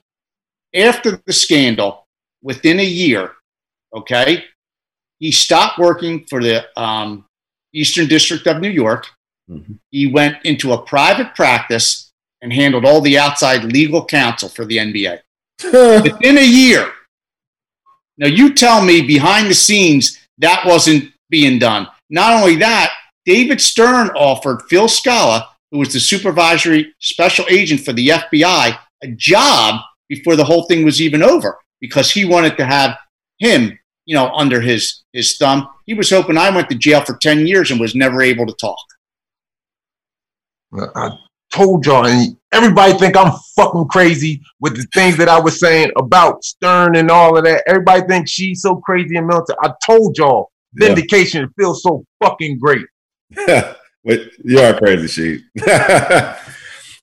After 0.80 1.22
the 1.26 1.34
scandal, 1.34 2.08
within 2.42 2.80
a 2.80 2.86
year, 2.86 3.34
okay, 3.94 4.44
he 5.20 5.32
stopped 5.32 5.78
working 5.78 6.26
for 6.30 6.42
the 6.42 6.66
um, 6.80 7.26
Eastern 7.74 8.08
District 8.08 8.48
of 8.48 8.62
New 8.62 8.70
York. 8.70 9.08
Mm-hmm. 9.50 9.74
He 9.92 10.08
went 10.08 10.38
into 10.46 10.74
a 10.74 10.82
private 10.82 11.36
practice 11.36 12.12
and 12.42 12.54
handled 12.54 12.86
all 12.86 13.02
the 13.02 13.18
outside 13.18 13.64
legal 13.64 14.06
counsel 14.06 14.50
for 14.50 14.66
the 14.66 14.78
NBA. 14.78 15.20
Within 16.04 16.38
a 16.38 16.46
year. 16.46 16.92
Now, 18.18 18.28
you 18.28 18.54
tell 18.54 18.84
me 18.84 19.02
behind 19.02 19.50
the 19.50 19.56
scenes 19.56 20.20
that 20.38 20.66
wasn't 20.66 21.12
being 21.30 21.60
done. 21.60 21.88
Not 22.10 22.34
only 22.34 22.56
that, 22.58 22.94
David 23.26 23.62
Stern 23.62 24.10
offered 24.10 24.64
Phil 24.70 24.88
Scala, 24.88 25.50
who 25.72 25.80
was 25.80 25.94
the 25.94 26.00
supervisory 26.00 26.94
special 27.00 27.46
agent 27.50 27.82
for 27.82 27.94
the 27.94 28.08
FBI, 28.08 28.78
a 29.04 29.08
job 29.12 29.82
before 30.08 30.36
the 30.36 30.44
whole 30.44 30.64
thing 30.64 30.84
was 30.84 31.02
even 31.02 31.22
over 31.22 31.60
because 31.80 32.12
he 32.12 32.26
wanted 32.26 32.58
to 32.58 32.66
have 32.66 32.98
him 33.38 33.78
you 34.10 34.16
know, 34.16 34.32
under 34.34 34.60
his 34.60 35.04
his 35.14 35.38
thumb. 35.38 35.70
He 35.86 35.94
was 35.94 36.10
hoping 36.10 36.36
I 36.36 36.50
went 36.50 36.68
to 36.72 36.76
jail 36.76 37.02
for 37.02 37.16
ten 37.18 37.46
years 37.46 37.70
and 37.70 37.80
was 37.80 37.94
never 37.94 38.24
able 38.24 38.48
to 38.48 38.54
talk. 38.54 38.80
I 40.96 41.12
told 41.54 41.86
y'all, 41.86 42.08
and 42.08 42.36
everybody 42.52 42.94
think 42.94 43.16
I'm 43.16 43.34
fucking 43.56 43.88
crazy 43.90 44.42
with 44.60 44.76
the 44.76 44.88
things 44.96 45.16
that 45.18 45.30
I 45.30 45.40
was 45.40 45.60
saying 45.60 45.92
about 45.96 46.44
Stern 46.44 46.96
and 46.96 47.12
all 47.12 47.38
of 47.38 47.44
that. 47.44 47.64
Everybody 47.68 48.02
thinks 48.08 48.32
Sheed's 48.32 48.64
so 48.64 48.78
crazy 48.78 49.16
and 49.16 49.28
militant. 49.28 49.60
I 49.62 49.74
told 49.86 50.18
y'all, 50.18 50.50
vindication 50.74 51.42
yeah. 51.42 51.48
feels 51.64 51.84
so 51.84 52.04
fucking 52.24 52.58
great. 52.58 52.88
but 53.46 54.22
you 54.44 54.60
are 54.60 54.76
crazy, 54.76 55.08
she. 55.08 55.44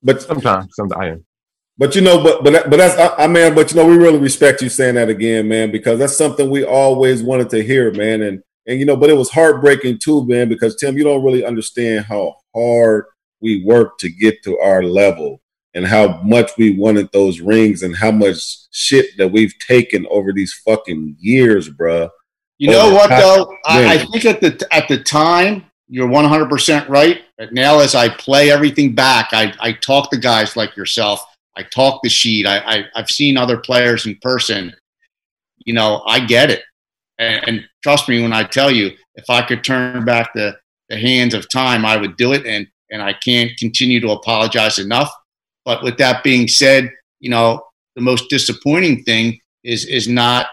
but 0.03 0.23
sometimes, 0.23 0.75
sometimes 0.75 0.93
I 1.01 1.07
am. 1.11 1.26
But 1.79 1.95
you 1.95 2.01
know, 2.01 2.23
but 2.23 2.43
but 2.43 2.71
but 2.71 2.77
that's 2.77 2.97
I, 2.97 3.25
I 3.25 3.27
mean, 3.27 3.55
but 3.55 3.71
you 3.71 3.77
know, 3.77 3.87
we 3.87 3.97
really 3.97 4.19
respect 4.19 4.63
you 4.63 4.69
saying 4.69 4.95
that 4.95 5.11
again, 5.11 5.47
man, 5.47 5.71
because 5.71 5.99
that's 5.99 6.17
something 6.17 6.49
we 6.49 6.65
always 6.65 7.23
wanted 7.23 7.51
to 7.51 7.63
hear, 7.63 7.93
man. 7.93 8.23
And 8.23 8.43
and 8.67 8.81
you 8.81 8.87
know, 8.87 8.97
but 8.97 9.11
it 9.11 9.17
was 9.17 9.31
heartbreaking 9.31 9.99
too, 9.99 10.27
man, 10.27 10.49
because 10.49 10.77
Tim, 10.77 10.97
you 10.97 11.05
don't 11.05 11.25
really 11.25 11.45
understand 11.45 12.07
how 12.07 12.37
hard 12.55 13.05
we 13.41 13.63
work 13.65 13.99
to 13.99 14.09
get 14.09 14.43
to 14.45 14.59
our 14.59 14.83
level. 14.83 15.41
and 15.75 15.87
how 15.87 16.23
much 16.23 16.53
we 16.57 16.71
wanted 16.71 17.07
those 17.13 17.41
rings 17.41 17.83
and 17.83 17.95
how 17.95 18.11
much 18.11 18.39
shit 18.71 19.15
that 19.19 19.29
we've 19.29 19.53
taken 19.59 20.07
over 20.09 20.33
these 20.33 20.55
fucking 20.65 21.15
years, 21.19 21.69
bruh. 21.69 22.09
You 22.57 22.71
know 22.71 22.95
what 22.95 23.11
though? 23.11 23.55
I, 23.67 23.95
I, 23.95 23.99
think 23.99 24.25
at 24.25 24.41
the 24.41 24.67
at 24.73 24.89
the 24.89 24.97
time 25.03 25.67
you're 25.89 26.09
100 26.09 26.49
percent 26.49 26.89
right. 26.89 27.21
But 27.37 27.53
now 27.53 27.81
as 27.81 27.95
I 27.95 28.09
play 28.09 28.51
everything 28.51 28.95
back, 28.95 29.29
I 29.33 29.53
I 29.61 29.73
talk 29.73 30.11
to 30.13 30.17
guys 30.17 30.57
like 30.57 30.75
yourself. 30.77 31.23
I 31.57 31.63
talk 31.63 32.01
the 32.03 32.09
Sheed. 32.09 32.47
I, 32.47 32.59
I 32.59 32.85
I've 32.95 33.11
seen 33.11 33.37
other 33.37 33.57
players 33.57 34.07
in 34.07 34.17
person. 34.23 34.75
You 35.65 35.75
know, 35.75 36.03
I 36.07 36.21
get 36.21 36.51
it, 36.51 36.63
and, 37.19 37.49
and 37.49 37.65
trust 37.83 38.09
me 38.09 38.23
when 38.23 38.33
I 38.33 38.45
tell 38.45 38.71
you, 38.71 38.93
if 39.15 39.29
I 39.31 39.43
could 39.43 39.65
turn 39.65 40.05
back 40.05 40.33
the 40.35 40.57
the 40.89 40.97
hands 40.97 41.35
of 41.35 41.49
time, 41.49 41.85
I 41.85 41.97
would 41.97 42.17
do 42.17 42.33
it. 42.33 42.47
And 42.47 42.67
and 42.91 43.03
I 43.03 43.15
can't 43.15 43.57
continue 43.59 44.01
to 44.01 44.11
apologize 44.11 44.79
enough. 44.79 45.13
But 45.65 45.83
with 45.83 45.99
that 45.99 46.23
being 46.23 46.47
said, 46.47 46.91
you 47.21 47.31
know, 47.31 47.63
the 47.97 48.03
most 48.03 48.31
disappointing 48.31 49.03
thing 49.05 49.41
is 49.65 49.85
is 49.87 50.09
not 50.09 50.47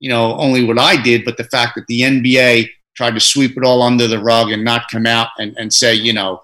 you 0.00 0.08
know, 0.08 0.34
only 0.36 0.64
what 0.64 0.78
I 0.78 1.00
did, 1.00 1.24
but 1.24 1.36
the 1.36 1.44
fact 1.44 1.76
that 1.76 1.86
the 1.86 2.00
NBA 2.00 2.70
tried 2.96 3.14
to 3.14 3.20
sweep 3.20 3.56
it 3.56 3.64
all 3.64 3.82
under 3.82 4.08
the 4.08 4.18
rug 4.18 4.50
and 4.50 4.64
not 4.64 4.90
come 4.90 5.06
out 5.06 5.28
and, 5.38 5.54
and 5.58 5.72
say, 5.72 5.94
you 5.94 6.12
know, 6.12 6.42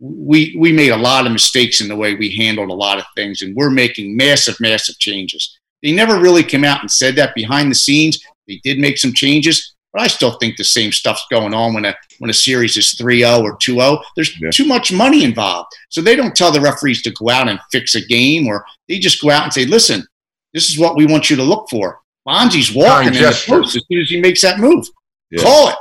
we 0.00 0.56
we 0.58 0.72
made 0.72 0.90
a 0.90 0.96
lot 0.96 1.26
of 1.26 1.32
mistakes 1.32 1.80
in 1.80 1.88
the 1.88 1.96
way 1.96 2.14
we 2.14 2.34
handled 2.34 2.70
a 2.70 2.74
lot 2.74 2.98
of 2.98 3.04
things, 3.16 3.42
and 3.42 3.54
we're 3.56 3.70
making 3.70 4.16
massive, 4.16 4.56
massive 4.60 4.98
changes. 4.98 5.58
They 5.82 5.92
never 5.92 6.18
really 6.18 6.42
came 6.42 6.64
out 6.64 6.80
and 6.80 6.90
said 6.90 7.16
that 7.16 7.34
behind 7.34 7.70
the 7.70 7.76
scenes. 7.76 8.22
They 8.46 8.60
did 8.64 8.78
make 8.78 8.98
some 8.98 9.12
changes, 9.12 9.74
but 9.92 10.02
I 10.02 10.06
still 10.06 10.38
think 10.38 10.56
the 10.56 10.64
same 10.64 10.92
stuff's 10.92 11.26
going 11.30 11.54
on 11.54 11.74
when 11.74 11.84
a 11.84 11.94
when 12.18 12.30
a 12.30 12.34
series 12.34 12.76
is 12.76 12.94
3-0 12.94 13.42
or 13.42 13.56
2-0. 13.58 14.02
There's 14.16 14.40
yeah. 14.40 14.50
too 14.50 14.64
much 14.64 14.90
money 14.90 15.22
involved. 15.22 15.70
So 15.88 16.00
they 16.00 16.16
don't 16.16 16.34
tell 16.34 16.50
the 16.50 16.60
referees 16.60 17.02
to 17.02 17.12
go 17.12 17.30
out 17.30 17.48
and 17.48 17.60
fix 17.70 17.94
a 17.94 18.04
game 18.04 18.46
or 18.46 18.64
they 18.88 18.98
just 18.98 19.20
go 19.20 19.30
out 19.30 19.44
and 19.44 19.52
say, 19.52 19.66
"Listen, 19.66 20.06
this 20.54 20.68
is 20.68 20.78
what 20.78 20.96
we 20.96 21.06
want 21.06 21.30
you 21.30 21.36
to 21.36 21.42
look 21.42 21.68
for." 21.70 22.00
Bonzi's 22.26 22.74
walking 22.74 23.14
in 23.14 23.22
the 23.22 23.44
post 23.46 23.76
as 23.76 23.82
soon 23.90 24.00
as 24.00 24.10
he 24.10 24.20
makes 24.20 24.42
that 24.42 24.60
move. 24.60 24.86
Yeah. 25.30 25.42
Call 25.42 25.70
it. 25.70 25.76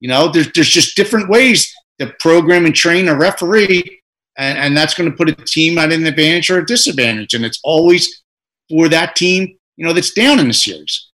You 0.00 0.08
know, 0.08 0.28
there's 0.28 0.50
there's 0.52 0.70
just 0.70 0.96
different 0.96 1.28
ways 1.28 1.72
to 2.00 2.12
program 2.18 2.66
and 2.66 2.74
train 2.74 3.08
a 3.08 3.16
referee, 3.16 4.02
and, 4.36 4.58
and 4.58 4.76
that's 4.76 4.94
going 4.94 5.10
to 5.10 5.16
put 5.16 5.28
a 5.28 5.34
team 5.44 5.78
at 5.78 5.92
an 5.92 6.06
advantage 6.06 6.50
or 6.50 6.58
a 6.58 6.66
disadvantage, 6.66 7.34
and 7.34 7.44
it's 7.44 7.60
always 7.62 8.22
for 8.68 8.88
that 8.88 9.14
team, 9.16 9.56
you 9.76 9.86
know, 9.86 9.92
that's 9.92 10.12
down 10.12 10.38
in 10.38 10.48
the 10.48 10.54
series. 10.54 11.08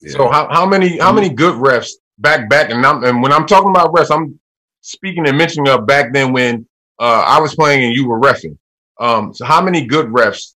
Yeah. 0.00 0.12
So 0.12 0.30
how, 0.30 0.48
how 0.50 0.64
many 0.64 0.98
how 0.98 1.12
many 1.12 1.28
good 1.28 1.54
refs 1.54 1.90
back 2.18 2.48
back 2.48 2.70
and, 2.70 2.84
I'm, 2.84 3.02
and 3.04 3.22
when 3.22 3.32
I'm 3.32 3.46
talking 3.46 3.70
about 3.70 3.92
refs, 3.92 4.14
I'm 4.14 4.38
speaking 4.80 5.26
and 5.26 5.36
mentioning 5.36 5.68
of 5.68 5.86
back 5.86 6.12
then 6.12 6.32
when 6.32 6.66
uh, 6.98 7.24
I 7.26 7.40
was 7.40 7.54
playing 7.54 7.84
and 7.84 7.94
you 7.94 8.06
were 8.08 8.20
refing. 8.20 8.56
Um, 9.00 9.34
so 9.34 9.44
how 9.44 9.60
many 9.60 9.86
good 9.86 10.06
refs 10.06 10.54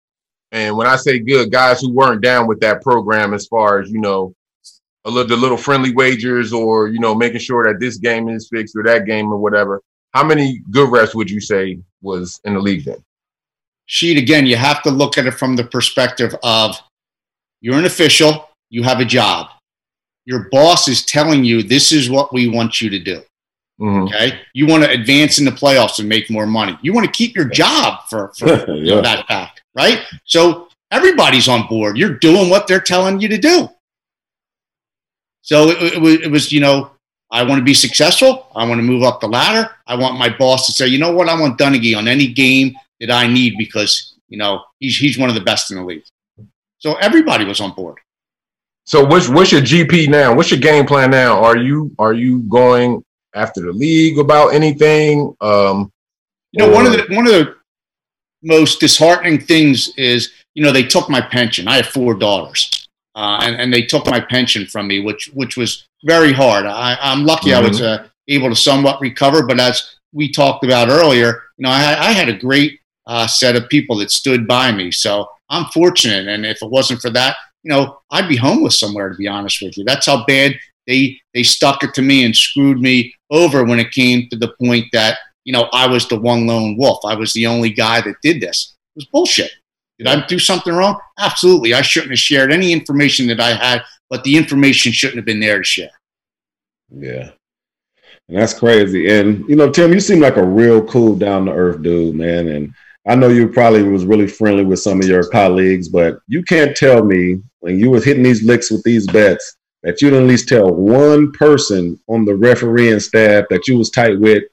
and 0.52 0.76
when 0.76 0.88
I 0.88 0.96
say 0.96 1.20
good, 1.20 1.52
guys 1.52 1.82
who 1.82 1.94
weren't 1.94 2.22
down 2.22 2.48
with 2.48 2.60
that 2.62 2.82
program 2.82 3.34
as 3.34 3.48
far 3.48 3.80
as, 3.80 3.92
you 3.92 4.00
know, 4.00 4.34
a 5.06 5.10
little, 5.10 5.28
the 5.28 5.36
little 5.36 5.58
friendly 5.58 5.94
wagers 5.94 6.54
or, 6.54 6.88
you 6.88 7.00
know, 7.00 7.16
making 7.16 7.40
sure 7.40 7.64
that 7.66 7.80
this 7.80 7.98
game 7.98 8.30
is 8.30 8.50
fixed 8.50 8.76
or 8.76 8.84
that 8.84 9.06
game 9.06 9.32
or 9.32 9.38
whatever. 9.38 9.82
How 10.14 10.24
many 10.24 10.62
good 10.72 10.90
refs 10.90 11.16
would 11.16 11.30
you 11.30 11.40
say 11.40 11.80
was 12.02 12.40
in 12.44 12.54
the 12.54 12.60
league 12.60 12.86
then? 12.86 13.04
Sheed, 13.88 14.18
again, 14.18 14.46
you 14.46 14.56
have 14.56 14.84
to 14.84 14.92
look 14.92 15.18
at 15.18 15.26
it 15.26 15.34
from 15.34 15.56
the 15.56 15.64
perspective 15.64 16.36
of 16.44 16.76
you're 17.62 17.78
an 17.78 17.86
official, 17.86 18.50
you 18.70 18.84
have 18.84 19.00
a 19.00 19.06
job. 19.06 19.48
Your 20.26 20.48
boss 20.52 20.88
is 20.88 21.06
telling 21.06 21.44
you 21.44 21.64
this 21.64 21.92
is 21.92 22.10
what 22.10 22.34
we 22.34 22.48
want 22.48 22.82
you 22.82 22.90
to 22.90 23.00
do. 23.00 23.22
Mm-hmm. 23.82 24.04
Okay. 24.04 24.40
You 24.54 24.68
want 24.68 24.84
to 24.84 24.92
advance 24.92 25.40
in 25.40 25.46
the 25.46 25.52
playoffs 25.52 26.00
and 26.00 26.10
make 26.10 26.30
more 26.30 26.46
money. 26.46 26.78
You 26.82 26.94
want 26.94 27.06
to 27.06 27.12
keep 27.12 27.36
your 27.36 27.46
job 27.46 28.02
for, 28.10 28.34
for, 28.38 28.76
yeah. 28.76 29.02
that 29.02 29.28
fact 29.28 29.60
right? 29.80 30.02
So 30.26 30.68
everybody's 30.92 31.48
on 31.48 31.68
board. 31.68 31.98
You're 31.98 32.18
doing 32.18 32.50
what 32.50 32.68
they're 32.68 32.80
telling 32.80 33.20
you 33.20 33.28
to 33.30 33.38
do. 33.38 33.70
So 35.42 35.70
it, 35.70 35.94
it, 35.94 36.22
it 36.24 36.32
was, 36.32 36.52
you 36.52 36.60
know, 36.60 36.92
I 37.32 37.44
want 37.44 37.60
to 37.60 37.64
be 37.64 37.74
successful. 37.74 38.48
I 38.56 38.68
want 38.68 38.80
to 38.80 38.84
move 38.84 39.04
up 39.04 39.22
the 39.22 39.28
ladder. 39.28 39.70
I 39.88 39.96
want 39.96 40.18
my 40.18 40.30
boss 40.30 40.66
to 40.66 40.72
say, 40.72 40.88
you 40.88 40.98
know 40.98 41.12
what, 41.12 41.30
I 41.30 41.40
want 41.40 41.60
Donaghy 41.60 41.96
on 41.96 42.08
any 42.08 42.28
game 42.28 42.74
that 43.00 43.12
I 43.12 43.28
need 43.28 43.56
because, 43.58 44.16
you 44.30 44.38
know, 44.38 44.64
he's, 44.80 44.98
he's 44.98 45.18
one 45.18 45.30
of 45.30 45.36
the 45.36 45.42
best 45.42 45.72
in 45.72 45.78
the 45.78 45.84
league. 45.84 46.04
So 46.80 46.96
everybody 46.96 47.46
was 47.46 47.60
on 47.60 47.74
board. 47.74 47.98
So 48.86 49.06
what's 49.06 49.30
what's 49.30 49.52
your 49.52 49.62
GP 49.62 50.10
now? 50.10 50.34
What's 50.34 50.50
your 50.50 50.60
game 50.60 50.88
plan 50.88 51.12
now? 51.12 51.44
Are 51.44 51.56
you 51.56 51.94
are 52.00 52.14
you 52.14 52.40
going 52.50 53.04
after 53.36 53.62
the 53.62 53.72
league 53.72 54.18
about 54.18 54.48
anything? 54.48 55.36
Um, 55.42 55.92
you 56.52 56.66
know, 56.66 56.72
or- 56.72 56.74
one 56.74 56.86
of 56.88 56.94
the 56.94 57.16
one 57.16 57.28
of 57.28 57.34
the 57.34 57.56
most 58.42 58.80
disheartening 58.80 59.40
things 59.40 59.94
is, 59.96 60.32
you 60.56 60.64
know, 60.64 60.72
they 60.72 60.82
took 60.82 61.08
my 61.08 61.22
pension. 61.22 61.68
I 61.68 61.76
have 61.76 61.86
four 61.86 62.16
daughters, 62.16 62.89
uh, 63.20 63.38
and, 63.42 63.60
and 63.60 63.74
they 63.74 63.82
took 63.82 64.06
my 64.06 64.22
pension 64.22 64.66
from 64.66 64.88
me, 64.88 65.02
which 65.02 65.30
which 65.34 65.58
was 65.58 65.86
very 66.06 66.32
hard. 66.32 66.66
I, 66.66 66.98
am 67.02 67.26
lucky 67.26 67.50
mm-hmm. 67.50 67.66
I 67.66 67.68
was 67.68 67.82
mm-hmm. 67.82 68.06
uh, 68.06 68.08
able 68.30 68.50
to 68.50 68.56
somewhat 68.56 69.02
recover, 69.02 69.46
but 69.46 69.60
as 69.60 69.98
we 70.14 70.32
talked 70.32 70.64
about 70.64 70.88
earlier, 70.88 71.44
you 71.58 71.64
know, 71.64 71.70
I, 71.70 71.98
I 72.00 72.12
had 72.14 72.30
a 72.30 72.38
great 72.38 72.80
uh, 73.08 73.28
set 73.28 73.58
of 73.58 73.68
people 73.68 73.98
that 73.98 74.10
stood 74.10 74.48
by 74.48 74.72
me. 74.72 74.90
So 74.90 75.28
I'm 75.50 75.66
fortunate, 75.66 76.30
and 76.30 76.46
if 76.46 76.62
it 76.62 76.72
wasn't 76.72 77.02
for 77.02 77.10
that, 77.10 77.36
you 77.64 77.70
know, 77.70 78.00
I'd 78.10 78.30
be 78.30 78.38
homeless 78.38 78.80
somewhere. 78.80 79.10
To 79.10 79.16
be 79.16 79.28
honest 79.28 79.62
with 79.62 79.78
you, 79.78 79.84
that's 79.84 80.06
how 80.06 80.26
bad 80.26 80.54
they 80.88 81.20
they 81.34 81.44
stuck 81.44 81.84
it 81.84 81.94
to 81.96 82.02
me 82.02 82.24
and 82.24 82.34
screwed 82.34 82.80
me 82.80 83.14
over 83.30 83.66
when 83.66 83.80
it 83.80 83.92
came 83.92 84.30
to 84.30 84.38
the 84.38 84.54
point 84.64 84.86
that 84.94 85.18
you 85.44 85.52
know, 85.52 85.68
I 85.74 85.88
was 85.88 86.08
the 86.08 86.20
one 86.20 86.48
lone 86.48 86.78
wolf. 86.78 87.00
I 87.04 87.16
was 87.16 87.34
the 87.34 87.48
only 87.48 87.72
guy 87.72 88.00
that 88.02 88.22
did 88.22 88.40
this. 88.40 88.76
It 88.96 89.00
was 89.00 89.06
bullshit. 89.08 89.52
Did 90.00 90.08
I 90.08 90.26
do 90.26 90.40
something 90.40 90.74
wrong? 90.74 90.98
Absolutely. 91.20 91.74
I 91.74 91.82
shouldn't 91.82 92.12
have 92.12 92.20
shared 92.20 92.52
any 92.52 92.72
information 92.72 93.28
that 93.28 93.42
I 93.42 93.54
had, 93.54 93.84
but 94.10 94.24
the 94.24 94.36
information 94.36 94.92
shouldn't 94.94 95.18
have 95.18 95.26
been 95.26 95.42
there 95.42 95.58
to 95.58 95.64
share. 95.64 95.92
Yeah. 96.90 97.32
And 98.30 98.38
that's 98.38 98.54
crazy. 98.54 99.12
And 99.12 99.48
you 99.50 99.56
know, 99.56 99.70
Tim, 99.70 99.94
you 99.94 100.00
seem 100.00 100.22
like 100.22 100.38
a 100.38 100.46
real 100.46 100.82
cool, 100.86 101.16
down 101.16 101.46
to 101.46 101.52
earth 101.52 101.82
dude, 101.82 102.16
man. 102.16 102.48
And 102.48 102.74
I 103.08 103.16
know 103.16 103.28
you 103.28 103.50
probably 103.50 103.84
was 103.84 104.06
really 104.06 104.28
friendly 104.28 104.64
with 104.64 104.80
some 104.80 105.02
of 105.02 105.08
your 105.08 105.28
colleagues, 105.30 105.90
but 105.90 106.20
you 106.28 106.44
can't 106.44 106.78
tell 106.78 107.04
me 107.04 107.42
when 107.60 107.78
you 107.78 107.90
was 107.90 108.06
hitting 108.06 108.24
these 108.24 108.44
licks 108.44 108.72
with 108.72 108.84
these 108.84 109.06
bets 109.08 109.58
that 109.84 110.02
you 110.02 110.10
didn't 110.10 110.26
at 110.26 110.30
least 110.30 110.48
tell 110.48 110.74
one 110.74 111.32
person 111.34 112.00
on 112.08 112.24
the 112.24 112.36
refereeing 112.36 113.00
staff 113.00 113.46
that 113.50 113.68
you 113.68 113.78
was 113.78 113.90
tight 113.90 114.20
with 114.20 114.44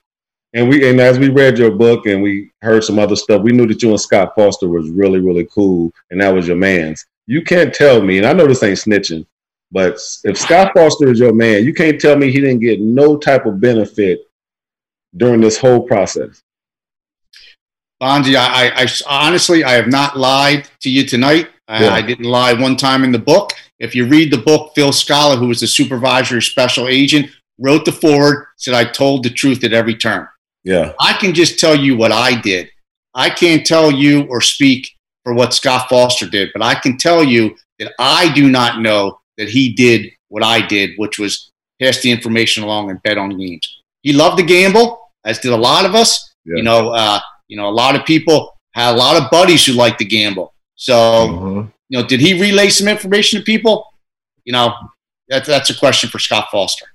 and 0.56 0.70
we 0.70 0.88
and 0.88 0.98
as 1.00 1.18
we 1.18 1.28
read 1.28 1.58
your 1.58 1.70
book 1.70 2.06
and 2.06 2.22
we 2.22 2.50
heard 2.62 2.82
some 2.82 2.98
other 2.98 3.14
stuff, 3.14 3.42
we 3.42 3.52
knew 3.52 3.66
that 3.66 3.82
you 3.82 3.90
and 3.90 4.00
Scott 4.00 4.32
Foster 4.34 4.68
was 4.68 4.88
really, 4.88 5.20
really 5.20 5.44
cool, 5.44 5.92
and 6.10 6.20
that 6.20 6.34
was 6.34 6.48
your 6.48 6.56
man's. 6.56 7.04
You 7.26 7.42
can't 7.42 7.74
tell 7.74 8.00
me, 8.00 8.16
and 8.16 8.26
I 8.26 8.32
know 8.32 8.46
this 8.46 8.62
ain't 8.62 8.78
snitching, 8.78 9.26
but 9.70 10.00
if 10.24 10.38
Scott 10.38 10.72
Foster 10.74 11.10
is 11.10 11.20
your 11.20 11.34
man, 11.34 11.64
you 11.64 11.74
can't 11.74 12.00
tell 12.00 12.16
me 12.16 12.32
he 12.32 12.40
didn't 12.40 12.60
get 12.60 12.80
no 12.80 13.18
type 13.18 13.44
of 13.44 13.60
benefit 13.60 14.20
during 15.14 15.42
this 15.42 15.58
whole 15.58 15.86
process. 15.86 16.42
Bonzi, 18.02 18.34
I, 18.34 18.68
I, 18.68 18.82
I 18.82 19.26
honestly 19.26 19.62
I 19.62 19.72
have 19.72 19.88
not 19.88 20.16
lied 20.18 20.70
to 20.80 20.90
you 20.90 21.04
tonight. 21.04 21.48
Yeah. 21.68 21.88
I, 21.88 21.96
I, 21.96 22.02
didn't 22.02 22.26
lie 22.26 22.54
one 22.54 22.76
time 22.76 23.04
in 23.04 23.12
the 23.12 23.18
book. 23.18 23.52
If 23.78 23.94
you 23.94 24.06
read 24.06 24.32
the 24.32 24.38
book, 24.38 24.72
Phil 24.74 24.92
Scala, 24.92 25.36
who 25.36 25.48
was 25.48 25.60
the 25.60 25.66
supervisory 25.66 26.40
special 26.40 26.88
agent, 26.88 27.30
wrote 27.58 27.84
the 27.84 27.92
forward, 27.92 28.46
said 28.56 28.72
I 28.72 28.84
told 28.84 29.22
the 29.22 29.30
truth 29.30 29.64
at 29.64 29.72
every 29.72 29.94
turn. 29.94 30.28
Yeah. 30.66 30.92
I 31.00 31.12
can 31.12 31.32
just 31.32 31.60
tell 31.60 31.76
you 31.76 31.96
what 31.96 32.10
I 32.10 32.38
did. 32.38 32.68
I 33.14 33.30
can't 33.30 33.64
tell 33.64 33.90
you 33.90 34.24
or 34.24 34.40
speak 34.40 34.90
for 35.22 35.32
what 35.32 35.54
Scott 35.54 35.88
Foster 35.88 36.28
did, 36.28 36.50
but 36.52 36.60
I 36.60 36.74
can 36.74 36.98
tell 36.98 37.22
you 37.22 37.56
that 37.78 37.92
I 38.00 38.32
do 38.34 38.50
not 38.50 38.80
know 38.80 39.20
that 39.38 39.48
he 39.48 39.72
did 39.72 40.10
what 40.28 40.42
I 40.42 40.66
did, 40.66 40.90
which 40.96 41.20
was 41.20 41.52
pass 41.80 42.00
the 42.00 42.10
information 42.10 42.64
along 42.64 42.90
and 42.90 43.00
bet 43.02 43.16
on 43.16 43.38
games. 43.38 43.82
He 44.02 44.12
loved 44.12 44.38
to 44.38 44.44
gamble, 44.44 45.00
as 45.24 45.38
did 45.38 45.52
a 45.52 45.56
lot 45.56 45.84
of 45.84 45.94
us. 45.94 46.34
Yeah. 46.44 46.56
You 46.56 46.62
know, 46.64 46.90
uh, 46.90 47.20
you 47.46 47.56
know, 47.56 47.68
a 47.68 47.70
lot 47.70 47.94
of 47.94 48.04
people 48.04 48.52
had 48.72 48.92
a 48.94 48.98
lot 48.98 49.22
of 49.22 49.30
buddies 49.30 49.64
who 49.64 49.72
liked 49.72 50.00
to 50.00 50.04
gamble. 50.04 50.52
So, 50.74 50.94
mm-hmm. 50.94 51.68
you 51.88 52.00
know, 52.00 52.06
did 52.06 52.20
he 52.20 52.40
relay 52.40 52.70
some 52.70 52.88
information 52.88 53.38
to 53.38 53.44
people? 53.44 53.86
You 54.44 54.52
know, 54.52 54.74
that's 55.28 55.46
that's 55.46 55.70
a 55.70 55.78
question 55.78 56.10
for 56.10 56.18
Scott 56.18 56.48
Foster. 56.50 56.86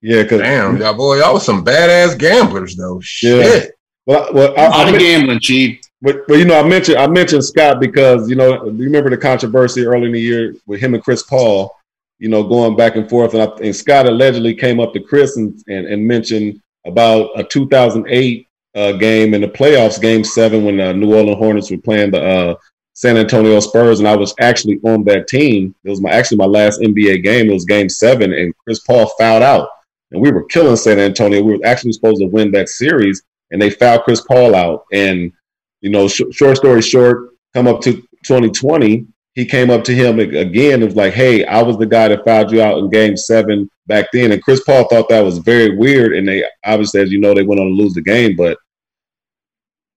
Yeah, 0.00 0.24
cause 0.24 0.40
damn, 0.40 0.76
y'all 0.76 0.94
boy, 0.94 1.18
y'all 1.18 1.34
was 1.34 1.44
some 1.44 1.64
badass 1.64 2.18
gamblers 2.18 2.76
though. 2.76 3.00
Shit. 3.00 3.46
Yeah. 3.46 3.70
Well, 4.06 4.32
well, 4.32 4.54
I, 4.56 4.88
am 4.88 4.98
gambling, 4.98 5.40
Chief. 5.40 5.80
But, 6.00 6.26
but 6.28 6.38
you 6.38 6.44
know, 6.44 6.58
I 6.58 6.66
mentioned 6.66 6.98
I 6.98 7.06
mentioned 7.08 7.44
Scott 7.44 7.80
because 7.80 8.30
you 8.30 8.36
know, 8.36 8.64
you 8.66 8.84
remember 8.84 9.10
the 9.10 9.18
controversy 9.18 9.84
early 9.84 10.06
in 10.06 10.12
the 10.12 10.20
year 10.20 10.54
with 10.66 10.80
him 10.80 10.94
and 10.94 11.02
Chris 11.02 11.24
Paul, 11.24 11.74
you 12.18 12.28
know, 12.28 12.44
going 12.44 12.76
back 12.76 12.96
and 12.96 13.08
forth, 13.08 13.34
and, 13.34 13.42
I, 13.42 13.54
and 13.56 13.74
Scott 13.74 14.06
allegedly 14.06 14.54
came 14.54 14.78
up 14.80 14.92
to 14.94 15.00
Chris 15.00 15.36
and, 15.36 15.62
and, 15.66 15.86
and 15.86 16.06
mentioned 16.06 16.60
about 16.86 17.30
a 17.38 17.44
2008 17.44 18.46
uh, 18.76 18.92
game 18.92 19.34
in 19.34 19.40
the 19.40 19.48
playoffs, 19.48 20.00
Game 20.00 20.22
Seven, 20.22 20.64
when 20.64 20.76
the 20.76 20.94
New 20.94 21.14
Orleans 21.14 21.38
Hornets 21.38 21.70
were 21.70 21.78
playing 21.78 22.12
the 22.12 22.24
uh, 22.24 22.54
San 22.94 23.16
Antonio 23.16 23.58
Spurs, 23.60 23.98
and 23.98 24.08
I 24.08 24.16
was 24.16 24.34
actually 24.40 24.80
on 24.84 25.04
that 25.04 25.28
team. 25.28 25.74
It 25.84 25.90
was 25.90 26.00
my 26.00 26.10
actually 26.10 26.38
my 26.38 26.46
last 26.46 26.80
NBA 26.80 27.24
game. 27.24 27.50
It 27.50 27.54
was 27.54 27.64
Game 27.64 27.88
Seven, 27.88 28.32
and 28.32 28.54
Chris 28.64 28.80
Paul 28.80 29.12
fouled 29.18 29.42
out 29.42 29.68
and 30.10 30.20
we 30.20 30.30
were 30.30 30.44
killing 30.44 30.76
San 30.76 30.98
Antonio. 30.98 31.42
We 31.42 31.56
were 31.56 31.66
actually 31.66 31.92
supposed 31.92 32.20
to 32.20 32.26
win 32.26 32.50
that 32.52 32.68
series, 32.68 33.22
and 33.50 33.60
they 33.60 33.70
fouled 33.70 34.04
Chris 34.04 34.20
Paul 34.22 34.54
out. 34.54 34.84
And 34.92 35.32
you 35.80 35.90
know, 35.90 36.08
sh- 36.08 36.22
short 36.32 36.56
story 36.56 36.82
short, 36.82 37.30
come 37.54 37.68
up 37.68 37.80
to 37.82 37.94
2020, 38.24 39.06
he 39.34 39.44
came 39.44 39.70
up 39.70 39.84
to 39.84 39.94
him 39.94 40.18
again 40.18 40.74
and 40.74 40.84
was 40.84 40.96
like, 40.96 41.12
"Hey, 41.14 41.44
I 41.44 41.62
was 41.62 41.78
the 41.78 41.86
guy 41.86 42.08
that 42.08 42.24
fouled 42.24 42.50
you 42.50 42.60
out 42.60 42.78
in 42.78 42.90
Game 42.90 43.16
Seven 43.16 43.70
back 43.86 44.06
then." 44.12 44.32
And 44.32 44.42
Chris 44.42 44.64
Paul 44.64 44.88
thought 44.88 45.08
that 45.10 45.20
was 45.20 45.38
very 45.38 45.76
weird, 45.76 46.16
and 46.16 46.26
they 46.26 46.44
obviously, 46.64 47.00
as 47.02 47.12
you 47.12 47.20
know, 47.20 47.34
they 47.34 47.44
went 47.44 47.60
on 47.60 47.68
to 47.68 47.72
lose 47.72 47.94
the 47.94 48.02
game. 48.02 48.34
But 48.34 48.58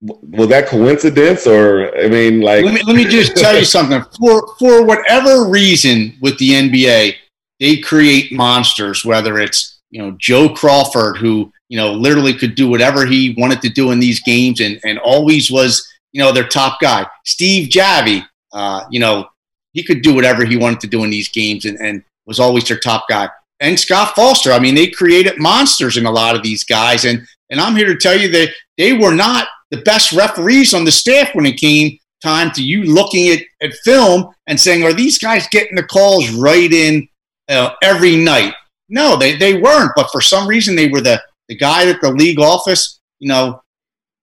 was 0.01 0.49
that 0.49 0.67
coincidence, 0.67 1.47
or 1.47 1.95
I 1.97 2.07
mean, 2.07 2.41
like, 2.41 2.63
let 2.63 2.73
me 2.75 2.83
let 2.85 2.95
me 2.95 3.05
just 3.05 3.35
tell 3.35 3.57
you 3.57 3.65
something. 3.65 4.03
For 4.19 4.55
for 4.59 4.85
whatever 4.85 5.49
reason, 5.49 6.17
with 6.21 6.37
the 6.37 6.51
NBA, 6.51 7.15
they 7.59 7.77
create 7.77 8.31
monsters. 8.31 9.03
Whether 9.03 9.39
it's 9.39 9.80
you 9.91 10.01
know 10.01 10.15
Joe 10.19 10.49
Crawford, 10.49 11.17
who 11.17 11.51
you 11.69 11.77
know 11.77 11.93
literally 11.93 12.33
could 12.33 12.55
do 12.55 12.69
whatever 12.69 13.05
he 13.05 13.35
wanted 13.37 13.61
to 13.61 13.69
do 13.69 13.91
in 13.91 13.99
these 13.99 14.21
games, 14.21 14.59
and 14.59 14.79
and 14.83 14.97
always 14.99 15.51
was 15.51 15.87
you 16.11 16.21
know 16.21 16.31
their 16.31 16.47
top 16.47 16.79
guy. 16.81 17.05
Steve 17.25 17.69
Javie, 17.69 18.25
uh, 18.53 18.85
you 18.89 18.99
know 18.99 19.27
he 19.73 19.83
could 19.83 20.01
do 20.01 20.13
whatever 20.13 20.45
he 20.45 20.57
wanted 20.57 20.79
to 20.81 20.87
do 20.87 21.03
in 21.03 21.09
these 21.09 21.29
games 21.29 21.65
and, 21.65 21.79
and 21.79 22.03
was 22.25 22.39
always 22.39 22.67
their 22.67 22.79
top 22.79 23.05
guy. 23.09 23.29
And 23.59 23.79
Scott 23.79 24.15
Foster, 24.15 24.51
I 24.51 24.59
mean, 24.59 24.75
they 24.75 24.87
created 24.87 25.39
monsters 25.39 25.97
in 25.97 26.05
a 26.05 26.11
lot 26.11 26.35
of 26.35 26.43
these 26.43 26.63
guys. 26.63 27.05
And 27.05 27.25
and 27.49 27.59
I'm 27.59 27.75
here 27.75 27.87
to 27.87 27.97
tell 27.97 28.17
you 28.17 28.29
that 28.31 28.49
they 28.77 28.93
were 28.93 29.13
not 29.13 29.47
the 29.71 29.81
best 29.81 30.11
referees 30.11 30.73
on 30.73 30.85
the 30.85 30.91
staff 30.91 31.33
when 31.33 31.45
it 31.45 31.57
came 31.57 31.97
time 32.23 32.51
to 32.51 32.63
you 32.63 32.83
looking 32.83 33.29
at, 33.29 33.39
at 33.61 33.73
film 33.83 34.29
and 34.47 34.59
saying, 34.59 34.83
are 34.83 34.93
these 34.93 35.17
guys 35.17 35.47
getting 35.49 35.75
the 35.75 35.83
calls 35.83 36.29
right 36.31 36.71
in 36.71 37.07
uh, 37.49 37.71
every 37.83 38.15
night? 38.15 38.53
No, 38.91 39.15
they, 39.15 39.35
they 39.37 39.59
weren't. 39.59 39.93
But 39.95 40.11
for 40.11 40.21
some 40.21 40.47
reason, 40.47 40.75
they 40.75 40.89
were 40.89 41.01
the, 41.01 41.21
the 41.47 41.55
guy 41.55 41.89
at 41.89 42.01
the 42.01 42.11
league 42.11 42.39
office, 42.39 42.99
you 43.19 43.29
know, 43.29 43.61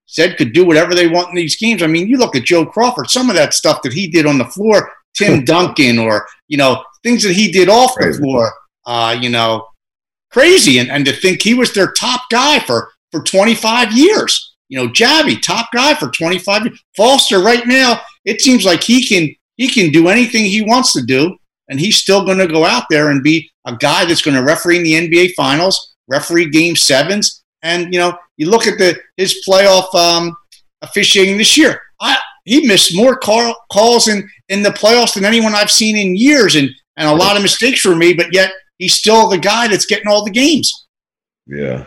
said 0.07 0.37
could 0.37 0.53
do 0.53 0.64
whatever 0.64 0.95
they 0.95 1.09
want 1.09 1.31
in 1.31 1.35
these 1.35 1.57
games. 1.57 1.83
I 1.83 1.87
mean, 1.87 2.07
you 2.07 2.19
look 2.19 2.37
at 2.37 2.45
Joe 2.45 2.64
Crawford, 2.64 3.11
some 3.11 3.29
of 3.31 3.37
that 3.37 3.55
stuff 3.55 3.83
that 3.83 3.93
he 3.93 4.09
did 4.09 4.27
on 4.27 4.39
the 4.39 4.45
floor, 4.45 4.93
Tim 5.14 5.45
Duncan 5.45 5.99
or, 5.99 6.27
you 6.49 6.59
know, 6.59 6.85
things 7.03 7.23
that 7.25 7.33
he 7.33 7.51
did 7.51 7.69
off 7.69 7.95
crazy. 7.95 8.19
the 8.19 8.25
floor, 8.25 8.53
uh, 8.87 9.16
you 9.19 9.31
know, 9.31 9.66
crazy. 10.31 10.79
And, 10.79 10.91
and 10.91 11.05
to 11.07 11.12
think 11.12 11.43
he 11.43 11.55
was 11.55 11.73
their 11.73 11.93
top 11.93 12.21
guy 12.31 12.61
for, 12.61 12.91
for 13.11 13.23
25 13.23 13.93
years. 13.93 14.55
You 14.69 14.79
know, 14.79 14.89
Javie, 14.89 15.41
top 15.41 15.71
guy 15.73 15.95
for 15.95 16.11
25 16.11 16.66
years. 16.66 16.85
Foster 16.95 17.41
right 17.41 17.66
now, 17.66 18.01
it 18.25 18.43
seems 18.43 18.66
like 18.66 18.83
he 18.83 19.07
can 19.07 19.35
he 19.57 19.69
can 19.69 19.91
do 19.91 20.09
anything 20.09 20.45
he 20.45 20.62
wants 20.62 20.93
to 20.93 21.03
do, 21.03 21.37
and 21.69 21.79
he's 21.79 21.97
still 21.97 22.25
going 22.25 22.39
to 22.39 22.47
go 22.47 22.64
out 22.64 22.85
there 22.91 23.11
and 23.11 23.23
be 23.23 23.51
a 23.66 23.77
guy 23.77 24.05
that's 24.05 24.23
going 24.23 24.37
to 24.37 24.43
referee 24.43 24.79
in 24.79 24.83
the 24.83 24.93
NBA 24.93 25.35
Finals, 25.35 25.95
referee 26.09 26.51
Game 26.51 26.77
Sevens, 26.77 27.43
and 27.62 27.93
you 27.93 27.99
know, 27.99 28.16
you 28.37 28.51
look 28.51 28.66
at 28.66 28.79
the 28.79 28.99
his 29.16 29.45
playoff 29.47 29.93
um, 29.95 30.37
officiating 30.83 31.37
this 31.37 31.57
year. 31.57 31.81
I, 32.01 32.16
he 32.45 32.66
missed 32.66 32.97
more 32.97 33.16
call, 33.16 33.55
calls 33.71 34.09
in, 34.09 34.29
in 34.49 34.62
the 34.62 34.71
playoffs 34.71 35.14
than 35.14 35.25
anyone 35.25 35.55
I've 35.55 35.71
seen 35.71 35.97
in 35.97 36.16
years, 36.16 36.55
and 36.55 36.71
and 36.97 37.09
a 37.09 37.14
lot 37.14 37.37
of 37.37 37.43
mistakes 37.43 37.85
were 37.85 37.95
made, 37.95 38.16
but 38.16 38.33
yet 38.33 38.53
he's 38.79 38.95
still 38.95 39.29
the 39.29 39.39
guy 39.39 39.69
that's 39.69 39.87
getting 39.87 40.09
all 40.09 40.25
the 40.25 40.31
games. 40.31 40.87
Yeah, 41.47 41.87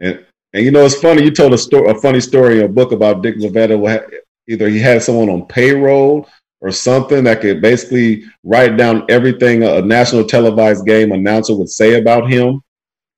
and 0.00 0.24
and 0.52 0.64
you 0.64 0.70
know 0.70 0.84
it's 0.84 1.00
funny. 1.00 1.22
You 1.22 1.30
told 1.30 1.54
a 1.54 1.58
story, 1.58 1.90
a 1.90 1.94
funny 1.94 2.20
story 2.20 2.58
in 2.58 2.64
a 2.66 2.68
book 2.68 2.92
about 2.92 3.22
Dick 3.22 3.36
Bavetta. 3.38 4.10
Either 4.46 4.68
he 4.68 4.78
had 4.78 5.02
someone 5.02 5.30
on 5.30 5.46
payroll 5.46 6.28
or 6.60 6.70
something 6.70 7.24
that 7.24 7.40
could 7.40 7.60
basically 7.60 8.24
write 8.42 8.76
down 8.76 9.04
everything 9.08 9.62
a 9.62 9.82
national 9.82 10.24
televised 10.24 10.86
game 10.86 11.12
announcer 11.12 11.54
would 11.56 11.68
say 11.68 11.98
about 12.00 12.30
him 12.30 12.62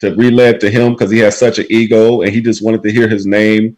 to 0.01 0.15
relay 0.15 0.51
it 0.51 0.61
to 0.61 0.71
him 0.71 0.93
because 0.93 1.11
he 1.11 1.19
has 1.19 1.39
such 1.39 1.59
an 1.59 1.67
ego 1.71 2.23
and 2.23 2.33
he 2.33 2.41
just 2.41 2.63
wanted 2.63 2.83
to 2.83 2.93
hear 2.93 3.09
his 3.09 3.27
name 3.27 3.77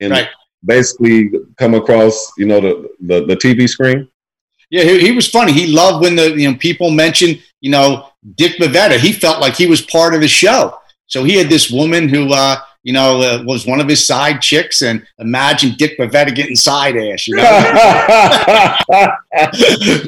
and 0.00 0.12
right 0.12 0.28
basically 0.64 1.30
come 1.56 1.74
across, 1.74 2.32
you 2.36 2.46
know, 2.46 2.60
the, 2.60 2.88
the, 3.00 3.26
the 3.26 3.36
TV 3.36 3.68
screen? 3.68 4.08
Yeah, 4.70 4.84
he, 4.84 5.00
he, 5.00 5.12
was 5.12 5.28
funny. 5.28 5.52
He 5.52 5.66
loved 5.68 6.02
when 6.02 6.14
the 6.14 6.30
you 6.38 6.50
know 6.50 6.58
people 6.58 6.90
mentioned 6.90 7.42
you 7.60 7.70
know 7.70 8.10
Dick 8.34 8.58
Bavetta. 8.58 8.98
He 8.98 9.12
felt 9.12 9.40
like 9.40 9.56
he 9.56 9.66
was 9.66 9.80
part 9.80 10.14
of 10.14 10.20
the 10.20 10.28
show. 10.28 10.78
So 11.06 11.24
he 11.24 11.36
had 11.36 11.48
this 11.48 11.70
woman 11.70 12.06
who 12.06 12.30
uh, 12.34 12.56
you 12.88 12.94
know 12.94 13.20
uh, 13.20 13.42
was 13.44 13.66
one 13.66 13.80
of 13.80 13.88
his 13.88 14.06
side 14.06 14.40
chicks, 14.40 14.80
and 14.82 15.06
imagine 15.18 15.74
Dick 15.76 15.98
Bavetta 15.98 16.34
getting 16.34 16.56
side 16.56 16.96
ass. 16.96 17.28
You 17.28 17.36
know. 17.36 17.44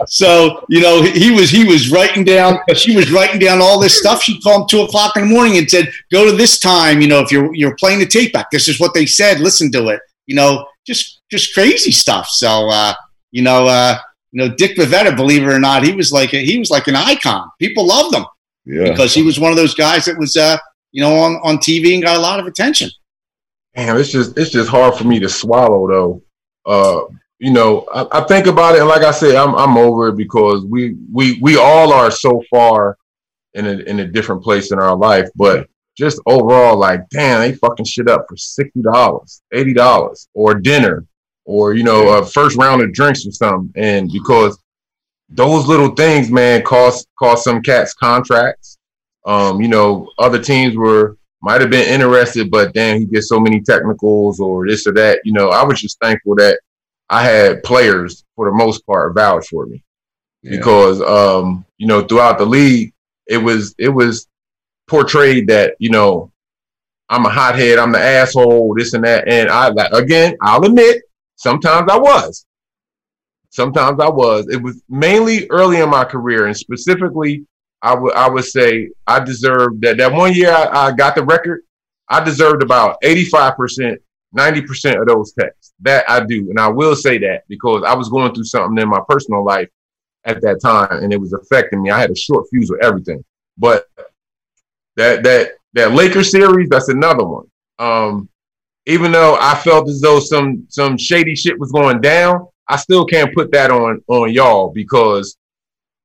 so 0.07 0.65
you 0.71 0.81
know 0.81 1.03
he 1.03 1.31
was 1.31 1.51
he 1.51 1.65
was 1.65 1.91
writing 1.93 2.25
down. 2.25 2.59
She 2.75 2.97
was 2.97 3.13
writing 3.13 3.39
down 3.39 3.61
all 3.61 3.79
this 3.79 3.99
stuff. 3.99 4.23
She 4.23 4.41
called 4.41 4.63
him 4.63 4.69
two 4.69 4.81
o'clock 4.81 5.17
in 5.17 5.25
the 5.25 5.29
morning 5.29 5.59
and 5.59 5.69
said, 5.69 5.93
"Go 6.11 6.25
to 6.25 6.33
this 6.35 6.59
time. 6.59 7.03
You 7.03 7.09
know 7.09 7.21
if 7.21 7.31
you're 7.31 7.55
you're 7.55 7.77
playing 7.77 7.99
the 7.99 8.07
tape 8.07 8.33
back. 8.33 8.51
This 8.51 8.67
is 8.67 8.81
what 8.81 8.95
they 8.95 9.05
said. 9.05 9.41
Listen 9.41 9.71
to 9.73 9.89
it." 9.89 10.01
you 10.31 10.37
know, 10.37 10.65
just 10.87 11.23
just 11.29 11.53
crazy 11.55 11.91
stuff. 11.91 12.29
So 12.29 12.69
uh, 12.71 12.95
you 13.33 13.43
know, 13.43 13.67
uh, 13.67 13.99
you 14.31 14.39
know, 14.39 14.55
Dick 14.55 14.77
Bavetta, 14.77 15.17
believe 15.17 15.43
it 15.43 15.47
or 15.47 15.59
not, 15.59 15.85
he 15.85 15.93
was 15.93 16.13
like 16.13 16.33
a, 16.33 16.45
he 16.45 16.57
was 16.57 16.71
like 16.71 16.87
an 16.87 16.95
icon. 16.95 17.51
People 17.59 17.85
loved 17.85 18.15
him 18.15 18.25
yeah. 18.65 18.91
because 18.91 19.13
he 19.13 19.23
was 19.23 19.41
one 19.41 19.51
of 19.51 19.57
those 19.57 19.75
guys 19.75 20.05
that 20.05 20.17
was 20.17 20.37
uh, 20.37 20.57
you 20.93 21.03
know 21.03 21.19
on 21.19 21.37
on 21.43 21.59
TV 21.59 21.95
and 21.95 22.03
got 22.03 22.17
a 22.17 22.21
lot 22.21 22.41
of 22.41 22.47
attention. 22.47 22.91
Damn, 23.75 23.97
it's 23.97 24.11
just 24.11 24.37
it's 24.37 24.51
just 24.51 24.69
hard 24.69 24.95
for 24.95 25.05
me 25.05 25.21
to 25.21 25.29
swallow 25.29 25.89
though. 25.89 26.23
Uh, 26.67 27.15
you 27.39 27.51
know, 27.51 27.87
I, 27.93 28.07
I, 28.19 28.21
think 28.25 28.47
about 28.47 28.75
it, 28.75 28.81
and 28.81 28.89
like 28.89 29.03
I 29.03 29.13
said, 29.13 29.35
I'm 29.35 29.55
I'm 29.55 29.79
over 29.79 30.09
it 30.09 30.17
because 30.17 30.65
we 30.67 30.97
we 31.13 31.39
we 31.41 31.57
all 31.57 31.93
are 31.93 32.11
so 32.11 32.43
far 32.51 32.99
in 33.55 33.67
a 33.67 33.79
in 33.81 34.01
a 34.01 34.07
different 34.07 34.43
place 34.43 34.73
in 34.73 34.79
our 34.79 34.97
life. 34.97 35.29
But 35.35 35.69
just 35.97 36.21
overall, 36.27 36.77
like, 36.77 37.09
damn, 37.11 37.41
they 37.41 37.55
fucking 37.55 37.87
shit 37.87 38.09
up 38.09 38.27
for 38.29 38.37
sixty 38.37 38.83
dollars, 38.83 39.43
eighty 39.53 39.73
dollars, 39.73 40.29
or 40.35 40.55
dinner, 40.55 41.07
or 41.45 41.75
you 41.75 41.83
know, 41.83 42.19
a 42.19 42.27
first 42.27 42.57
round 42.57 42.83
of 42.83 42.93
drinks 42.93 43.27
or 43.27 43.33
something. 43.33 43.73
And 43.75 44.11
because 44.13 44.59
those 45.29 45.67
little 45.67 45.95
things, 45.95 46.31
man, 46.31 46.63
cost 46.63 47.07
cost 47.19 47.45
some 47.45 47.63
cats 47.63 47.95
contracts. 47.95 48.79
Um, 49.27 49.61
you 49.61 49.69
know, 49.69 50.11
other 50.19 50.43
teams 50.43 50.77
were 50.77 51.17
might 51.43 51.61
have 51.61 51.71
been 51.71 51.89
interested, 51.89 52.51
but 52.51 52.75
then 52.75 53.01
he 53.01 53.07
gets 53.07 53.29
so 53.29 53.41
many 53.41 53.61
technicals 53.61 54.41
or 54.41 54.67
this 54.67 54.87
or 54.87 54.93
that. 54.93 55.21
You 55.25 55.33
know, 55.33 55.49
I 55.51 55.65
was 55.65 55.81
just 55.81 55.99
thankful 56.01 56.35
that 56.37 56.61
I 57.09 57.25
had 57.25 57.63
players 57.63 58.25
for 58.37 58.47
the 58.47 58.57
most 58.57 58.87
part 58.87 59.15
vouch 59.15 59.49
for 59.49 59.67
me 59.67 59.83
yeah. 60.43 60.57
because 60.57 61.01
um, 61.03 61.65
you 61.79 61.87
know 61.87 62.03
throughout 62.03 62.39
the 62.39 62.47
league 62.47 62.93
it 63.27 63.39
was 63.39 63.75
it 63.79 63.89
was 63.89 64.29
portrayed 64.89 65.49
that 65.49 65.75
you 65.79 65.91
know 65.91 66.31
I'm 67.09 67.27
a 67.27 67.31
hothead, 67.31 67.79
I'm 67.79 67.93
the 67.93 68.01
asshole, 68.01 68.75
this 68.77 68.95
and 68.95 69.05
that. 69.05 69.27
And 69.27 69.49
I 69.51 69.73
again, 69.93 70.37
I'll 70.43 70.65
admit, 70.65 71.03
sometimes 71.37 71.91
I 71.91 71.99
was. 71.99 72.47
Sometimes 73.51 74.01
I 74.01 74.09
was. 74.09 74.47
It 74.49 74.63
was 74.63 74.81
mainly 74.89 75.49
early 75.51 75.81
in 75.81 75.91
my 75.91 76.05
career, 76.05 76.47
and 76.47 76.57
specifically, 76.57 77.45
I 77.83 77.95
would 77.95 78.15
I 78.15 78.29
would 78.29 78.45
say 78.45 78.91
I 79.07 79.21
deserved 79.21 79.83
that. 79.83 79.97
That 79.99 80.13
one 80.13 80.35
year 80.35 80.53
I, 80.53 80.89
I 80.89 80.93
got 80.93 81.15
the 81.15 81.25
record, 81.25 81.63
I 82.09 82.23
deserved 82.23 82.63
about 82.63 82.97
85 83.03 83.57
percent, 83.57 84.01
90 84.33 84.63
percent 84.63 85.01
of 85.01 85.07
those 85.07 85.33
texts. 85.33 85.73
That 85.81 86.09
I 86.09 86.25
do, 86.25 86.51
and 86.51 86.61
I 86.61 86.69
will 86.69 86.95
say 86.95 87.19
that 87.19 87.45
because 87.49 87.83
I 87.87 87.95
was 87.95 88.09
going 88.09 88.35
through 88.35 88.45
something 88.45 88.81
in 88.81 88.89
my 88.89 89.01
personal 89.09 89.45
life 89.45 89.69
at 90.25 90.43
that 90.43 90.61
time, 90.61 91.03
and 91.03 91.13
it 91.13 91.21
was 91.21 91.33
affecting 91.33 91.83
me. 91.83 91.91
I 91.91 91.99
had 91.99 92.11
a 92.11 92.17
short 92.17 92.47
fuse 92.51 92.71
with 92.71 92.85
everything, 92.85 93.25
but 93.57 93.87
that 94.97 95.23
that 95.23 95.53
that 95.73 95.93
Lakers 95.93 96.31
series, 96.31 96.69
that's 96.69 96.89
another 96.89 97.25
one. 97.25 97.47
Um, 97.79 98.29
even 98.87 99.13
though 99.13 99.39
I 99.41 99.55
felt 99.55 99.89
as 99.89 100.01
though 100.01 100.21
some 100.21 100.67
some 100.69 100.99
shady 100.99 101.35
shit 101.35 101.59
was 101.59 101.73
going 101.73 102.01
down, 102.01 102.47
I 102.69 102.77
still 102.77 103.07
can't 103.07 103.35
put 103.35 103.51
that 103.53 103.71
on 103.71 104.03
on 104.09 104.33
y'all 104.33 104.71
because 104.71 105.37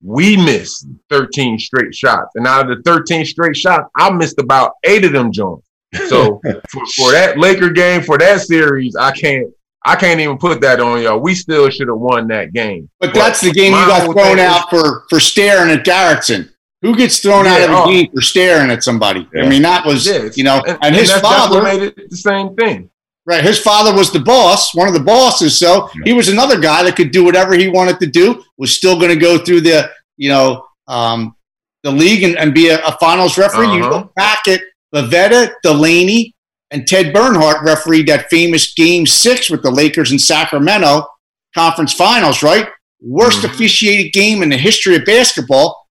we 0.03 0.37
missed 0.37 0.87
13 1.09 1.59
straight 1.59 1.93
shots. 1.93 2.31
And 2.35 2.45
out 2.45 2.69
of 2.69 2.77
the 2.77 2.83
13 2.83 3.25
straight 3.25 3.55
shots, 3.55 3.89
I 3.95 4.11
missed 4.11 4.39
about 4.39 4.73
eight 4.83 5.05
of 5.05 5.11
them 5.11 5.31
joints. 5.31 5.67
So 6.07 6.41
for, 6.69 6.85
for 6.95 7.11
that 7.11 7.37
Laker 7.37 7.69
game, 7.69 8.01
for 8.01 8.17
that 8.17 8.41
series, 8.41 8.95
I 8.95 9.11
can't 9.11 9.47
I 9.87 9.95
can't 9.95 10.19
even 10.19 10.39
put 10.39 10.61
that 10.61 10.79
on 10.79 11.03
y'all. 11.03 11.19
We 11.19 11.35
still 11.35 11.69
should 11.69 11.87
have 11.87 11.99
won 11.99 12.27
that 12.29 12.53
game. 12.53 12.89
But, 12.99 13.13
but 13.13 13.19
that's 13.19 13.41
the 13.41 13.51
game 13.51 13.71
you 13.71 13.85
got 13.85 14.11
thrown 14.11 14.39
out 14.39 14.69
for 14.69 15.05
for 15.09 15.19
staring 15.19 15.71
at 15.71 15.85
Garretson. 15.85 16.49
Who 16.81 16.95
gets 16.95 17.19
thrown 17.19 17.45
yeah, 17.45 17.53
out 17.53 17.61
of 17.61 17.69
the 17.69 17.77
oh. 17.77 17.87
game 17.87 18.11
for 18.13 18.21
staring 18.21 18.71
at 18.71 18.83
somebody? 18.83 19.27
Yeah. 19.33 19.43
I 19.43 19.49
mean, 19.49 19.61
that 19.61 19.85
was 19.85 20.07
yeah, 20.07 20.29
you 20.35 20.43
know, 20.43 20.61
and, 20.67 20.77
and 20.81 20.95
his 20.95 21.11
and 21.11 21.21
father 21.21 21.61
made 21.61 21.81
it 21.81 22.09
the 22.09 22.17
same 22.17 22.55
thing. 22.55 22.89
Right, 23.27 23.43
his 23.43 23.59
father 23.59 23.91
was 23.91 24.11
the 24.11 24.19
boss, 24.19 24.75
one 24.75 24.87
of 24.87 24.93
the 24.93 24.99
bosses, 24.99 25.57
so 25.57 25.89
he 26.03 26.13
was 26.13 26.29
another 26.29 26.59
guy 26.59 26.83
that 26.83 26.95
could 26.95 27.09
do 27.09 27.23
whatever 27.23 27.55
he 27.55 27.67
wanted 27.67 27.99
to 27.99 28.05
do. 28.05 28.43
Was 28.57 28.75
still 28.75 28.99
going 28.99 29.09
to 29.09 29.15
go 29.15 29.39
through 29.39 29.61
the 29.61 29.89
you 30.15 30.29
know 30.29 30.67
um, 30.87 31.35
the 31.81 31.91
league 31.91 32.21
and, 32.21 32.37
and 32.37 32.53
be 32.53 32.69
a, 32.69 32.85
a, 32.85 32.91
finals 32.99 33.35
referee. 33.35 33.65
Uh-huh. 33.65 33.77
You 33.77 33.89
look 33.89 34.13
back 34.13 34.47
at 34.47 34.61
Bavetta, 34.93 35.53
Delaney, 35.63 36.35
and 36.69 36.87
Ted 36.87 37.13
Bernhardt 37.13 37.63
refereed 37.63 38.07
that 38.09 38.29
famous 38.29 38.75
Game 38.75 39.07
Six 39.07 39.49
with 39.49 39.63
the 39.63 39.71
Lakers 39.71 40.11
in 40.11 40.19
Sacramento 40.19 41.07
conference 41.55 41.93
finals. 41.93 42.43
Right, 42.43 42.67
worst 43.01 43.39
mm-hmm. 43.39 43.55
officiated 43.55 44.13
game 44.13 44.43
in 44.43 44.49
the 44.49 44.57
history 44.57 44.95
of 44.95 45.05
basketball 45.05 45.85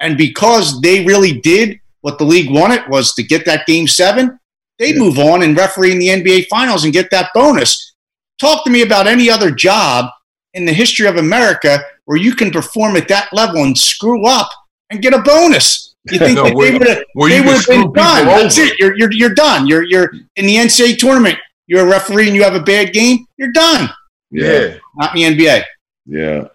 and 0.00 0.18
because 0.18 0.80
they 0.80 1.04
really 1.04 1.40
did 1.40 1.80
what 2.02 2.18
the 2.18 2.24
league 2.24 2.50
wanted 2.50 2.86
was 2.88 3.14
to 3.14 3.22
get 3.22 3.46
that 3.46 3.66
game 3.66 3.88
seven, 3.88 4.38
they 4.78 4.92
yeah. 4.92 4.98
move 4.98 5.18
on 5.18 5.42
and 5.42 5.56
referee 5.56 5.92
in 5.92 5.98
the 5.98 6.08
NBA 6.08 6.46
finals 6.48 6.84
and 6.84 6.92
get 6.92 7.10
that 7.10 7.30
bonus. 7.34 7.94
talk 8.40 8.64
to 8.64 8.70
me 8.70 8.82
about 8.82 9.06
any 9.06 9.30
other 9.30 9.50
job 9.50 10.06
in 10.54 10.64
the 10.64 10.72
history 10.72 11.06
of 11.06 11.16
America 11.16 11.80
where 12.04 12.18
you 12.18 12.34
can 12.34 12.50
perform 12.50 12.96
at 12.96 13.08
that 13.08 13.32
level 13.32 13.62
and 13.62 13.76
screw 13.76 14.26
up 14.26 14.48
and 14.90 15.02
get 15.02 15.12
a 15.12 15.22
bonus. 15.22 15.94
You 16.10 16.18
think 16.18 16.36
no, 16.36 16.44
that 16.44 16.56
they 16.56 16.72
would 16.72 16.88
have 16.88 17.04
they 17.28 17.40
would 17.40 17.56
have 17.56 17.66
been 17.66 17.92
done? 17.92 18.26
That's 18.26 18.58
it. 18.58 18.78
You're, 18.78 18.96
you're 18.96 19.12
you're 19.12 19.34
done. 19.34 19.66
You're 19.66 19.82
you're 19.82 20.12
in 20.36 20.46
the 20.46 20.56
NCAA 20.56 20.98
tournament. 20.98 21.38
You're 21.66 21.86
a 21.86 21.90
referee 21.90 22.26
and 22.26 22.36
you 22.36 22.42
have 22.42 22.54
a 22.54 22.62
bad 22.62 22.92
game. 22.92 23.26
You're 23.36 23.52
done. 23.52 23.88
Yeah, 24.30 24.76
not 24.96 25.16
in 25.16 25.36
the 25.36 25.44
NBA. 25.44 25.64
Yeah, 26.06 26.48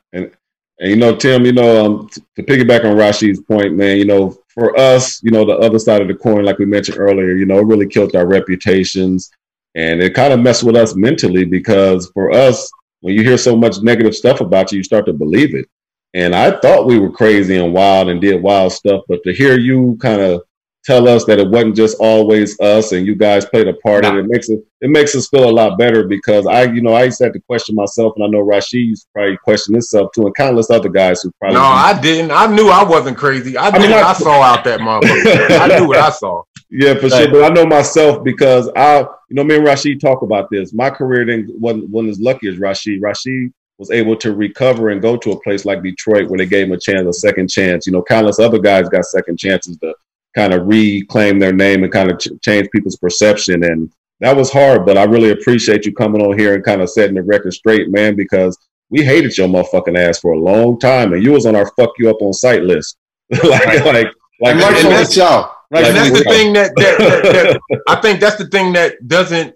and 0.79 0.89
you 0.89 0.95
know, 0.95 1.15
Tim, 1.15 1.45
you 1.45 1.51
know, 1.51 1.85
um, 1.85 2.09
to 2.35 2.43
piggyback 2.43 2.85
on 2.85 2.95
Rasheed's 2.95 3.41
point, 3.41 3.75
man, 3.75 3.97
you 3.97 4.05
know, 4.05 4.37
for 4.47 4.77
us, 4.79 5.21
you 5.23 5.31
know, 5.31 5.45
the 5.45 5.57
other 5.57 5.79
side 5.79 6.01
of 6.01 6.07
the 6.07 6.15
coin, 6.15 6.45
like 6.45 6.57
we 6.57 6.65
mentioned 6.65 6.97
earlier, 6.97 7.31
you 7.31 7.45
know, 7.45 7.59
it 7.59 7.65
really 7.65 7.87
killed 7.87 8.15
our 8.15 8.25
reputations, 8.25 9.29
and 9.75 10.01
it 10.01 10.13
kind 10.13 10.33
of 10.33 10.39
messed 10.39 10.63
with 10.63 10.75
us 10.75 10.95
mentally 10.95 11.45
because 11.45 12.09
for 12.13 12.31
us, 12.31 12.71
when 13.01 13.13
you 13.13 13.23
hear 13.23 13.37
so 13.37 13.55
much 13.55 13.81
negative 13.81 14.15
stuff 14.15 14.41
about 14.41 14.71
you, 14.71 14.77
you 14.77 14.83
start 14.83 15.05
to 15.05 15.13
believe 15.13 15.55
it. 15.55 15.69
And 16.13 16.35
I 16.35 16.59
thought 16.59 16.87
we 16.87 16.99
were 16.99 17.11
crazy 17.11 17.57
and 17.57 17.73
wild 17.73 18.09
and 18.09 18.19
did 18.19 18.41
wild 18.41 18.73
stuff, 18.73 19.03
but 19.07 19.21
to 19.23 19.33
hear 19.33 19.59
you 19.59 19.97
kind 20.01 20.21
of 20.21 20.43
tell 20.89 21.07
us 21.07 21.23
that 21.25 21.37
it 21.37 21.47
wasn't 21.47 21.75
just 21.75 21.97
always 21.99 22.59
us 22.59 22.93
and 22.93 23.05
you 23.05 23.13
guys 23.13 23.45
played 23.45 23.67
a 23.67 23.73
part 23.75 24.03
in 24.05 24.15
it, 24.15 24.21
it 24.21 24.25
makes 24.27 24.49
it 24.49 24.59
it 24.81 24.89
makes 24.89 25.13
us 25.13 25.27
feel 25.27 25.47
a 25.47 25.51
lot 25.51 25.77
better 25.77 26.07
because 26.07 26.47
I, 26.47 26.63
you 26.63 26.81
know, 26.81 26.93
I 26.93 27.03
used 27.03 27.19
to 27.19 27.25
have 27.25 27.33
to 27.33 27.39
question 27.41 27.75
myself, 27.75 28.13
and 28.15 28.25
I 28.25 28.27
know 28.27 28.43
Rasheed 28.43 28.87
used 28.87 29.03
to 29.03 29.09
probably 29.13 29.37
question 29.37 29.75
himself 29.75 30.11
too, 30.15 30.25
and 30.25 30.35
countless 30.35 30.71
other 30.71 30.89
guys 30.89 31.21
who 31.21 31.31
probably. 31.39 31.59
No, 31.59 31.63
I 31.63 31.99
didn't. 32.01 32.31
I 32.31 32.47
knew 32.47 32.69
I 32.69 32.83
wasn't 32.83 33.17
crazy. 33.17 33.55
I, 33.55 33.67
I 33.67 33.77
mean, 33.77 33.91
I, 33.91 34.01
I 34.01 34.13
saw 34.13 34.41
out 34.41 34.63
that 34.63 34.79
motherfucker. 34.79 35.59
I 35.59 35.79
knew 35.79 35.87
what 35.87 35.99
I 35.99 36.09
saw. 36.09 36.43
Yeah, 36.71 36.93
for 36.93 37.09
sure. 37.09 37.31
But 37.31 37.43
I 37.45 37.49
know 37.49 37.65
myself 37.65 38.23
because 38.23 38.69
I, 38.75 38.99
you 38.99 39.07
know, 39.31 39.43
me 39.43 39.55
and 39.55 39.65
Rasheed 39.65 39.99
talk 39.99 40.21
about 40.21 40.51
this. 40.51 40.71
My 40.71 40.91
career 40.91 41.25
didn't 41.25 41.59
wasn't, 41.59 41.89
wasn't 41.89 42.11
as 42.11 42.19
lucky 42.19 42.47
as 42.47 42.57
Rasheed. 42.57 43.01
Rasheed 43.01 43.51
was 43.79 43.89
able 43.89 44.15
to 44.17 44.35
recover 44.35 44.89
and 44.89 45.01
go 45.01 45.17
to 45.17 45.31
a 45.31 45.41
place 45.41 45.65
like 45.65 45.81
Detroit 45.81 46.29
where 46.29 46.37
they 46.37 46.45
gave 46.45 46.67
him 46.67 46.73
a 46.73 46.79
chance, 46.79 47.07
a 47.07 47.13
second 47.13 47.49
chance. 47.49 47.87
You 47.87 47.93
know, 47.93 48.03
countless 48.03 48.37
other 48.37 48.59
guys 48.59 48.87
got 48.87 49.03
second 49.05 49.39
chances 49.39 49.77
to 49.77 49.95
kind 50.35 50.53
of 50.53 50.67
reclaim 50.67 51.39
their 51.39 51.53
name 51.53 51.83
and 51.83 51.91
kind 51.91 52.11
of 52.11 52.19
ch- 52.19 52.29
change 52.41 52.69
people's 52.71 52.97
perception. 52.97 53.63
And 53.63 53.91
that 54.19 54.35
was 54.35 54.51
hard, 54.51 54.85
but 54.85 54.97
I 54.97 55.03
really 55.03 55.31
appreciate 55.31 55.85
you 55.85 55.93
coming 55.93 56.21
on 56.21 56.37
here 56.37 56.55
and 56.55 56.63
kind 56.63 56.81
of 56.81 56.89
setting 56.89 57.15
the 57.15 57.23
record 57.23 57.53
straight, 57.53 57.89
man, 57.89 58.15
because 58.15 58.57
we 58.89 59.03
hated 59.03 59.37
your 59.37 59.47
motherfucking 59.47 59.97
ass 59.97 60.19
for 60.19 60.33
a 60.33 60.39
long 60.39 60.79
time, 60.79 61.13
and 61.13 61.23
you 61.23 61.31
was 61.31 61.45
on 61.45 61.55
our 61.55 61.71
fuck 61.77 61.91
you 61.97 62.09
up 62.09 62.21
on 62.21 62.33
site 62.33 62.63
list. 62.63 62.97
like, 63.29 63.43
right. 63.43 63.85
like, 63.85 64.07
like, 64.41 64.55
and, 64.55 64.61
and 64.61 64.87
that's, 64.87 65.13
so. 65.13 65.51
Right. 65.71 65.85
And 65.85 65.95
that's 65.95 66.17
the 66.17 66.23
thing 66.23 66.53
that, 66.53 66.71
that, 66.77 66.97
that, 66.97 67.59
that 67.69 67.81
I 67.87 67.95
think 68.01 68.19
that's 68.19 68.37
the 68.37 68.47
thing 68.47 68.73
that 68.73 69.07
doesn't, 69.07 69.55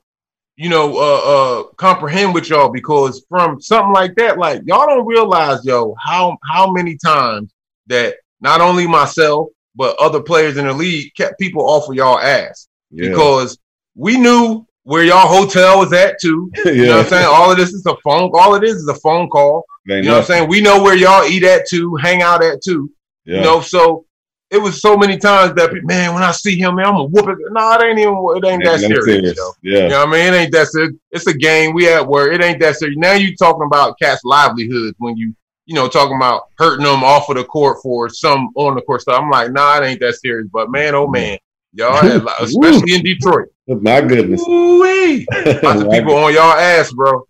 you 0.56 0.70
know, 0.70 0.96
uh, 0.96 1.62
uh, 1.62 1.64
comprehend 1.78 2.36
with 2.36 2.50
y'all 2.50 2.70
because 2.70 3.26
from 3.28 3.60
something 3.60 3.94
like 3.94 4.14
that, 4.16 4.38
like 4.38 4.62
y'all 4.66 4.86
don't 4.86 5.08
realize, 5.08 5.66
yo, 5.66 5.96
how 6.00 6.38
how 6.48 6.72
many 6.72 6.96
times 6.96 7.52
that 7.88 8.18
not 8.42 8.62
only 8.62 8.86
myself 8.86 9.48
but 9.76 9.98
other 9.98 10.22
players 10.22 10.58
in 10.58 10.68
the 10.68 10.74
league 10.74 11.14
kept 11.16 11.40
people 11.40 11.68
off 11.68 11.90
of 11.90 11.96
y'all 11.96 12.20
ass 12.20 12.68
yeah. 12.92 13.10
because 13.10 13.58
we 13.96 14.18
knew 14.18 14.66
where 14.84 15.04
y'all 15.04 15.28
hotel 15.28 15.80
was 15.80 15.94
at 15.94 16.20
too. 16.22 16.52
yeah. 16.66 16.72
You 16.72 16.86
know 16.86 16.98
what 16.98 17.06
I'm 17.06 17.10
saying? 17.10 17.28
All 17.28 17.52
of 17.52 17.58
this 17.58 17.74
is 17.74 17.86
a 17.86 17.96
phone. 18.04 18.32
All 18.34 18.56
it 18.56 18.64
is 18.64 18.76
is 18.76 18.88
a 18.88 18.96
phone 18.96 19.30
call. 19.30 19.66
They 19.86 19.98
you 19.98 20.04
know, 20.04 20.08
know 20.08 20.14
what 20.16 20.20
I'm 20.22 20.26
saying? 20.26 20.50
We 20.50 20.62
know 20.62 20.82
where 20.82 20.96
y'all 20.96 21.26
eat 21.26 21.44
at 21.44 21.68
too, 21.68 21.96
hang 21.96 22.22
out 22.22 22.44
at 22.44 22.62
too. 22.62 22.92
Yeah. 23.26 23.38
You 23.38 23.44
know, 23.44 23.62
so 23.62 24.06
it 24.54 24.62
was 24.62 24.82
so 24.82 24.96
many 24.96 25.18
times 25.18 25.56
that 25.56 25.72
man, 25.84 26.14
when 26.14 26.22
I 26.22 26.32
see 26.32 26.56
him, 26.56 26.76
man, 26.76 26.86
I'm 26.86 26.94
gonna 26.94 27.06
whoop 27.06 27.28
it. 27.28 27.38
No, 27.52 27.72
it 27.72 27.84
ain't 27.84 28.00
even. 28.00 28.16
It 28.36 28.46
ain't 28.46 28.64
that 28.66 28.80
serious. 28.80 29.06
serious. 29.06 29.40
Yeah. 29.64 29.84
You 29.84 29.90
know 29.90 30.00
what 30.06 30.10
I 30.10 30.12
mean? 30.12 30.34
It 30.34 30.38
ain't 30.38 30.52
that 30.52 30.68
serious. 30.68 30.94
It's 31.12 31.28
a 31.28 31.34
game. 31.34 31.74
We 31.74 31.90
at 31.90 32.08
work. 32.08 32.34
It 32.34 32.44
ain't 32.44 32.60
that 32.60 32.76
serious. 32.76 32.98
Now 32.98 33.14
you 33.14 33.36
talking 33.36 33.66
about 33.66 33.98
cats' 34.00 34.22
livelihoods 34.24 34.96
when 35.00 35.18
you 35.18 35.34
you 35.66 35.76
know, 35.76 35.88
talking 35.88 36.16
about 36.16 36.50
hurting 36.58 36.86
them 36.86 37.04
off 37.04 37.30
of 37.30 37.38
the 37.38 37.44
court 37.44 37.78
for 37.82 38.10
some 38.10 38.50
on 38.56 38.76
the 38.76 38.82
court 38.82 39.02
stuff. 39.02 39.20
I'm 39.20 39.30
like, 39.30 39.52
nah, 39.52 39.78
it 39.78 39.86
ain't 39.86 40.00
that 40.02 40.16
serious. 40.16 40.50
But 40.52 40.70
man, 40.70 40.96
oh 40.96 41.08
man, 41.08 41.38
y'all, 41.74 41.96
had, 41.96 42.26
especially 42.42 42.96
in 42.96 43.04
Detroit. 43.04 43.50
Oh, 43.70 43.80
my 43.80 44.02
goodness, 44.02 44.42
Ooh-wee. 44.48 45.26
lots 45.64 45.82
of 45.82 45.92
people 45.92 46.16
on 46.16 46.34
y'all 46.34 46.54
ass, 46.54 46.92
bro. 46.92 47.26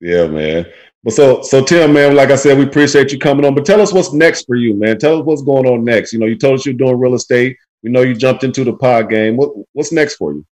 Yeah, 0.00 0.26
man. 0.26 0.66
But 1.04 1.14
so, 1.14 1.42
so 1.42 1.64
Tim, 1.64 1.92
man, 1.92 2.14
like 2.14 2.30
I 2.30 2.36
said, 2.36 2.56
we 2.56 2.64
appreciate 2.64 3.10
you 3.10 3.18
coming 3.18 3.44
on. 3.44 3.54
But 3.54 3.64
tell 3.64 3.80
us 3.80 3.92
what's 3.92 4.12
next 4.12 4.44
for 4.44 4.54
you, 4.54 4.74
man. 4.74 4.98
Tell 4.98 5.18
us 5.18 5.24
what's 5.24 5.42
going 5.42 5.66
on 5.66 5.84
next. 5.84 6.12
You 6.12 6.20
know, 6.20 6.26
you 6.26 6.36
told 6.36 6.54
us 6.54 6.66
you're 6.66 6.74
doing 6.74 6.98
real 6.98 7.14
estate. 7.14 7.56
We 7.82 7.90
know 7.90 8.02
you 8.02 8.14
jumped 8.14 8.44
into 8.44 8.62
the 8.62 8.74
pod 8.74 9.10
game. 9.10 9.36
What, 9.36 9.50
what's 9.72 9.90
next 9.90 10.14
for 10.14 10.32
you? 10.32 10.46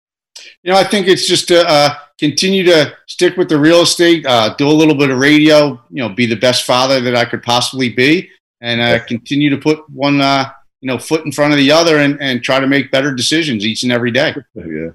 You 0.63 0.73
know, 0.73 0.79
I 0.79 0.85
think 0.85 1.09
it's 1.09 1.27
just 1.27 1.49
to 1.49 1.67
uh, 1.69 1.95
continue 2.19 2.65
to 2.65 2.97
stick 3.07 3.37
with 3.37 3.49
the 3.49 3.59
real 3.59 3.83
estate, 3.83 4.25
uh, 4.27 4.55
do 4.57 4.69
a 4.69 4.71
little 4.71 4.95
bit 4.95 5.11
of 5.11 5.19
radio, 5.19 5.81
you 5.91 6.03
know, 6.03 6.09
be 6.09 6.27
the 6.27 6.37
best 6.37 6.65
father 6.65 7.01
that 7.01 7.15
I 7.15 7.25
could 7.25 7.43
possibly 7.43 7.91
be, 7.91 8.31
and 8.61 8.81
uh, 8.81 9.05
continue 9.05 9.51
to 9.51 9.59
put 9.59 9.89
one, 9.91 10.21
uh, 10.21 10.51
you 10.81 10.89
know, 10.89 10.99
foot 10.99 11.25
in 11.25 11.33
front 11.33 11.53
of 11.53 11.59
the 11.59 11.71
other 11.71 11.99
and, 11.99 12.21
and 12.21 12.43
try 12.43 12.61
to 12.61 12.67
make 12.67 12.91
better 12.91 13.15
decisions 13.15 13.65
each 13.65 13.83
and 13.83 13.93
every 13.93 14.11
day. 14.11 14.35
Yeah. 14.55 14.91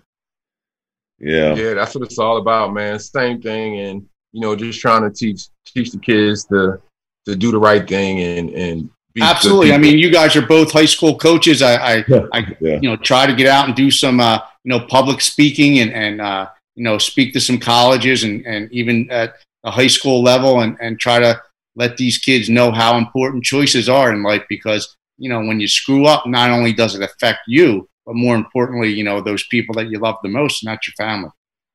Yeah. 1.24 1.54
Yeah, 1.54 1.74
that's 1.76 1.94
what 1.94 2.04
it's 2.04 2.18
all 2.18 2.38
about, 2.38 2.74
man. 2.74 2.98
Same 2.98 3.40
thing. 3.40 3.80
And, 3.80 4.08
you 4.32 4.42
know, 4.42 4.56
just 4.56 4.80
trying 4.80 5.04
to 5.04 5.12
teach 5.12 5.50
teach 5.66 5.92
the 5.92 6.00
kids 6.00 6.46
to 6.46 6.82
to 7.28 7.36
do 7.36 7.52
the 7.52 7.60
right 7.60 7.88
thing 7.88 8.20
and 8.22 8.50
and 8.50 8.90
Absolutely. 9.20 9.74
I 9.74 9.78
mean, 9.78 9.98
you 9.98 10.12
guys 10.12 10.36
are 10.36 10.46
both 10.46 10.72
high 10.72 10.86
school 10.86 11.18
coaches. 11.18 11.62
I, 11.62 11.76
I, 11.76 12.06
yeah. 12.08 12.26
I 12.32 12.56
yeah. 12.62 12.80
you 12.82 12.90
know, 12.90 12.96
try 12.96 13.26
to 13.26 13.36
get 13.36 13.48
out 13.48 13.68
and 13.68 13.76
do 13.76 13.92
some, 13.92 14.20
uh, 14.20 14.40
you 14.64 14.70
know, 14.70 14.80
public 14.88 15.22
speaking 15.22 15.80
and, 15.80 15.92
and 15.94 16.22
uh, 16.22 16.48
you 16.76 16.84
know, 16.84 16.98
speak 16.98 17.34
to 17.34 17.42
some 17.42 17.60
colleges 17.60 18.24
and, 18.24 18.46
and 18.46 18.72
even 18.72 19.10
at 19.12 19.36
a 19.64 19.72
high 19.72 19.88
school 19.88 20.24
level 20.24 20.62
and, 20.62 20.78
and 20.82 21.00
try 21.00 21.20
to 21.20 21.42
let 21.76 21.98
these 21.98 22.18
kids 22.18 22.50
know 22.50 22.72
how 22.72 22.98
important 22.98 23.44
choices 23.44 23.88
are 23.88 24.12
in 24.12 24.24
life 24.24 24.44
because, 24.50 24.96
you 25.18 25.30
know, 25.30 25.40
when 25.40 25.60
you 25.60 25.68
screw 25.68 26.06
up, 26.06 26.26
not 26.26 26.50
only 26.50 26.74
does 26.74 26.96
it 26.96 27.02
affect 27.02 27.40
you, 27.48 27.88
but 28.06 28.16
more 28.16 28.36
importantly, 28.36 28.90
you 28.90 29.04
know, 29.04 29.22
those 29.22 29.46
people 29.48 29.74
that 29.76 29.90
you 29.90 30.00
love 30.00 30.16
the 30.24 30.30
most, 30.30 30.64
not 30.64 30.86
your 30.86 30.94
family. 30.94 31.30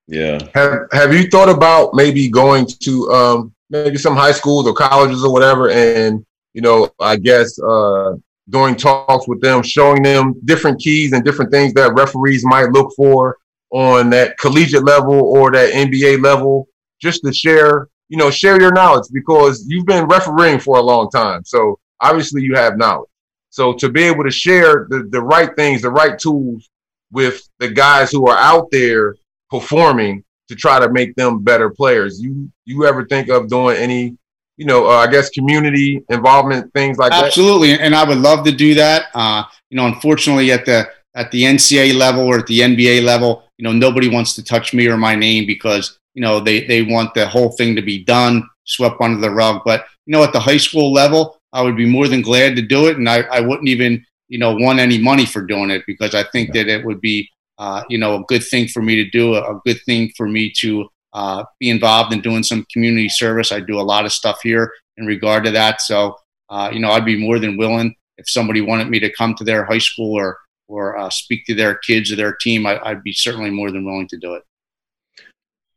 Yeah. 0.09 0.39
Have 0.55 0.89
Have 0.93 1.13
you 1.13 1.29
thought 1.29 1.49
about 1.49 1.95
maybe 1.95 2.29
going 2.29 2.67
to 2.67 3.11
um, 3.11 3.55
maybe 3.71 3.99
some 3.99 4.17
high 4.17 4.33
schools 4.33 4.67
or 4.67 4.75
colleges 4.75 5.25
or 5.25 5.33
whatever, 5.33 5.71
and 5.71 6.25
you 6.55 6.63
know, 6.63 6.91
I 7.01 7.17
guess 7.17 7.59
uh, 7.59 8.15
doing 8.49 8.77
talks 8.77 9.27
with 9.27 9.41
them, 9.41 9.63
showing 9.63 10.03
them 10.03 10.35
different 10.45 10.81
keys 10.81 11.13
and 11.13 11.25
different 11.25 11.51
things 11.51 11.73
that 11.75 11.95
referees 11.95 12.45
might 12.45 12.71
look 12.71 12.93
for 12.97 13.39
on 13.71 14.11
that 14.11 14.39
collegiate 14.39 14.85
level 14.85 15.15
or 15.15 15.51
that 15.51 15.73
NBA 15.73 16.23
level, 16.23 16.69
just 17.01 17.23
to 17.25 17.33
share, 17.33 17.89
you 18.09 18.17
know, 18.17 18.31
share 18.31 18.61
your 18.61 18.73
knowledge 18.73 19.07
because 19.13 19.65
you've 19.69 19.87
been 19.87 20.07
refereeing 20.07 20.61
for 20.61 20.79
a 20.79 20.83
long 20.83 21.11
time. 21.11 21.45
So 21.45 21.79
obviously 22.01 22.43
you 22.43 22.55
have 22.55 22.79
knowledge. 22.79 23.09
So 23.51 23.73
to 23.75 23.89
be 23.89 24.05
able 24.05 24.25
to 24.25 24.31
share 24.31 24.87
the, 24.91 25.09
the 25.11 25.21
right 25.21 25.55
things, 25.57 25.83
the 25.83 25.91
right 25.91 26.19
tools 26.19 26.69
with 27.11 27.49
the 27.59 27.69
guys 27.69 28.11
who 28.11 28.29
are 28.29 28.39
out 28.39 28.71
there 28.71 29.17
performing 29.51 30.23
to 30.49 30.55
try 30.55 30.79
to 30.79 30.93
make 30.93 31.15
them 31.17 31.43
better 31.43 31.71
players. 31.71 32.21
You 32.21 32.51
you 32.65 32.85
ever 32.85 33.05
think 33.07 33.29
of 33.29 33.49
doing 33.49 33.77
any 33.77 34.17
you 34.57 34.65
know, 34.67 34.87
uh, 34.87 34.97
I 34.97 35.07
guess 35.07 35.31
community 35.31 36.03
involvement, 36.09 36.73
things 36.73 36.99
like 36.99 37.13
Absolutely. 37.13 37.69
that. 37.69 37.75
Absolutely, 37.75 37.87
and 37.87 37.95
I 37.95 38.05
would 38.05 38.19
love 38.19 38.45
to 38.47 38.53
do 38.53 38.75
that. 38.75 39.07
Uh, 39.15 39.45
you 39.71 39.77
know, 39.77 39.87
unfortunately, 39.87 40.53
at 40.53 40.65
the 40.65 40.89
at 41.15 41.31
the 41.31 41.43
NCAA 41.43 41.95
level 41.95 42.27
or 42.27 42.39
at 42.39 42.47
the 42.47 42.61
NBA 42.61 43.05
level, 43.05 43.45
you 43.59 43.65
know, 43.65 43.73
nobody 43.73 44.09
wants 44.09 44.35
to 44.35 44.45
touch 44.45 44.75
me 44.75 44.87
or 44.87 44.97
my 44.97 45.15
name 45.15 45.47
because 45.47 45.99
you 46.15 46.23
know 46.23 46.41
they 46.41 46.67
they 46.67 46.83
want 46.83 47.15
the 47.15 47.27
whole 47.27 47.51
thing 47.53 47.77
to 47.77 47.83
be 47.83 48.05
done, 48.05 48.49
swept 48.65 49.01
under 49.01 49.21
the 49.21 49.31
rug. 49.31 49.63
But 49.65 49.87
you 50.07 50.13
know, 50.13 50.23
at 50.23 50.33
the 50.33 50.41
high 50.41 50.57
school 50.57 50.93
level, 50.93 51.39
I 51.53 51.63
would 51.63 51.77
be 51.77 51.87
more 51.87 52.09
than 52.09 52.23
glad 52.23 52.57
to 52.57 52.63
do 52.63 52.87
it, 52.89 52.97
and 52.97 53.09
I, 53.09 53.23
I 53.23 53.41
wouldn't 53.41 53.69
even 53.69 54.05
you 54.29 54.39
know 54.39 54.55
want 54.55 54.79
any 54.79 54.99
money 54.99 55.27
for 55.27 55.43
doing 55.43 55.71
it 55.71 55.85
because 55.87 56.15
I 56.15 56.25
think 56.25 56.53
that 56.55 56.69
it 56.69 56.85
would 56.85 57.01
be 57.01 57.29
uh, 57.59 57.83
you 57.89 57.99
know 57.99 58.17
a 58.17 58.25
good 58.25 58.45
thing 58.45 58.69
for 58.69 58.81
me 58.81 58.97
to 58.97 59.11
do, 59.11 59.35
a 59.35 59.61
good 59.65 59.81
thing 59.85 60.13
for 60.17 60.29
me 60.29 60.51
to 60.59 60.89
uh, 61.17 61.43
be 61.59 61.71
involved 61.71 62.13
in 62.13 62.21
doing 62.21 62.43
some 62.43 62.67
community 62.71 63.09
service. 63.09 63.51
I 63.51 63.61
do 63.61 63.81
a 63.81 63.89
lot 63.91 64.05
of 64.05 64.13
stuff 64.13 64.39
here 64.43 64.71
in 64.99 65.07
regard 65.07 65.45
to 65.45 65.51
that. 65.53 65.81
So, 65.81 66.15
uh, 66.51 66.69
you 66.71 66.79
know, 66.79 66.91
I'd 66.91 67.07
be 67.07 67.19
more 67.19 67.39
than 67.39 67.57
willing 67.57 67.95
if 68.19 68.29
somebody 68.29 68.61
wanted 68.61 68.89
me 68.89 69.01
to 69.01 69.11
come 69.15 69.35
to 69.37 69.45
their 69.45 69.65
high 69.65 69.79
school 69.79 70.15
or 70.15 70.39
or 70.69 70.99
uh, 70.99 71.09
speak 71.09 71.47
to 71.47 71.55
their 71.55 71.77
kids 71.77 72.13
or 72.13 72.17
their 72.17 72.35
team. 72.35 72.67
I, 72.67 72.93
would 72.93 73.03
be 73.03 73.15
certainly 73.15 73.49
more 73.49 73.71
than 73.71 73.87
willing 73.87 74.09
to 74.09 74.19
do 74.19 74.35
it. 74.35 74.43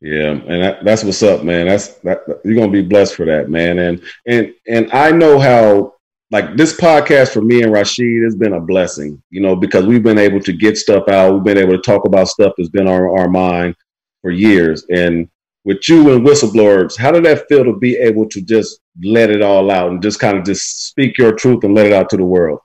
Yeah, 0.02 0.32
and 0.32 0.64
that, 0.64 0.84
that's 0.84 1.06
what's 1.06 1.24
up, 1.24 1.44
man. 1.44 1.68
That's 1.68 1.96
that, 2.00 2.20
you're 2.44 2.56
gonna 2.56 2.72
be 2.72 2.82
blessed 2.82 3.16
for 3.16 3.26
that, 3.26 3.50
man. 3.50 3.80
And 3.80 4.04
and 4.28 4.54
and 4.68 4.92
I 4.92 5.12
know 5.12 5.40
how 5.40 5.94
like 6.32 6.58
this 6.58 6.76
podcast 6.76 7.32
for 7.32 7.42
me 7.42 7.64
and 7.64 7.72
Rasheed 7.72 8.26
has 8.26 8.36
been 8.36 8.54
a 8.54 8.60
blessing, 8.60 9.24
you 9.30 9.40
know, 9.40 9.56
because 9.56 9.86
we've 9.86 10.04
been 10.04 10.20
able 10.20 10.42
to 10.42 10.52
get 10.52 10.78
stuff 10.78 11.08
out. 11.08 11.34
We've 11.34 11.44
been 11.46 11.58
able 11.58 11.78
to 11.78 11.82
talk 11.82 12.06
about 12.06 12.28
stuff 12.28 12.52
that's 12.58 12.70
been 12.70 12.90
on 12.90 13.18
our 13.18 13.30
mind 13.30 13.76
for 14.22 14.32
years. 14.32 14.86
And 14.90 15.30
with 15.66 15.88
you 15.88 16.14
and 16.14 16.26
whistleblowers, 16.26 16.98
how 16.98 17.12
did 17.12 17.26
that 17.26 17.48
feel 17.48 17.64
to 17.64 17.74
be 17.74 17.98
able 17.98 18.28
to 18.30 18.42
just 18.42 18.80
let 19.04 19.30
it 19.30 19.42
all 19.42 19.72
out 19.72 19.92
and 19.92 20.02
just 20.02 20.20
kind 20.20 20.38
of 20.38 20.46
just 20.46 20.88
speak 20.88 21.18
your 21.18 21.34
truth 21.34 21.64
and 21.64 21.76
let 21.76 21.86
it 21.86 21.94
out 21.94 22.10
to 22.10 22.18
the 22.18 22.26
world? 22.26 22.60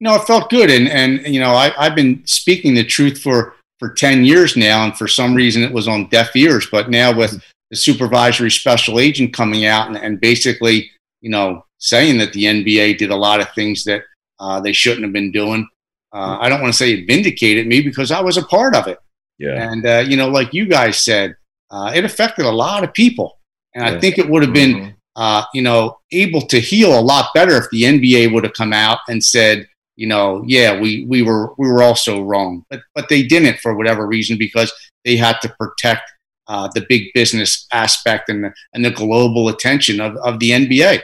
Know, 0.00 0.16
it 0.16 0.24
felt 0.24 0.50
good. 0.50 0.68
And, 0.68 0.88
and 0.88 1.24
you 1.32 1.38
know, 1.38 1.52
I, 1.52 1.72
I've 1.78 1.94
been 1.94 2.26
speaking 2.26 2.74
the 2.74 2.84
truth 2.84 3.22
for, 3.22 3.54
for 3.78 3.90
10 3.90 4.24
years 4.24 4.56
now. 4.56 4.84
And 4.84 4.96
for 4.96 5.06
some 5.06 5.34
reason, 5.34 5.62
it 5.62 5.72
was 5.72 5.86
on 5.86 6.08
deaf 6.08 6.34
ears. 6.34 6.66
But 6.70 6.90
now 6.90 7.16
with 7.16 7.40
the 7.70 7.76
supervisory 7.76 8.50
special 8.50 8.98
agent 8.98 9.32
coming 9.32 9.64
out 9.64 9.86
and, 9.86 9.96
and 9.96 10.20
basically, 10.20 10.90
you 11.20 11.30
know, 11.30 11.64
saying 11.78 12.18
that 12.18 12.32
the 12.32 12.44
NBA 12.44 12.98
did 12.98 13.10
a 13.10 13.16
lot 13.16 13.40
of 13.40 13.52
things 13.54 13.84
that 13.84 14.02
uh, 14.40 14.60
they 14.60 14.72
shouldn't 14.72 15.04
have 15.04 15.12
been 15.12 15.32
doing. 15.32 15.66
Uh, 16.12 16.36
I 16.40 16.48
don't 16.48 16.60
want 16.60 16.72
to 16.72 16.76
say 16.76 16.92
it 16.92 17.06
vindicated 17.06 17.66
me 17.66 17.80
because 17.80 18.10
I 18.10 18.20
was 18.20 18.36
a 18.36 18.44
part 18.44 18.76
of 18.76 18.88
it. 18.88 18.98
Yeah. 19.42 19.70
And, 19.70 19.84
uh, 19.84 20.04
you 20.06 20.16
know, 20.16 20.28
like 20.28 20.54
you 20.54 20.66
guys 20.66 20.98
said, 20.98 21.34
uh, 21.70 21.90
it 21.94 22.04
affected 22.04 22.44
a 22.46 22.50
lot 22.50 22.84
of 22.84 22.92
people. 22.94 23.38
And 23.74 23.84
I 23.84 23.98
think 23.98 24.18
it 24.18 24.28
would 24.28 24.42
have 24.42 24.52
been, 24.52 24.74
Mhm. 24.74 24.94
uh, 25.16 25.42
you 25.54 25.62
know, 25.62 25.98
able 26.12 26.42
to 26.42 26.60
heal 26.60 26.98
a 26.98 27.00
lot 27.00 27.26
better 27.34 27.56
if 27.56 27.66
the 27.70 27.84
NBA 27.84 28.32
would 28.32 28.44
have 28.44 28.52
come 28.52 28.72
out 28.72 28.98
and 29.08 29.22
said, 29.24 29.66
you 29.96 30.06
know, 30.06 30.42
yeah, 30.46 30.78
we, 30.78 31.04
we 31.06 31.22
were 31.22 31.52
we 31.58 31.66
were 31.68 31.82
also 31.82 32.22
wrong, 32.22 32.64
but 32.70 32.80
but 32.94 33.08
they 33.08 33.22
didn't 33.22 33.58
for 33.60 33.74
whatever 33.74 34.06
reason 34.06 34.38
because 34.38 34.72
they 35.04 35.16
had 35.16 35.40
to 35.42 35.54
protect 35.58 36.02
uh, 36.48 36.68
the 36.74 36.84
big 36.88 37.02
business 37.14 37.66
aspect 37.72 38.28
and 38.28 38.44
the, 38.44 38.52
and 38.74 38.84
the 38.84 38.90
global 38.90 39.48
attention 39.48 40.00
of, 40.00 40.16
of 40.18 40.38
the 40.40 40.50
NBA, 40.50 41.00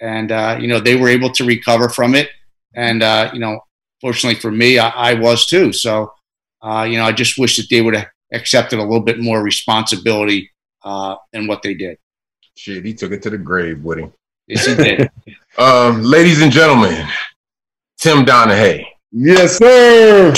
and 0.00 0.32
uh, 0.32 0.56
you 0.60 0.68
know 0.68 0.80
they 0.80 0.96
were 0.96 1.08
able 1.08 1.30
to 1.30 1.44
recover 1.44 1.88
from 1.88 2.14
it, 2.14 2.28
and 2.74 3.02
uh, 3.02 3.30
you 3.32 3.40
know, 3.40 3.60
fortunately 4.00 4.40
for 4.40 4.50
me, 4.50 4.78
I, 4.78 4.88
I 5.10 5.14
was 5.14 5.46
too. 5.46 5.72
So, 5.72 6.12
uh, 6.62 6.86
you 6.88 6.98
know, 6.98 7.04
I 7.04 7.12
just 7.12 7.38
wish 7.38 7.56
that 7.56 7.68
they 7.70 7.80
would 7.80 7.94
have 7.94 8.08
accepted 8.32 8.78
a 8.78 8.82
little 8.82 9.00
bit 9.00 9.20
more 9.20 9.42
responsibility 9.42 10.50
uh, 10.82 11.16
than 11.32 11.46
what 11.46 11.62
they 11.62 11.74
did. 11.74 11.98
Shit, 12.56 12.84
he 12.84 12.94
took 12.94 13.12
it 13.12 13.22
to 13.22 13.30
the 13.30 13.38
grave 13.38 13.82
with 13.82 13.98
him. 13.98 14.12
Yes, 14.46 14.66
he 14.66 14.74
did. 14.74 15.10
Um, 15.58 16.04
ladies 16.04 16.40
and 16.42 16.52
gentlemen, 16.52 17.08
Tim 17.98 18.24
Donaghy. 18.24 18.86
Yes, 19.10 19.58
sir. 19.58 20.32